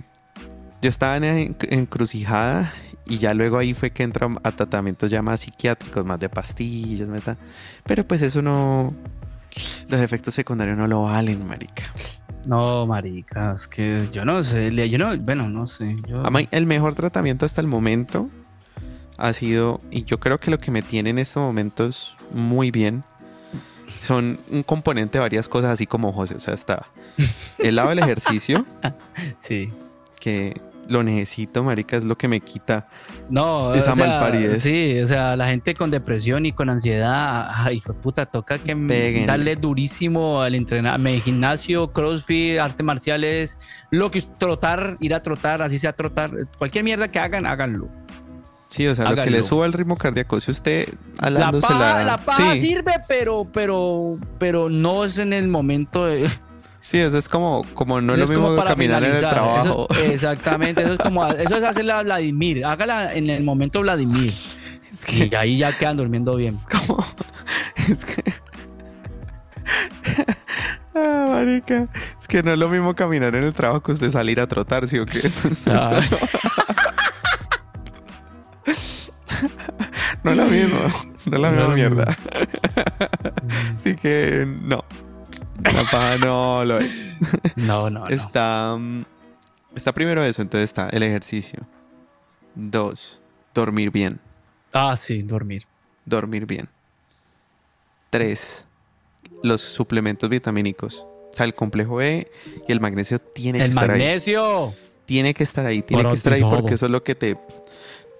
yo 0.82 0.88
estaba 0.88 1.16
en 1.16 1.24
en- 1.24 1.56
encrucijada 1.70 2.72
y 3.06 3.18
ya 3.18 3.32
luego 3.34 3.58
ahí 3.58 3.74
fue 3.74 3.90
que 3.90 4.02
entro 4.02 4.30
a 4.42 4.50
tratamientos 4.52 5.10
ya 5.10 5.22
más 5.22 5.40
psiquiátricos, 5.40 6.04
más 6.04 6.18
de 6.20 6.28
pastillas, 6.28 7.08
meta. 7.08 7.36
Pero 7.84 8.06
pues 8.06 8.22
eso 8.22 8.42
no. 8.42 8.92
Los 9.88 10.00
efectos 10.00 10.34
secundarios 10.34 10.76
no 10.76 10.88
lo 10.88 11.02
valen, 11.04 11.46
marica. 11.46 11.84
No, 12.46 12.86
maricas, 12.86 13.68
que 13.68 14.06
yo 14.12 14.24
no 14.24 14.42
sé, 14.42 14.70
yo 14.88 14.98
no, 14.98 15.16
bueno, 15.18 15.48
no 15.48 15.66
sé. 15.66 15.96
Yo, 16.06 16.24
A 16.24 16.30
mí, 16.30 16.48
el 16.50 16.66
mejor 16.66 16.94
tratamiento 16.94 17.46
hasta 17.46 17.60
el 17.60 17.66
momento 17.66 18.28
ha 19.16 19.32
sido, 19.32 19.80
y 19.90 20.04
yo 20.04 20.20
creo 20.20 20.38
que 20.38 20.50
lo 20.50 20.58
que 20.58 20.70
me 20.70 20.82
tiene 20.82 21.10
en 21.10 21.18
estos 21.18 21.42
momentos 21.42 22.16
muy 22.32 22.70
bien, 22.70 23.04
son 24.02 24.38
un 24.50 24.62
componente 24.62 25.18
de 25.18 25.22
varias 25.22 25.48
cosas, 25.48 25.72
así 25.72 25.86
como 25.86 26.12
José. 26.12 26.34
O 26.34 26.40
sea, 26.40 26.54
está 26.54 26.86
el 27.58 27.76
lado 27.76 27.90
del 27.90 28.00
ejercicio, 28.00 28.66
sí. 29.38 29.72
que 30.20 30.60
lo 30.88 31.02
necesito, 31.02 31.62
marica, 31.64 31.96
es 31.96 32.04
lo 32.04 32.16
que 32.16 32.28
me 32.28 32.40
quita. 32.40 32.88
No, 33.30 33.72
Esa 33.74 33.92
o 33.92 33.94
sea, 33.94 34.06
malparidez. 34.06 34.62
Sí, 34.62 34.98
o 35.02 35.06
sea, 35.06 35.36
la 35.36 35.46
gente 35.48 35.74
con 35.74 35.90
depresión 35.90 36.46
y 36.46 36.52
con 36.52 36.70
ansiedad, 36.70 37.48
ay, 37.50 37.80
fue 37.80 37.94
puta, 37.94 38.26
toca 38.26 38.58
que 38.58 38.74
Péguenle. 38.76 39.26
darle 39.26 39.56
durísimo 39.56 40.42
al 40.42 40.54
entrenar, 40.54 40.98
me- 40.98 41.20
gimnasio, 41.20 41.92
crossfit, 41.92 42.58
artes 42.58 42.84
marciales, 42.84 43.58
lo 43.90 44.10
que 44.10 44.20
trotar, 44.22 44.96
ir 45.00 45.14
a 45.14 45.22
trotar, 45.22 45.62
así 45.62 45.78
sea 45.78 45.92
trotar, 45.92 46.30
cualquier 46.58 46.84
mierda 46.84 47.08
que 47.08 47.18
hagan, 47.18 47.46
háganlo. 47.46 47.88
Sí, 48.70 48.88
o 48.88 48.94
sea, 48.96 49.08
lo 49.10 49.22
que 49.22 49.30
le 49.30 49.44
suba 49.44 49.66
el 49.66 49.72
ritmo 49.72 49.96
cardíaco, 49.96 50.40
si 50.40 50.50
usted 50.50 50.88
La 51.20 51.52
paja, 51.52 52.02
la 52.04 52.18
paja 52.18 52.54
Sí, 52.56 52.60
sirve, 52.60 52.94
pero, 53.06 53.46
pero, 53.54 54.18
pero 54.40 54.68
no 54.68 55.04
es 55.04 55.18
en 55.18 55.32
el 55.32 55.46
momento 55.46 56.04
de, 56.06 56.28
sí, 56.86 56.98
eso 56.98 57.18
es 57.18 57.28
como, 57.28 57.64
como 57.74 58.00
no 58.00 58.12
es 58.14 58.20
lo 58.20 58.26
mismo 58.26 58.54
para 58.56 58.70
caminar 58.70 59.02
en 59.04 59.12
el 59.14 59.20
trabajo. 59.20 59.86
Eso 59.90 60.00
es- 60.02 60.08
exactamente, 60.14 60.82
eso 60.82 60.92
es 60.94 60.98
como, 60.98 61.26
eso 61.26 61.56
es 61.56 61.62
hacer 61.64 61.84
la 61.84 62.02
Vladimir, 62.02 62.64
hágala 62.64 63.12
en 63.14 63.30
el 63.30 63.42
momento 63.44 63.80
Vladimir. 63.80 64.32
Es 64.92 65.04
que 65.04 65.28
Y 65.30 65.34
ahí 65.34 65.58
ya 65.58 65.72
quedan 65.76 65.96
durmiendo 65.96 66.36
bien. 66.36 66.54
es 66.54 66.66
como. 66.66 67.04
Es 67.88 68.04
que. 68.04 68.22
Ah, 70.96 71.26
marica. 71.28 71.88
Es 72.16 72.28
que 72.28 72.40
no 72.44 72.52
es 72.52 72.56
lo 72.58 72.68
mismo 72.68 72.94
caminar 72.94 73.34
en 73.34 73.42
el 73.42 73.52
trabajo 73.52 73.82
que 73.82 73.90
usted 73.90 74.10
salir 74.12 74.38
a 74.38 74.46
trotar, 74.46 74.86
¿sí 74.86 74.96
o 75.00 75.04
qué? 75.06 75.28
Ah, 75.66 75.98
No 80.22 80.30
es 80.30 80.36
lo 80.36 80.46
mismo. 80.46 80.78
No 81.26 81.36
es 81.36 81.42
la 81.42 81.50
misma 81.50 81.68
mierda. 81.74 82.16
Así 83.76 83.96
que 83.96 84.46
no. 84.62 84.84
La 85.64 85.82
paja 85.90 86.18
no 86.18 86.64
lo 86.64 86.78
es. 86.78 86.94
no, 87.56 87.90
no, 87.90 88.00
no. 88.00 88.08
Está, 88.08 88.76
mm, 88.78 89.04
está 89.74 89.92
primero 89.92 90.24
eso, 90.24 90.42
entonces 90.42 90.70
está 90.70 90.88
el 90.90 91.02
ejercicio. 91.02 91.60
Dos, 92.54 93.20
dormir 93.54 93.90
bien. 93.90 94.20
Ah, 94.72 94.96
sí, 94.96 95.22
dormir. 95.22 95.66
Dormir 96.04 96.46
bien. 96.46 96.68
Tres, 98.10 98.66
los 99.42 99.60
suplementos 99.60 100.28
vitamínicos. 100.28 101.00
O 101.00 101.30
sea, 101.32 101.46
el 101.46 101.54
complejo 101.54 102.00
E 102.00 102.30
y 102.68 102.72
el 102.72 102.80
magnesio 102.80 103.18
tiene 103.20 103.58
que 103.58 103.64
El 103.64 103.70
estar 103.70 103.90
ahí. 103.90 103.98
magnesio. 103.98 104.72
Tiene 105.06 105.34
que 105.34 105.42
estar 105.44 105.66
ahí, 105.66 105.82
tiene 105.82 106.06
que 106.08 106.14
estar 106.14 106.32
ahí 106.32 106.42
porque 106.42 106.74
eso 106.74 106.86
es 106.86 106.92
lo 106.92 107.02
que 107.02 107.14
te, 107.14 107.36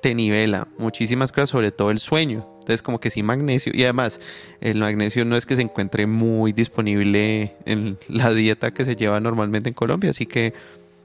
te 0.05 0.15
nivela 0.15 0.69
muchísimas 0.77 1.33
cosas, 1.33 1.49
sobre 1.49 1.73
todo 1.73 1.91
el 1.91 1.99
sueño. 1.99 2.47
Entonces, 2.61 2.83
como 2.83 3.01
que 3.01 3.09
sí, 3.09 3.23
magnesio. 3.23 3.73
Y 3.75 3.85
además, 3.85 4.21
el 4.61 4.79
magnesio 4.79 5.25
no 5.25 5.35
es 5.35 5.47
que 5.47 5.57
se 5.57 5.63
encuentre 5.63 6.07
muy 6.07 6.53
disponible 6.53 7.55
en 7.65 7.97
la 8.09 8.31
dieta 8.35 8.71
que 8.71 8.85
se 8.85 8.97
lleva 8.97 9.19
normalmente 9.19 9.71
en 9.71 9.75
Colombia, 9.75 10.11
así 10.11 10.27
que 10.27 10.53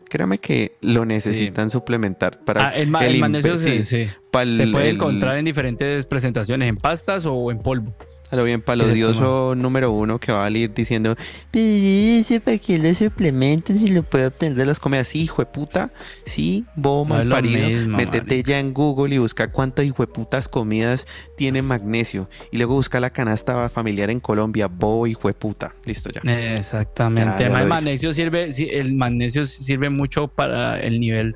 créame 0.09 0.37
que 0.39 0.73
lo 0.81 1.05
necesitan 1.05 1.69
suplementar 1.69 2.43
para 2.43 2.67
Ah, 2.67 2.71
el, 2.75 2.81
el 2.83 2.89
impe- 2.89 3.19
magnesio 3.19 3.57
sí, 3.57 3.83
sí, 3.85 4.07
el- 4.41 4.57
Se 4.57 4.67
puede 4.67 4.89
el- 4.89 4.95
encontrar 4.95 5.37
en 5.37 5.45
diferentes 5.45 6.05
presentaciones, 6.05 6.67
en 6.67 6.75
pastas 6.75 7.25
o 7.25 7.51
en 7.51 7.59
polvo. 7.59 7.95
A 8.31 8.35
lo 8.35 8.43
bien, 8.43 8.61
para 8.61 8.75
el 8.75 8.81
Ese 8.81 8.91
odioso 8.91 9.55
número 9.55 9.91
uno 9.91 10.19
que 10.19 10.31
va 10.31 10.41
a 10.41 10.45
salir 10.45 10.71
diciendo, 10.73 11.15
"Pero 11.51 12.41
¿para 12.41 12.57
qué 12.59 12.77
los 12.77 12.97
suplementos 12.97 13.77
si 13.77 13.87
lo 13.87 14.03
puedo 14.03 14.27
obtener 14.27 14.55
de 14.55 14.65
las 14.67 14.79
comidas? 14.79 15.07
Sí, 15.07 15.21
hijo 15.23 15.41
de 15.41 15.47
puta, 15.47 15.91
sí, 16.25 16.63
bobo 16.75 17.05
No 17.05 17.23
lo 17.23 17.25
malparido. 17.35 17.67
mismo, 17.67 17.97
Métete 17.97 18.35
marica. 18.35 18.49
ya 18.51 18.59
en 18.59 18.73
Google 18.73 19.15
y 19.15 19.17
busca 19.17 19.51
cuántas 19.51 19.85
hijo 19.85 20.03
de 20.05 20.07
putas 20.11 20.47
comidas 20.47 21.07
tiene 21.37 21.61
magnesio. 21.63 22.29
Y 22.51 22.57
luego 22.57 22.75
busca 22.75 22.99
la 22.99 23.09
canasta 23.09 23.67
familiar 23.69 24.09
en 24.11 24.19
Colombia, 24.19 24.67
bobo 24.67 25.07
hijo 25.07 25.27
de 25.27 25.33
puta. 25.33 25.73
Listo 25.85 26.11
ya. 26.11 26.21
Exactamente. 26.55 27.31
Ya, 27.31 27.37
ya 27.39 27.45
Además, 27.45 27.59
lo 27.59 27.63
el 27.63 27.69
magnesio 27.69 28.13
sirve, 28.13 28.49
el 28.79 28.95
magnesio 28.95 29.45
sirve 29.45 29.89
mucho 29.89 30.27
para 30.27 30.79
el 30.79 30.99
nivel 30.99 31.33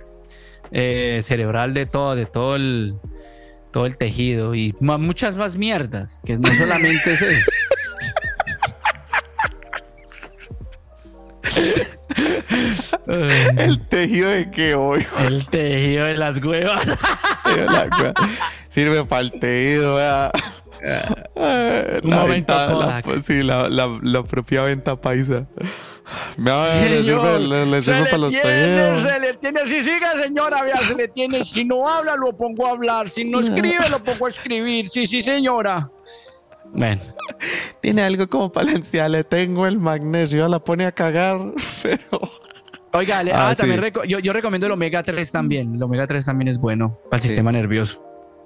eh, 0.72 1.22
cerebral 1.24 1.74
de 1.74 1.86
todo, 1.88 2.16
de 2.16 2.26
todo 2.28 2.56
el 2.56 2.94
todo 3.74 3.86
el 3.86 3.98
tejido 3.98 4.56
y 4.56 4.74
ma- 4.80 4.98
muchas 4.98 5.36
más 5.36 5.58
mierdas, 5.58 6.22
que 6.24 6.38
no 6.38 6.50
solamente 6.54 7.12
es 7.14 7.22
eso. 7.22 7.52
El 13.58 13.88
tejido 13.88 14.30
de 14.30 14.50
que 14.52 14.76
hoy, 14.76 15.06
el 15.20 15.46
tejido 15.48 16.06
de 16.06 16.18
las 16.18 16.42
huevas. 16.44 16.82
Sirve 18.70 19.06
para 19.06 19.22
el 19.22 19.40
tejido, 19.40 19.96
¿verdad? 19.96 20.32
Eh, 20.86 22.02
la 22.04 22.24
venta- 22.26 22.74
la- 22.74 23.02
sí, 23.22 23.42
la, 23.42 23.70
la- 23.70 24.00
la 24.02 24.24
propia 24.24 24.64
venta 24.64 25.00
paisa. 25.00 25.46
Me 26.38 26.52
va 26.52 26.66
a 26.66 26.82
le 26.90 27.04
sirve, 27.04 27.40
le- 27.40 27.66
le 27.66 27.82
se 27.82 27.86
sirve 27.94 28.00
le 28.02 28.06
para 28.06 28.18
los 28.18 28.32
tejidos. 28.32 29.02
se 29.02 29.20
le 29.20 29.34
tiene. 29.36 29.66
Si 29.68 29.82
siga, 29.82 30.12
señora, 30.22 30.64
vea, 30.64 30.78
se 30.86 30.96
le 30.96 31.08
tiene. 31.08 31.46
Si 31.46 31.64
no 31.64 31.88
habla, 31.90 32.16
lo 32.18 32.36
pongo 32.36 32.68
a 32.68 32.72
hablar. 32.72 33.10
Si 33.10 33.24
no 33.24 33.40
escribe, 33.40 33.88
lo 33.90 34.00
pongo 34.00 34.26
a 34.26 34.30
escribir. 34.30 34.90
Sí, 34.90 35.06
sí, 35.08 35.22
señora. 35.22 35.90
Bueno, 36.74 37.02
Tiene 37.82 38.02
algo 38.02 38.28
como 38.28 38.52
palencia, 38.52 39.08
le 39.08 39.24
tengo 39.24 39.68
el 39.68 39.78
magnesio, 39.80 40.48
la 40.48 40.60
pone 40.60 40.86
a 40.86 40.92
cagar, 40.92 41.38
pero... 41.84 42.20
oiga, 42.94 43.22
Ah, 43.34 43.50
ah, 43.50 43.56
también 43.56 43.80
sí. 43.80 43.86
reco- 43.92 44.06
yo, 44.06 44.20
yo 44.20 44.34
recomiendo 44.34 44.66
el 44.68 44.74
omega 44.74 45.04
3 45.04 45.32
también. 45.32 45.76
El 45.76 45.84
omega 45.84 46.08
3 46.08 46.26
también 46.26 46.48
es 46.50 46.58
bueno 46.58 46.98
para 47.10 47.18
el 47.18 47.22
Sí. 47.22 47.28
sistema 47.30 47.52
nervioso. 47.52 48.04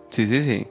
Sí, 0.10 0.28
sí, 0.28 0.44
sí. 0.44 0.68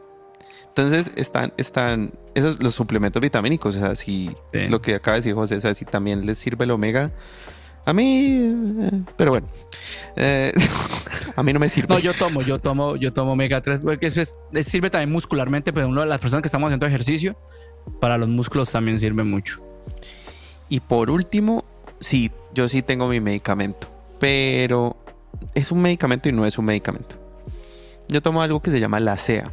Entonces 0.77 1.11
están, 1.17 1.55
están 1.57 2.13
esos 2.35 2.63
los 2.63 2.75
suplementos 2.75 3.23
vitamínicos, 3.23 3.77
o 3.77 3.81
sea, 3.81 3.97
si 3.97 4.29
Sí. 4.53 4.69
lo 4.69 4.83
que 4.83 4.95
acaba 4.95 5.15
de 5.15 5.21
decir 5.21 5.33
José, 5.35 5.57
o 5.57 5.61
sea, 5.61 5.73
si 5.73 5.87
también 5.87 6.27
les 6.27 6.37
sirve 6.37 6.67
el 6.67 6.71
omega, 6.71 7.13
a 7.87 7.95
mí, 7.95 8.29
eh, 8.83 8.91
pero 9.17 9.31
bueno, 9.31 9.47
Eh, 10.17 10.53
a 11.37 11.43
mí 11.43 11.53
no 11.55 11.61
me 11.61 11.71
sirve. 11.71 11.95
No, 11.95 11.99
yo 11.99 12.13
tomo, 12.13 12.43
yo 12.43 12.59
tomo, 12.59 12.97
yo 12.97 13.11
tomo 13.11 13.33
omega 13.33 13.63
3 13.63 13.81
porque 13.83 14.07
eso 14.09 14.21
es- 14.21 14.37
sirve 14.67 14.91
también 14.91 15.11
muscularmente, 15.11 15.73
pero 15.73 15.89
uno 15.89 16.03
de 16.03 16.07
las 16.09 16.21
personas 16.21 16.43
que 16.43 16.49
estamos 16.49 16.67
haciendo 16.69 16.87
ejercicio, 16.87 17.39
para 17.99 18.19
los 18.19 18.29
músculos 18.29 18.71
también 18.71 19.01
sirve 19.01 19.25
mucho. 19.25 19.63
Y 20.69 20.81
por 20.81 21.09
último, 21.09 21.65
sí, 22.01 22.31
yo 22.53 22.69
sí 22.69 22.83
tengo 22.83 23.09
mi 23.09 23.21
medicamento, 23.21 23.89
pero 24.21 24.95
es 25.55 25.73
un 25.73 25.81
medicamento 25.81 26.29
y 26.29 26.33
no 26.33 26.45
es 26.45 26.59
un 26.59 26.67
medicamento. 26.67 27.17
Yo 28.09 28.21
tomo 28.21 28.43
algo 28.43 28.61
que 28.61 28.71
se 28.71 28.79
llama 28.79 29.01
la 29.01 29.17
CEA. 29.17 29.53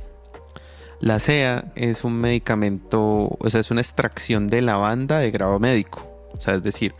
La 1.03 1.19
CEA 1.19 1.65
es 1.75 2.05
un 2.05 2.13
medicamento, 2.21 3.35
o 3.37 3.49
sea, 3.49 3.59
es 3.59 3.71
una 3.71 3.81
extracción 3.81 4.47
de 4.47 4.61
lavanda 4.61 5.17
de 5.19 5.31
grado 5.31 5.59
médico. 5.59 6.09
O 6.33 6.39
sea, 6.39 6.55
es 6.55 6.63
decir, 6.63 6.93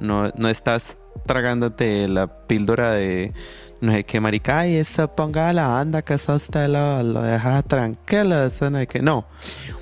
no, 0.00 0.30
no 0.36 0.48
estás 0.48 0.96
tragándote 1.26 2.06
la 2.08 2.46
píldora 2.46 2.92
de 2.92 3.32
no 3.80 3.92
sé 3.92 4.04
qué 4.04 4.20
marica, 4.20 4.60
ay, 4.60 4.76
eso 4.76 5.08
ponga 5.14 5.52
la 5.52 5.68
banda 5.68 6.02
que 6.02 6.14
eso 6.14 6.34
usted 6.34 6.68
lo, 6.68 7.02
lo 7.02 7.22
deja 7.22 7.62
tranquilo, 7.62 8.44
eso 8.44 8.70
no 8.70 8.78
hay 8.78 8.86
que, 8.86 9.02
no, 9.02 9.26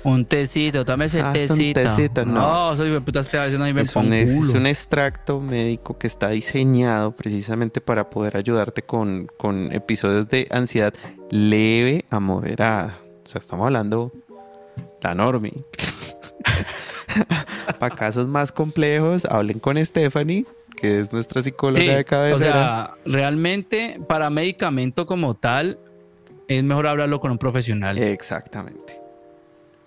Un 0.03 0.25
tecito, 0.25 0.83
tómese 0.85 1.19
el 1.19 1.35
es 1.35 1.49
un 1.51 1.57
tecito. 1.57 1.81
tecito, 1.81 2.25
no. 2.25 2.33
No, 2.69 2.75
soy 2.75 2.89
de 2.91 3.01
putas 3.01 3.27
te 3.29 3.37
a 3.39 3.43
veces 3.45 3.57
no 3.59 3.65
me 3.73 3.81
es 3.81 3.95
un, 3.95 4.13
es- 4.13 4.29
es 4.31 4.49
un 4.53 4.67
extracto 4.67 5.39
médico 5.39 5.97
que 5.97 6.05
está 6.07 6.29
diseñado 6.29 7.15
precisamente 7.15 7.79
para 7.81 8.09
poder 8.09 8.37
ayudarte 8.37 8.81
con, 8.83 9.27
con 9.37 9.71
episodios 9.71 10.27
de 10.29 10.47
ansiedad 10.51 10.93
leve 11.31 12.05
a 12.11 12.19
moderada. 12.19 12.97
O 13.27 13.29
sea, 13.29 13.39
estamos 13.39 13.65
hablando 13.65 14.09
la 15.01 15.13
normie. 15.13 15.51
para 17.77 17.93
casos 17.93 18.25
más 18.25 18.53
complejos, 18.53 19.25
hablen 19.25 19.59
con 19.59 19.83
Stephanie, 19.85 20.45
que 20.77 21.01
es 21.01 21.11
nuestra 21.11 21.41
psicóloga 21.41 21.81
Sí, 21.81 21.87
de 21.89 21.99
o 21.99 22.05
cabecera. 22.05 22.53
sea, 22.53 22.91
realmente 23.05 23.99
para 24.07 24.29
medicamento 24.29 25.05
como 25.05 25.33
tal 25.35 25.77
es 26.47 26.63
mejor 26.63 26.87
hablarlo 26.87 27.19
con 27.19 27.31
un 27.31 27.37
profesional. 27.37 27.97
Exactamente. 27.97 29.01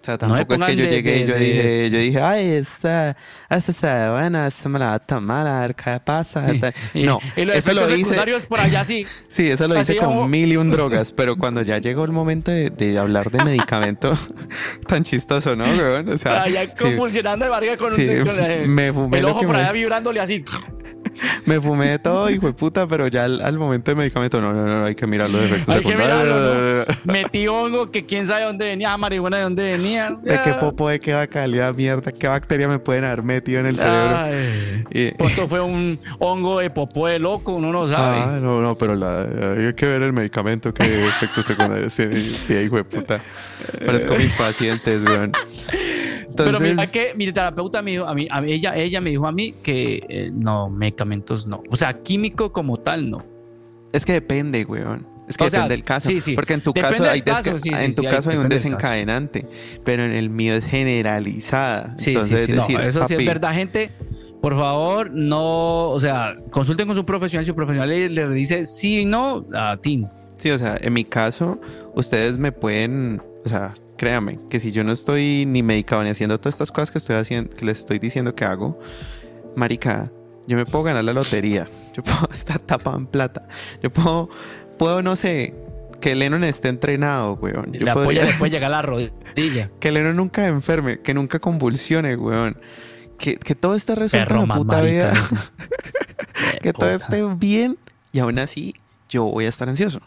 O 0.00 0.04
sea, 0.04 0.14
No 0.14 0.18
tampoco 0.18 0.54
es 0.54 0.62
que 0.62 0.76
yo 0.76 0.84
de- 0.84 0.90
llegué 0.90 1.16
y 1.18 1.20
de- 1.24 1.26
yo 1.26 1.34
de- 1.34 1.40
dije, 1.40 1.90
yo 1.90 1.98
dije, 1.98 2.20
ay, 2.22 2.46
esta, 2.52 3.16
esta 3.50 3.70
está 3.70 4.12
buena, 4.12 4.46
esta 4.46 4.68
me 4.70 4.78
la 4.78 4.86
va 4.86 4.94
a 4.94 4.98
tomar, 4.98 5.46
a 5.46 5.60
ver 5.60 5.74
qué 5.74 6.00
pasa. 6.02 6.46
Y- 6.94 7.02
no, 7.02 7.18
y 7.36 7.44
los 7.44 7.56
eso 7.56 7.74
lo 7.74 7.94
hice. 7.94 8.16
por 8.48 8.60
allá 8.60 8.82
sí. 8.82 9.06
Sí, 9.28 9.48
eso 9.50 9.68
lo 9.68 9.78
Así 9.78 9.92
hice 9.92 10.00
con 10.00 10.08
como- 10.14 10.28
mil 10.28 10.50
y 10.50 10.56
un 10.56 10.70
drogas, 10.70 11.12
pero 11.12 11.36
cuando 11.36 11.60
ya 11.60 11.76
llegó 11.76 12.04
el 12.04 12.12
momento 12.12 12.50
de, 12.50 12.98
hablar 12.98 13.30
de 13.30 13.44
medicamento, 13.44 14.16
tan 14.86 15.04
chistoso, 15.04 15.54
¿no, 15.54 15.64
weón? 15.64 16.08
O 16.08 16.16
sea, 16.16 16.44
allá 16.44 16.66
sí, 16.66 16.72
convulsionando 16.80 17.44
de 17.44 17.50
barriga 17.50 17.76
con, 17.76 17.90
un- 17.92 17.96
sí, 17.96 18.06
con, 18.24 18.42
eh, 18.42 18.64
me 18.66 18.92
fumé 18.94 19.18
el 19.18 19.26
ojo 19.26 19.40
por 19.42 19.50
me- 19.54 19.58
allá 19.58 19.72
vibrándole 19.72 20.20
así. 20.20 20.42
Me 21.46 21.60
fumé 21.60 21.90
de 21.90 21.98
todo, 21.98 22.30
hijo 22.30 22.46
de 22.46 22.52
puta, 22.52 22.86
pero 22.86 23.08
ya 23.08 23.24
al, 23.24 23.40
al 23.40 23.58
momento 23.58 23.90
de 23.90 23.94
medicamento, 23.94 24.40
no, 24.40 24.52
no, 24.52 24.66
no, 24.66 24.84
hay 24.84 24.94
que 24.94 25.06
mirar 25.06 25.30
los 25.30 25.42
efectos 25.42 25.74
Hay 25.74 25.82
que 25.82 25.96
mirarlo, 25.96 26.84
¿no? 26.84 26.84
Metí 27.12 27.46
hongo 27.48 27.90
que 27.90 28.06
quién 28.06 28.26
sabe 28.26 28.44
dónde 28.44 28.66
venía, 28.66 28.96
marihuana 28.96 29.38
de 29.38 29.42
dónde 29.42 29.62
venía. 29.62 30.10
De 30.22 30.38
qué 30.42 30.54
popo, 30.54 30.88
de 30.88 31.00
qué 31.00 31.14
bacalidad, 31.14 31.74
mierda, 31.74 32.12
qué 32.12 32.28
bacteria 32.28 32.68
me 32.68 32.78
pueden 32.78 33.04
haber 33.04 33.22
metido 33.22 33.60
en 33.60 33.66
el 33.66 33.76
cerebro. 33.76 34.16
Ay, 34.16 35.14
Pronto 35.16 35.48
fue 35.48 35.60
un 35.60 35.98
hongo 36.18 36.60
de 36.60 36.70
popó 36.70 37.06
de 37.06 37.18
loco, 37.18 37.54
uno 37.54 37.72
no 37.72 37.86
sabe. 37.88 38.20
Ah, 38.20 38.38
no, 38.40 38.60
no, 38.60 38.76
pero 38.76 38.94
la, 38.94 39.22
hay 39.22 39.74
que 39.74 39.86
ver 39.86 40.02
el 40.02 40.12
medicamento, 40.12 40.72
qué 40.72 40.84
efectos 40.84 41.44
secundarios 41.44 41.94
tiene, 41.94 42.62
hijo 42.62 42.76
de 42.76 42.84
puta. 42.84 43.20
Parezco 43.84 44.14
mis 44.14 44.36
pacientes, 44.36 45.02
weón. 45.02 45.32
Pero 46.36 46.60
mira 46.60 46.86
que 46.86 47.12
mi 47.16 47.30
terapeuta 47.32 47.82
me 47.82 47.92
dijo, 47.92 48.04
a 48.06 48.14
mí, 48.14 48.28
a 48.30 48.44
ella, 48.44 48.76
ella 48.76 49.00
me 49.00 49.10
dijo 49.10 49.26
a 49.26 49.32
mí 49.32 49.54
que 49.62 50.02
eh, 50.08 50.30
no, 50.32 50.68
medicamentos 50.70 51.46
no. 51.46 51.62
O 51.70 51.76
sea, 51.76 52.00
químico 52.02 52.52
como 52.52 52.76
tal 52.78 53.10
no. 53.10 53.24
es 53.92 54.04
que 54.04 54.12
depende, 54.12 54.64
weón. 54.64 55.06
Es 55.28 55.36
que 55.36 55.44
O 55.44 55.50
sea, 55.50 55.60
depende 55.60 55.76
del 55.76 55.84
caso. 55.84 56.08
sí, 56.08 56.20
sí. 56.20 56.34
Porque 56.34 56.54
en 56.54 56.60
tu 56.60 56.72
Depende 56.72 56.98
caso 56.98 57.10
hay, 57.10 57.22
caso, 57.22 57.58
sí, 57.58 57.70
sí, 57.70 57.84
en 57.84 57.94
tu 57.94 58.02
hay- 58.02 58.08
caso 58.08 58.30
hay 58.30 58.36
un 58.36 58.48
desencadenante, 58.48 59.46
pero 59.84 60.04
en 60.04 60.10
el 60.12 60.28
mío 60.28 60.54
es 60.54 60.64
generalizada. 60.66 61.94
Sí, 61.98 62.10
Entonces, 62.10 62.40
sí, 62.40 62.46
sí. 62.46 62.52
es 62.52 62.56
no, 62.58 62.62
decir, 62.66 62.80
eso 62.80 63.06
sí 63.06 63.14
es 63.14 63.26
verdad, 63.26 63.52
gente. 63.54 63.90
Por 64.42 64.56
favor, 64.56 65.10
no, 65.12 65.88
o 65.90 66.00
sea, 66.00 66.34
consulten 66.50 66.86
con 66.86 66.96
su 66.96 67.04
profesional. 67.04 67.44
Si 67.44 67.50
su 67.50 67.54
profesional 67.54 67.90
le, 67.90 68.08
le 68.08 68.28
dice 68.30 68.64
sí, 68.64 69.04
no, 69.04 69.44
a 69.54 69.76
ti. 69.76 70.04
Sí, 70.36 70.50
o 70.50 70.58
sea, 70.58 70.78
en 70.80 70.94
mi 70.94 71.04
caso, 71.04 71.60
ustedes 71.94 72.38
me 72.38 72.50
pueden, 72.50 73.20
o 73.44 73.48
sea, 73.48 73.74
créanme, 74.00 74.38
que 74.48 74.58
si 74.58 74.72
yo 74.72 74.82
no 74.82 74.92
estoy 74.92 75.44
ni 75.44 75.62
medicado 75.62 76.02
ni 76.02 76.08
haciendo 76.08 76.40
todas 76.40 76.54
estas 76.54 76.72
cosas 76.72 76.90
que 76.90 76.96
estoy 76.96 77.16
haciendo, 77.16 77.54
que 77.54 77.66
les 77.66 77.80
estoy 77.80 77.98
diciendo 77.98 78.34
que 78.34 78.46
hago, 78.46 78.78
marica, 79.56 80.10
yo 80.46 80.56
me 80.56 80.64
puedo 80.64 80.84
ganar 80.84 81.04
la 81.04 81.12
lotería, 81.12 81.68
yo 81.94 82.02
puedo 82.02 82.30
estar 82.32 82.58
tapado 82.60 82.96
en 82.96 83.06
plata, 83.06 83.46
yo 83.82 83.90
puedo, 83.90 84.30
puedo, 84.78 85.02
no 85.02 85.16
sé, 85.16 85.54
que 86.00 86.14
Lennon 86.14 86.44
esté 86.44 86.68
entrenado, 86.68 87.34
weón. 87.34 87.74
Yo 87.74 87.84
La 87.84 87.92
podría- 87.92 88.22
polla 88.22 88.32
le 88.32 88.38
puede 88.38 88.52
llegar 88.52 88.72
a 88.72 88.76
la 88.76 88.82
rodilla. 88.82 89.68
que 89.78 89.92
Lennon 89.92 90.16
nunca 90.16 90.46
enferme, 90.46 91.00
que 91.00 91.12
nunca 91.12 91.38
convulsione, 91.38 92.16
weón. 92.16 92.56
que, 93.18 93.36
que 93.36 93.54
todo 93.54 93.74
esté 93.74 93.94
resuelto 93.96 94.34
en 94.34 94.48
la 94.48 94.54
puta 94.54 94.80
vida. 94.80 95.12
que 96.62 96.72
todo 96.72 96.88
esté 96.88 97.22
bien 97.36 97.76
y 98.12 98.18
aún 98.20 98.38
así 98.38 98.74
yo 99.10 99.24
voy 99.24 99.44
a 99.44 99.50
estar 99.50 99.68
ansioso. 99.68 100.00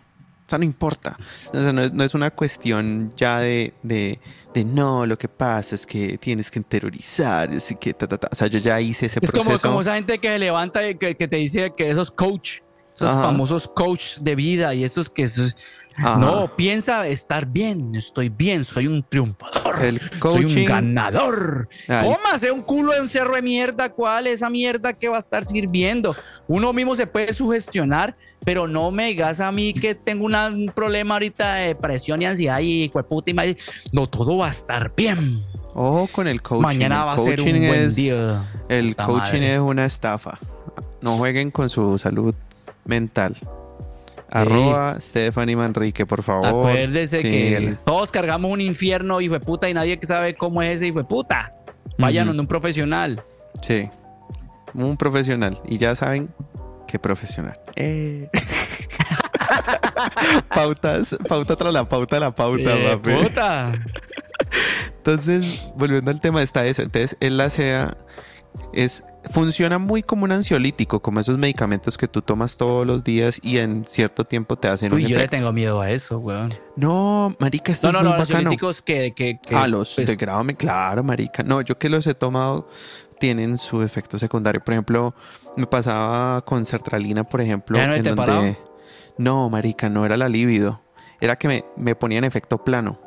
No 0.58 0.64
importa. 0.64 1.18
O 1.54 1.62
sea, 1.62 1.72
no 1.74 1.84
es, 1.84 1.94
no 1.94 2.04
es 2.04 2.14
una 2.14 2.32
cuestión 2.32 3.14
ya 3.16 3.40
de, 3.40 3.74
de, 3.84 4.20
de 4.54 4.64
no, 4.64 5.06
lo 5.06 5.18
que 5.18 5.28
pasa 5.28 5.76
es 5.76 5.86
que 5.86 6.18
tienes 6.18 6.50
que 6.52 6.60
interiorizar, 6.60 7.52
es 7.54 7.76
que 7.80 7.94
ta, 7.94 8.08
ta, 8.08 8.18
ta. 8.18 8.30
O 8.32 8.36
sea, 8.36 8.48
yo 8.48 8.60
ya 8.60 8.80
hice 8.82 9.06
ese 9.06 9.20
Es 9.22 9.32
como, 9.32 9.46
proceso. 9.46 9.68
como 9.68 9.82
esa 9.82 9.96
gente 9.96 10.20
que 10.20 10.30
se 10.30 10.40
levanta 10.40 10.88
y 10.88 10.96
que, 10.96 11.16
que 11.16 11.28
te 11.28 11.38
dice 11.38 11.74
que 11.76 11.90
esos 11.90 12.12
coach, 12.12 12.60
esos 12.96 13.10
Ajá. 13.12 13.24
famosos 13.24 13.68
coach 13.68 14.18
de 14.22 14.36
vida 14.36 14.74
y 14.76 14.84
esos 14.84 15.10
que 15.10 15.24
esos- 15.24 15.56
no 15.96 16.56
piensa 16.56 17.06
estar 17.08 17.46
bien, 17.46 17.94
estoy 17.94 18.30
bien, 18.30 18.64
soy 18.66 18.88
un 18.88 19.04
triunfador, 19.08 19.86
El 19.86 20.02
soy 20.20 20.46
un 20.46 20.66
ganador. 20.66 21.70
Ay. 21.88 22.08
Cómase 22.12 22.52
un 22.52 22.64
culo 22.64 22.94
de 22.94 23.02
un 23.02 23.08
cerro 23.08 23.36
de 23.36 23.44
mierda, 23.44 23.90
¿cuál 23.90 24.26
es 24.26 24.34
esa 24.36 24.50
mierda 24.50 24.94
que 24.94 25.08
va 25.08 25.18
a 25.18 25.20
estar 25.20 25.46
sirviendo? 25.46 26.16
Uno 26.48 26.74
mismo 26.74 26.96
se 26.96 27.06
puede 27.06 27.32
sugestionar, 27.32 28.18
pero 28.44 28.68
no 28.68 28.90
me 28.90 29.06
digas 29.10 29.40
a 29.40 29.52
mí 29.52 29.72
que 29.74 29.94
tengo 29.94 30.26
una- 30.26 30.48
un 30.48 30.72
problema 30.74 31.14
ahorita 31.14 31.54
de 31.56 31.68
depresión 31.68 32.24
y 32.24 32.26
ansiedad 32.26 32.60
y 32.60 32.90
puta 33.08 33.30
y 33.30 33.34
madre. 33.36 33.56
No, 33.92 34.08
todo 34.08 34.38
va 34.38 34.48
a 34.48 34.52
estar 34.52 34.92
bien. 34.98 35.40
Ojo 35.76 36.08
con 36.12 36.28
el 36.28 36.42
coaching. 36.42 36.64
Mañana 36.64 37.02
El 37.02 37.08
va 37.08 37.14
a 37.14 37.18
ser 37.20 37.40
un 37.40 37.48
buen 37.68 37.84
es- 37.86 37.96
día. 37.96 38.50
El 38.68 38.96
coaching 38.96 39.34
madre. 39.42 39.54
es 39.56 39.60
una 39.60 39.86
estafa. 39.86 40.40
No 41.02 41.18
jueguen 41.18 41.52
con 41.52 41.70
su 41.70 42.00
salud 42.00 42.34
mental. 42.86 43.36
Arroba 44.30 45.00
Stephanie 45.00 45.56
Manrique, 45.56 46.06
por 46.08 46.24
favor. 46.24 46.48
Acuérdese 46.48 47.22
que 47.22 47.78
todos 47.86 48.12
cargamos 48.12 48.52
un 48.52 48.62
infierno, 48.62 49.22
hijo 49.22 49.36
de 49.36 49.40
puta, 49.40 49.70
y 49.70 49.76
nadie 49.76 50.00
que 50.00 50.08
sabe 50.08 50.34
cómo 50.34 50.64
es 50.64 50.78
ese 50.78 50.88
hijo 50.88 50.98
de 51.00 51.06
puta. 51.06 51.54
Vayan 52.00 52.26
donde 52.28 52.42
un 52.42 52.48
profesional. 52.48 53.22
Sí. 53.62 53.88
Un 54.74 54.98
profesional. 54.98 55.62
Y 55.68 55.78
ya 55.78 55.94
saben 55.94 56.30
qué 56.88 56.98
profesional. 56.98 57.60
Eh. 57.76 58.28
Pautas, 60.50 61.16
pauta 61.28 61.56
tras 61.56 61.74
la 61.74 61.88
pauta, 61.88 62.20
la 62.20 62.32
pauta, 62.32 62.74
Eh, 62.76 62.98
papi. 62.98 63.24
puta. 63.24 63.72
Entonces, 64.98 65.68
volviendo 65.76 66.12
al 66.12 66.22
tema, 66.22 66.42
está 66.42 66.66
eso. 66.66 66.82
Entonces, 66.82 67.18
el 67.20 67.40
ACEA 67.40 67.98
es, 68.74 69.04
funciona 69.32 69.78
muy 69.78 70.04
como 70.04 70.24
un 70.26 70.32
ansiolítico, 70.32 71.02
como 71.02 71.20
esos 71.20 71.38
medicamentos 71.38 71.98
que 71.98 72.08
tú 72.08 72.22
tomas 72.22 72.58
todos 72.58 72.86
los 72.86 73.04
días 73.04 73.40
y 73.44 73.58
en 73.60 73.86
cierto 73.86 74.26
tiempo 74.26 74.56
te 74.58 74.68
hacen 74.68 74.94
Uy, 74.94 75.04
un 75.04 75.10
yo 75.10 75.18
le 75.18 75.28
tengo 75.28 75.52
miedo 75.54 75.82
a 75.82 75.92
eso, 75.92 76.20
weón. 76.20 76.54
No, 76.76 77.36
marica, 77.40 77.72
esto 77.72 77.92
No, 77.92 78.00
es 78.00 78.04
no, 78.04 78.10
muy 78.10 78.20
no, 78.20 78.24
bacano. 78.26 78.44
políticos 78.44 78.82
que, 78.82 79.14
que, 79.14 79.40
que, 79.40 79.56
Ah, 79.56 79.68
los 79.68 79.94
pues, 79.96 80.08
de 80.08 80.16
grado, 80.16 80.44
claro, 80.58 81.04
marica. 81.04 81.44
No, 81.44 81.62
yo 81.62 81.78
que 81.78 81.90
los 81.90 82.06
he 82.08 82.14
tomado 82.14 82.68
tienen 83.20 83.58
su 83.58 83.82
efecto 83.84 84.20
secundario. 84.20 84.62
Por 84.64 84.74
ejemplo, 84.74 85.14
me 85.56 85.66
pasaba 85.68 86.42
con 86.44 86.66
sertralina, 86.66 87.24
por 87.24 87.42
ejemplo, 87.42 87.78
¿Ya 87.78 87.88
no 87.88 87.94
en 87.96 88.04
te 88.04 88.10
donde 88.10 88.22
paraba? 88.26 88.58
no, 89.18 89.50
marica, 89.50 89.88
no 89.90 90.06
era 90.06 90.18
la 90.18 90.28
libido. 90.30 90.82
Era 91.22 91.38
que 91.38 91.48
me, 91.48 91.66
me 91.78 91.96
ponía 91.96 92.18
en 92.18 92.26
efecto 92.26 92.64
plano. 92.66 93.00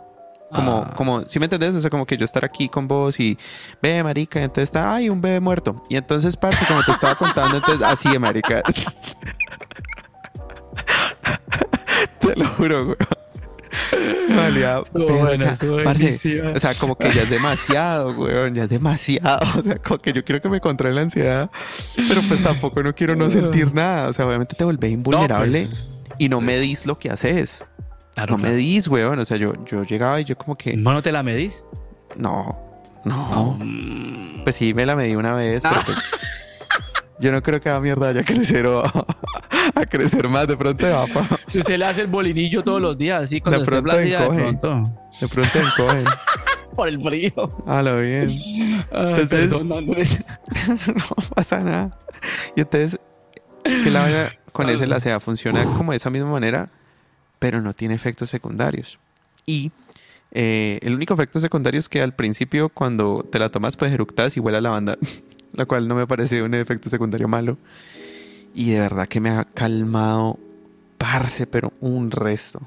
Como, 0.52 0.84
Ah. 0.86 0.92
como, 0.94 1.22
¿sí 1.28 1.38
me 1.40 1.46
entendés? 1.46 1.74
O 1.74 1.80
sea, 1.80 1.90
como 1.90 2.06
que 2.06 2.16
yo 2.16 2.24
estar 2.24 2.44
aquí 2.44 2.68
con 2.68 2.86
vos 2.86 3.18
y 3.18 3.36
ve, 3.82 4.02
marica, 4.02 4.40
y 4.40 4.44
entonces 4.44 4.68
está, 4.68 4.94
ay, 4.94 5.08
un 5.10 5.20
bebé 5.20 5.40
muerto. 5.40 5.82
Y 5.88 5.96
entonces, 5.96 6.36
parce, 6.36 6.64
como 6.66 6.82
te 6.84 6.92
estaba 6.92 7.14
contando, 7.16 7.56
entonces, 7.56 7.82
así 7.86 8.10
de 8.10 8.18
marica. 8.18 8.62
te 12.20 12.36
lo 12.36 12.46
juro, 12.48 12.84
güey. 12.86 12.96
Verga. 14.28 14.82
bueno, 14.92 15.44
Parce, 15.84 16.40
o 16.54 16.60
sea, 16.60 16.74
como 16.74 16.96
que 16.96 17.10
ya 17.10 17.22
es 17.22 17.30
demasiado, 17.30 18.12
weón, 18.12 18.54
ya 18.54 18.64
es 18.64 18.68
demasiado. 18.68 19.38
O 19.58 19.62
sea, 19.62 19.76
como 19.76 19.98
que 19.98 20.12
yo 20.12 20.24
quiero 20.24 20.40
que 20.40 20.48
me 20.48 20.60
controle 20.60 20.94
la 20.94 21.02
ansiedad, 21.02 21.50
pero 22.08 22.20
pues 22.22 22.42
tampoco 22.42 22.82
no 22.82 22.94
quiero 22.94 23.16
no 23.16 23.30
sentir 23.30 23.74
nada. 23.74 24.08
O 24.08 24.12
sea, 24.12 24.26
obviamente 24.26 24.54
te 24.56 24.64
volvés 24.64 24.92
invulnerable 24.92 25.66
pues, 25.66 26.04
y 26.18 26.28
no 26.28 26.40
medís 26.40 26.86
lo 26.86 26.98
que 26.98 27.10
haces. 27.10 27.64
Claro, 28.16 28.32
no 28.32 28.38
claro. 28.38 28.52
medís, 28.54 28.88
weón. 28.88 29.18
O 29.20 29.24
sea, 29.24 29.36
yo, 29.36 29.52
yo 29.64 29.82
llegaba 29.84 30.20
y 30.20 30.24
yo 30.24 30.36
como 30.36 30.56
que, 30.56 30.72
¿Vos 30.76 30.92
no 30.92 31.02
te 31.02 31.12
la 31.12 31.22
medís? 31.22 31.62
no, 32.16 32.58
no. 33.04 33.56
Mm. 33.60 34.42
Pues 34.42 34.56
sí, 34.56 34.74
me 34.74 34.84
la 34.84 34.96
medí 34.96 35.14
una 35.14 35.32
vez, 35.34 35.62
pero 35.62 35.76
Ah. 35.76 35.82
pues, 35.84 35.98
yo 37.20 37.30
no 37.32 37.42
creo 37.42 37.60
que 37.60 37.68
a 37.70 37.80
mierda 37.80 38.06
vaya 38.08 38.20
a 38.20 38.24
crecer 38.24 38.66
o 38.66 38.82
a 39.74 39.86
crecer 39.88 40.28
más. 40.28 40.46
De 40.48 40.56
pronto 40.56 40.86
va 40.86 41.06
pa- 41.06 41.36
Si 41.46 41.58
usted 41.60 41.78
le 41.78 41.84
hace 41.84 42.00
el 42.02 42.06
bolinillo 42.08 42.62
todos 42.64 42.80
los 42.80 42.98
días, 42.98 43.22
así 43.24 43.40
cuando 43.40 43.58
De 43.58 43.62
esté 43.64 43.72
pronto 43.72 43.90
flácida, 43.92 44.18
de 44.18 44.24
encoge. 44.24 44.42
pronto. 44.42 45.00
de 45.20 45.28
pronto 45.28 45.58
encogen. 45.58 46.04
Por 46.74 46.88
el 46.88 47.00
frío. 47.02 47.64
A 47.66 47.80
lo 47.82 48.00
bien. 48.00 48.26
Ay, 48.28 48.84
Entonces- 48.90 49.28
perdón, 49.28 49.72
Andrés. 49.72 50.18
no 50.68 51.34
pasa 51.34 51.60
nada. 51.60 51.90
Y 52.54 52.60
entonces, 52.60 53.00
que 53.64 53.90
la 53.90 54.30
con 54.52 54.68
ese 54.70 54.86
la 54.86 55.00
SEA 55.00 55.18
funciona 55.20 55.64
como 55.64 55.92
de 55.92 55.96
esa 55.98 56.10
misma 56.10 56.30
manera, 56.30 56.70
pero 57.38 57.60
no 57.62 57.72
tiene 57.74 57.94
efectos 57.94 58.30
secundarios. 58.30 58.98
Y 59.44 59.70
eh, 60.32 60.78
el 60.82 60.94
único 60.94 61.14
efecto 61.14 61.40
secundario 61.40 61.78
es 61.80 61.88
que 61.88 62.02
al 62.02 62.14
principio, 62.14 62.68
cuando 62.68 63.26
te 63.30 63.38
la 63.38 63.48
tomas, 63.48 63.76
pues 63.76 63.92
eructas 63.92 64.36
y 64.36 64.40
huele 64.40 64.58
a 64.58 64.60
lavanda, 64.60 64.98
la 65.52 65.64
cual 65.66 65.88
no 65.88 65.94
me 65.94 66.06
parece 66.06 66.42
un 66.42 66.54
efecto 66.54 66.88
secundario 66.88 67.28
malo. 67.28 67.58
Y 68.54 68.70
de 68.70 68.80
verdad 68.80 69.06
que 69.06 69.20
me 69.20 69.30
ha 69.30 69.44
calmado, 69.44 70.38
parce, 70.98 71.46
pero 71.46 71.72
un 71.80 72.10
resto. 72.10 72.60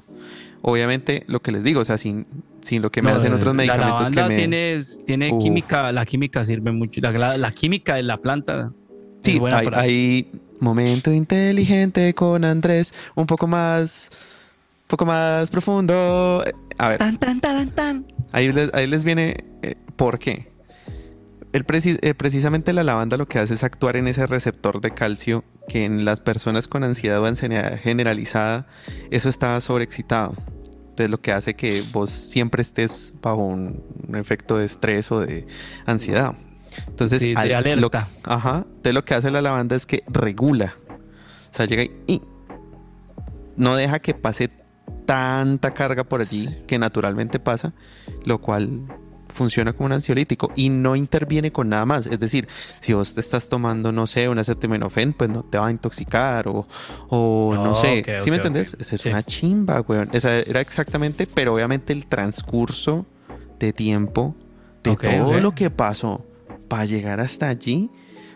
Obviamente, 0.62 1.24
lo 1.26 1.40
que 1.40 1.52
les 1.52 1.64
digo, 1.64 1.80
o 1.80 1.84
sea, 1.84 1.98
sin, 1.98 2.26
sin 2.60 2.80
lo 2.82 2.90
que 2.90 3.02
me 3.02 3.10
No, 3.10 3.16
hacen 3.16 3.32
otros 3.32 3.54
la 3.54 3.62
medicamentos 3.62 4.10
que 4.10 4.16
lavanda 4.16 4.28
me... 4.28 4.36
tiene, 4.36 4.80
tiene 5.04 5.32
Uf. 5.32 5.42
química, 5.42 5.90
la 5.90 6.06
química 6.06 6.44
sirve 6.44 6.70
mucho. 6.70 7.00
La, 7.00 7.10
la- 7.12 7.36
la 7.38 7.50
química 7.50 7.94
de 7.96 8.02
la 8.04 8.18
planta 8.18 8.70
es 9.24 9.32
Sí, 9.32 9.38
buena 9.38 9.58
hay, 9.58 9.64
para- 9.64 9.80
hay 9.80 10.30
momento 10.60 11.12
inteligente 11.12 12.14
con 12.14 12.44
Andrés, 12.44 12.92
un 13.16 13.26
poco 13.26 13.46
más, 13.46 14.10
poco 14.90 15.06
más 15.06 15.48
profundo. 15.50 16.42
A 16.78 16.88
ver, 16.88 16.98
Tan, 16.98 17.16
tan, 17.18 17.40
tan, 17.40 17.70
tan. 17.70 18.06
ahí 18.32 18.50
les, 18.52 18.72
ahí 18.74 18.86
les 18.86 19.04
viene 19.04 19.44
eh, 19.62 19.76
por 19.96 20.18
qué. 20.18 20.50
El 21.52 21.66
preci- 21.66 21.98
eh, 22.02 22.14
precisamente 22.14 22.72
la 22.72 22.84
lavanda 22.84 23.16
lo 23.16 23.26
que 23.26 23.38
hace 23.38 23.54
es 23.54 23.64
actuar 23.64 23.96
en 23.96 24.06
ese 24.06 24.26
receptor 24.26 24.80
de 24.80 24.92
calcio 24.92 25.44
que 25.68 25.84
en 25.84 26.04
las 26.04 26.20
personas 26.20 26.68
con 26.68 26.84
ansiedad 26.84 27.20
o 27.20 27.26
ansiedad 27.26 27.78
generalizada, 27.80 28.66
eso 29.10 29.28
está 29.28 29.60
sobreexcitado. 29.60 30.34
Entonces 30.90 31.10
lo 31.10 31.20
que 31.20 31.32
hace 31.32 31.54
que 31.54 31.82
vos 31.92 32.10
siempre 32.10 32.62
estés 32.62 33.14
bajo 33.22 33.42
un, 33.44 33.82
un 34.08 34.16
efecto 34.16 34.58
de 34.58 34.64
estrés 34.66 35.10
o 35.12 35.20
de 35.20 35.46
ansiedad. 35.86 36.34
Entonces, 36.86 37.18
Sí, 37.20 37.30
de 37.30 37.36
al- 37.36 37.48
lo- 37.48 37.56
alerta. 37.56 38.06
Ajá. 38.24 38.64
Entonces 38.68 38.94
lo 38.94 39.04
que 39.04 39.14
hace 39.14 39.30
la 39.30 39.42
lavanda 39.42 39.74
es 39.76 39.86
que 39.86 40.04
regula. 40.08 40.74
O 41.50 41.54
sea, 41.54 41.66
llega 41.66 41.82
y, 41.82 41.90
y 42.06 42.20
no 43.56 43.74
deja 43.76 43.98
que 43.98 44.14
pase 44.14 44.50
tanta 45.06 45.72
carga 45.72 46.04
por 46.04 46.20
allí 46.20 46.48
que 46.66 46.78
naturalmente 46.78 47.38
pasa, 47.38 47.72
lo 48.24 48.38
cual 48.40 48.80
funciona 49.28 49.72
como 49.72 49.86
un 49.86 49.92
ansiolítico 49.92 50.50
y 50.56 50.70
no 50.70 50.96
interviene 50.96 51.52
con 51.52 51.68
nada 51.68 51.86
más. 51.86 52.06
Es 52.06 52.18
decir, 52.18 52.48
si 52.80 52.92
vos 52.94 53.14
te 53.14 53.20
estás 53.20 53.48
tomando, 53.48 53.92
no 53.92 54.08
sé, 54.08 54.28
un 54.28 54.38
acetaminofén, 54.40 55.12
pues 55.12 55.30
no 55.30 55.42
te 55.42 55.56
va 55.56 55.68
a 55.68 55.70
intoxicar 55.70 56.48
o, 56.48 56.66
o 57.08 57.52
no, 57.54 57.64
No, 57.66 57.74
sé. 57.76 58.00
ok, 58.00 58.06
¿Sí 58.16 58.22
ok, 58.22 58.26
me 58.30 58.36
entendés? 58.36 58.76
Esa 58.80 58.94
es 58.96 59.00
Sí. 59.02 59.08
una 59.08 59.22
chimba, 59.22 59.80
weón. 59.82 60.08
Esa 60.12 60.38
era 60.40 60.60
exactamente, 60.60 61.28
pero 61.32 61.54
obviamente 61.54 61.92
el 61.92 62.06
transcurso 62.06 63.06
de 63.60 63.72
tiempo 63.72 64.34
de 64.82 64.96
todo 64.96 65.38
lo 65.40 65.54
que 65.54 65.70
pasó 65.70 66.26
para 66.66 66.84
llegar 66.86 67.20
hasta 67.20 67.48
allí, 67.48 67.88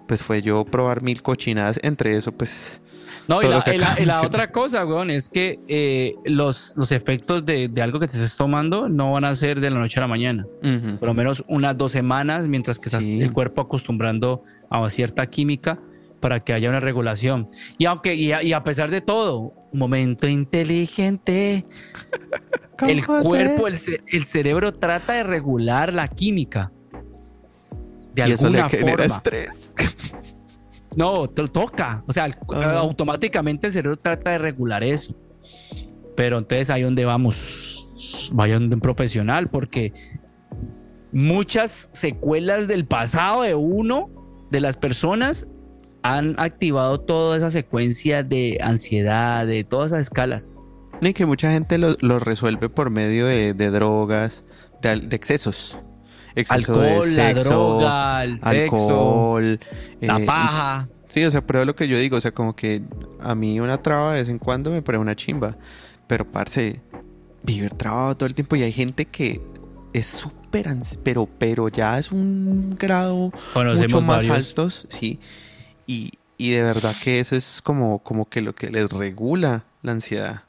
pues 0.06 0.22
fue 0.22 0.42
yo 0.42 0.64
probar 0.64 1.02
mil 1.02 1.22
cochinadas. 1.22 1.80
Entre 1.82 2.16
eso, 2.16 2.30
pues. 2.30 2.80
No, 3.26 3.40
y 3.42 3.48
la, 3.48 3.64
y 3.98 4.04
y 4.04 4.10
otra 4.26 4.52
cosa, 4.52 4.84
weón, 4.84 5.10
es 5.10 5.28
que 5.30 5.58
eh, 5.68 6.14
los, 6.26 6.74
los 6.76 6.92
efectos 6.92 7.44
de, 7.44 7.68
de 7.68 7.82
algo 7.82 7.98
que 7.98 8.06
te 8.06 8.12
estés 8.14 8.36
tomando 8.36 8.88
no 8.88 9.12
van 9.12 9.24
a 9.24 9.34
ser 9.34 9.60
de 9.60 9.70
la 9.70 9.78
noche 9.78 9.98
a 9.98 10.02
la 10.02 10.08
mañana. 10.08 10.46
Por 11.00 11.08
lo 11.08 11.14
menos 11.14 11.42
unas 11.48 11.76
dos 11.78 11.92
semanas, 11.92 12.46
mientras 12.48 12.78
que 12.78 12.88
estás 12.88 13.04
Sí. 13.04 13.20
el 13.22 13.32
cuerpo 13.32 13.62
acostumbrando 13.62 14.42
a 14.70 14.88
cierta 14.90 15.26
química 15.26 15.78
para 16.20 16.40
que 16.40 16.52
haya 16.52 16.68
una 16.68 16.80
regulación. 16.80 17.48
Y 17.78 17.86
aunque 17.86 18.14
y 18.14 18.32
a, 18.32 18.42
y 18.42 18.52
a 18.52 18.62
pesar 18.64 18.90
de 18.90 19.00
todo, 19.00 19.52
momento 19.72 20.26
inteligente, 20.28 21.64
el 22.86 23.04
¿Cómo 23.06 23.22
cuerpo, 23.22 23.68
el, 23.68 23.76
ce- 23.76 24.02
el 24.08 24.24
cerebro 24.24 24.72
trata 24.74 25.14
de 25.14 25.22
regular 25.22 25.92
la 25.92 26.08
química. 26.08 26.72
De 28.14 28.28
y 28.28 28.32
eso 28.32 28.48
le 28.48 28.60
alguna 28.60 28.68
genera 28.68 29.02
forma. 29.04 29.16
estrés. 29.16 29.72
No, 30.96 31.28
te 31.28 31.42
lo 31.42 31.48
toca. 31.48 32.02
O 32.06 32.12
sea, 32.12 32.26
el- 32.26 32.34
automáticamente 32.52 33.66
el 33.68 33.72
cerebro 33.72 33.96
trata 33.96 34.30
de 34.32 34.38
regular 34.38 34.82
eso. 34.84 35.14
Pero 36.16 36.38
entonces 36.38 36.70
ahí 36.70 36.82
donde 36.82 37.04
vamos, 37.04 37.88
vaya 38.32 38.54
donde 38.54 38.74
un 38.76 38.80
profesional, 38.80 39.48
porque 39.48 39.92
muchas 41.12 41.88
secuelas 41.92 42.68
del 42.68 42.86
pasado 42.86 43.42
de 43.42 43.54
uno, 43.54 44.10
de 44.50 44.60
las 44.60 44.76
personas, 44.76 45.46
han 46.02 46.34
activado 46.38 47.00
toda 47.00 47.36
esa 47.36 47.50
secuencia 47.50 48.22
de 48.22 48.58
ansiedad, 48.62 49.46
de 49.46 49.64
todas 49.64 49.88
esas 49.92 50.00
escalas. 50.02 50.50
Y 51.00 51.12
que 51.14 51.26
mucha 51.26 51.50
gente 51.50 51.78
lo, 51.78 51.96
lo 52.00 52.18
resuelve 52.18 52.68
por 52.68 52.90
medio 52.90 53.26
de, 53.26 53.54
de 53.54 53.70
drogas, 53.70 54.44
de 54.82 55.08
excesos. 55.16 55.78
Exceso 56.34 56.78
de 56.80 56.88
Alcohol, 56.90 57.16
la 57.16 57.28
sexo, 57.28 57.48
droga, 57.50 58.24
el 58.24 58.38
sexo, 58.38 58.52
alcohol, 58.52 59.60
la 60.00 60.16
eh, 60.18 60.22
y- 60.22 60.26
paja. 60.26 60.88
Sí, 61.08 61.24
o 61.24 61.30
sea, 61.30 61.46
pero 61.46 61.60
es 61.60 61.66
lo 61.66 61.76
que 61.76 61.86
yo 61.86 61.96
digo, 61.98 62.16
o 62.16 62.20
sea, 62.20 62.32
como 62.32 62.56
que 62.56 62.82
a 63.20 63.34
mí 63.36 63.60
una 63.60 63.80
traba 63.82 64.12
de 64.14 64.20
vez 64.20 64.28
en 64.28 64.38
cuando 64.38 64.70
me 64.70 64.82
parece 64.82 65.00
una 65.00 65.14
chimba. 65.14 65.56
Pero, 66.08 66.28
parce, 66.30 66.80
vivir 67.42 67.72
trabado 67.74 68.16
todo 68.16 68.26
el 68.26 68.34
tiempo 68.34 68.56
y 68.56 68.62
hay 68.62 68.72
gente 68.72 69.04
que 69.04 69.40
es 69.92 70.06
súper, 70.06 70.74
pero, 71.04 71.28
pero 71.38 71.68
ya 71.68 71.98
es 71.98 72.10
un 72.10 72.76
grado 72.76 73.30
Conocemos 73.52 73.92
mucho 73.92 74.00
más 74.02 74.26
varios. 74.26 74.48
altos, 74.48 74.86
sí. 74.90 75.20
Y, 75.86 76.10
y 76.36 76.50
de 76.50 76.62
verdad 76.62 76.94
que 77.02 77.20
eso 77.20 77.36
es 77.36 77.60
como, 77.62 78.00
como 78.00 78.28
que 78.28 78.40
lo 78.42 78.54
que 78.54 78.70
les 78.70 78.90
regula 78.90 79.64
la 79.82 79.92
ansiedad. 79.92 80.42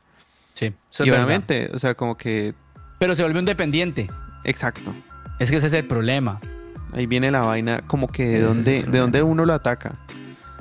Sí, 0.53 0.73
eso 0.89 1.03
y 1.05 1.09
verdad. 1.11 1.25
obviamente, 1.25 1.69
o 1.73 1.77
sea, 1.79 1.93
como 1.93 2.17
que, 2.17 2.55
Pero 2.97 3.13
se 3.13 3.21
vuelve 3.21 3.39
un 3.39 3.45
dependiente. 3.45 4.09
exacto. 4.45 4.95
Es 5.39 5.49
que 5.51 5.57
ese 5.57 5.67
es 5.67 5.73
el 5.73 5.85
problema. 5.87 6.39
Ahí 6.93 7.05
viene 7.07 7.29
la 7.31 7.41
vaina, 7.41 7.81
como 7.87 8.07
que 8.07 8.25
de 8.25 8.41
dónde, 8.41 8.83
de 8.83 8.99
dónde 8.99 9.21
uno 9.21 9.45
lo 9.45 9.53
ataca. 9.53 9.97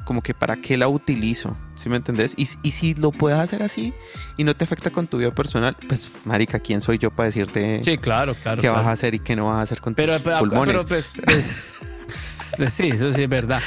Como 0.05 0.21
que 0.21 0.35
para 0.35 0.57
qué 0.57 0.77
la 0.77 0.87
utilizo, 0.89 1.57
¿sí 1.77 1.89
me 1.89 1.97
entendés? 1.97 2.35
Y, 2.37 2.47
y 2.63 2.73
si 2.73 2.95
lo 2.95 3.11
puedes 3.11 3.39
hacer 3.39 3.63
así 3.63 3.95
y 4.37 4.45
no 4.45 4.55
te 4.55 4.65
afecta 4.65 4.91
con 4.91 5.07
tu 5.07 5.17
vida 5.19 5.35
personal, 5.35 5.77
pues, 5.89 6.11
marica, 6.25 6.59
¿quién 6.59 6.81
soy 6.83 6.99
yo 6.99 7.11
para 7.11 7.29
decirte 7.29 7.81
Sí, 7.83 7.97
claro, 7.97 8.35
claro. 8.35 8.61
qué 8.61 8.69
vas 8.69 8.79
claro. 8.81 8.89
a 8.91 8.93
hacer 8.93 9.15
y 9.15 9.19
qué 9.21 9.35
no 9.35 9.47
vas 9.47 9.59
a 9.59 9.63
hacer 9.63 9.81
con 9.81 9.95
Pero, 9.95 10.15
tus 10.15 10.23
pero, 10.23 10.39
pulmones? 10.41 10.67
pero, 10.75 10.87
pues, 10.87 11.15
pues, 11.25 11.71
pues 12.59 12.75
sí, 12.75 12.89
eso 12.89 13.13
sí 13.15 13.23
es 13.23 13.29
verdad. 13.31 13.63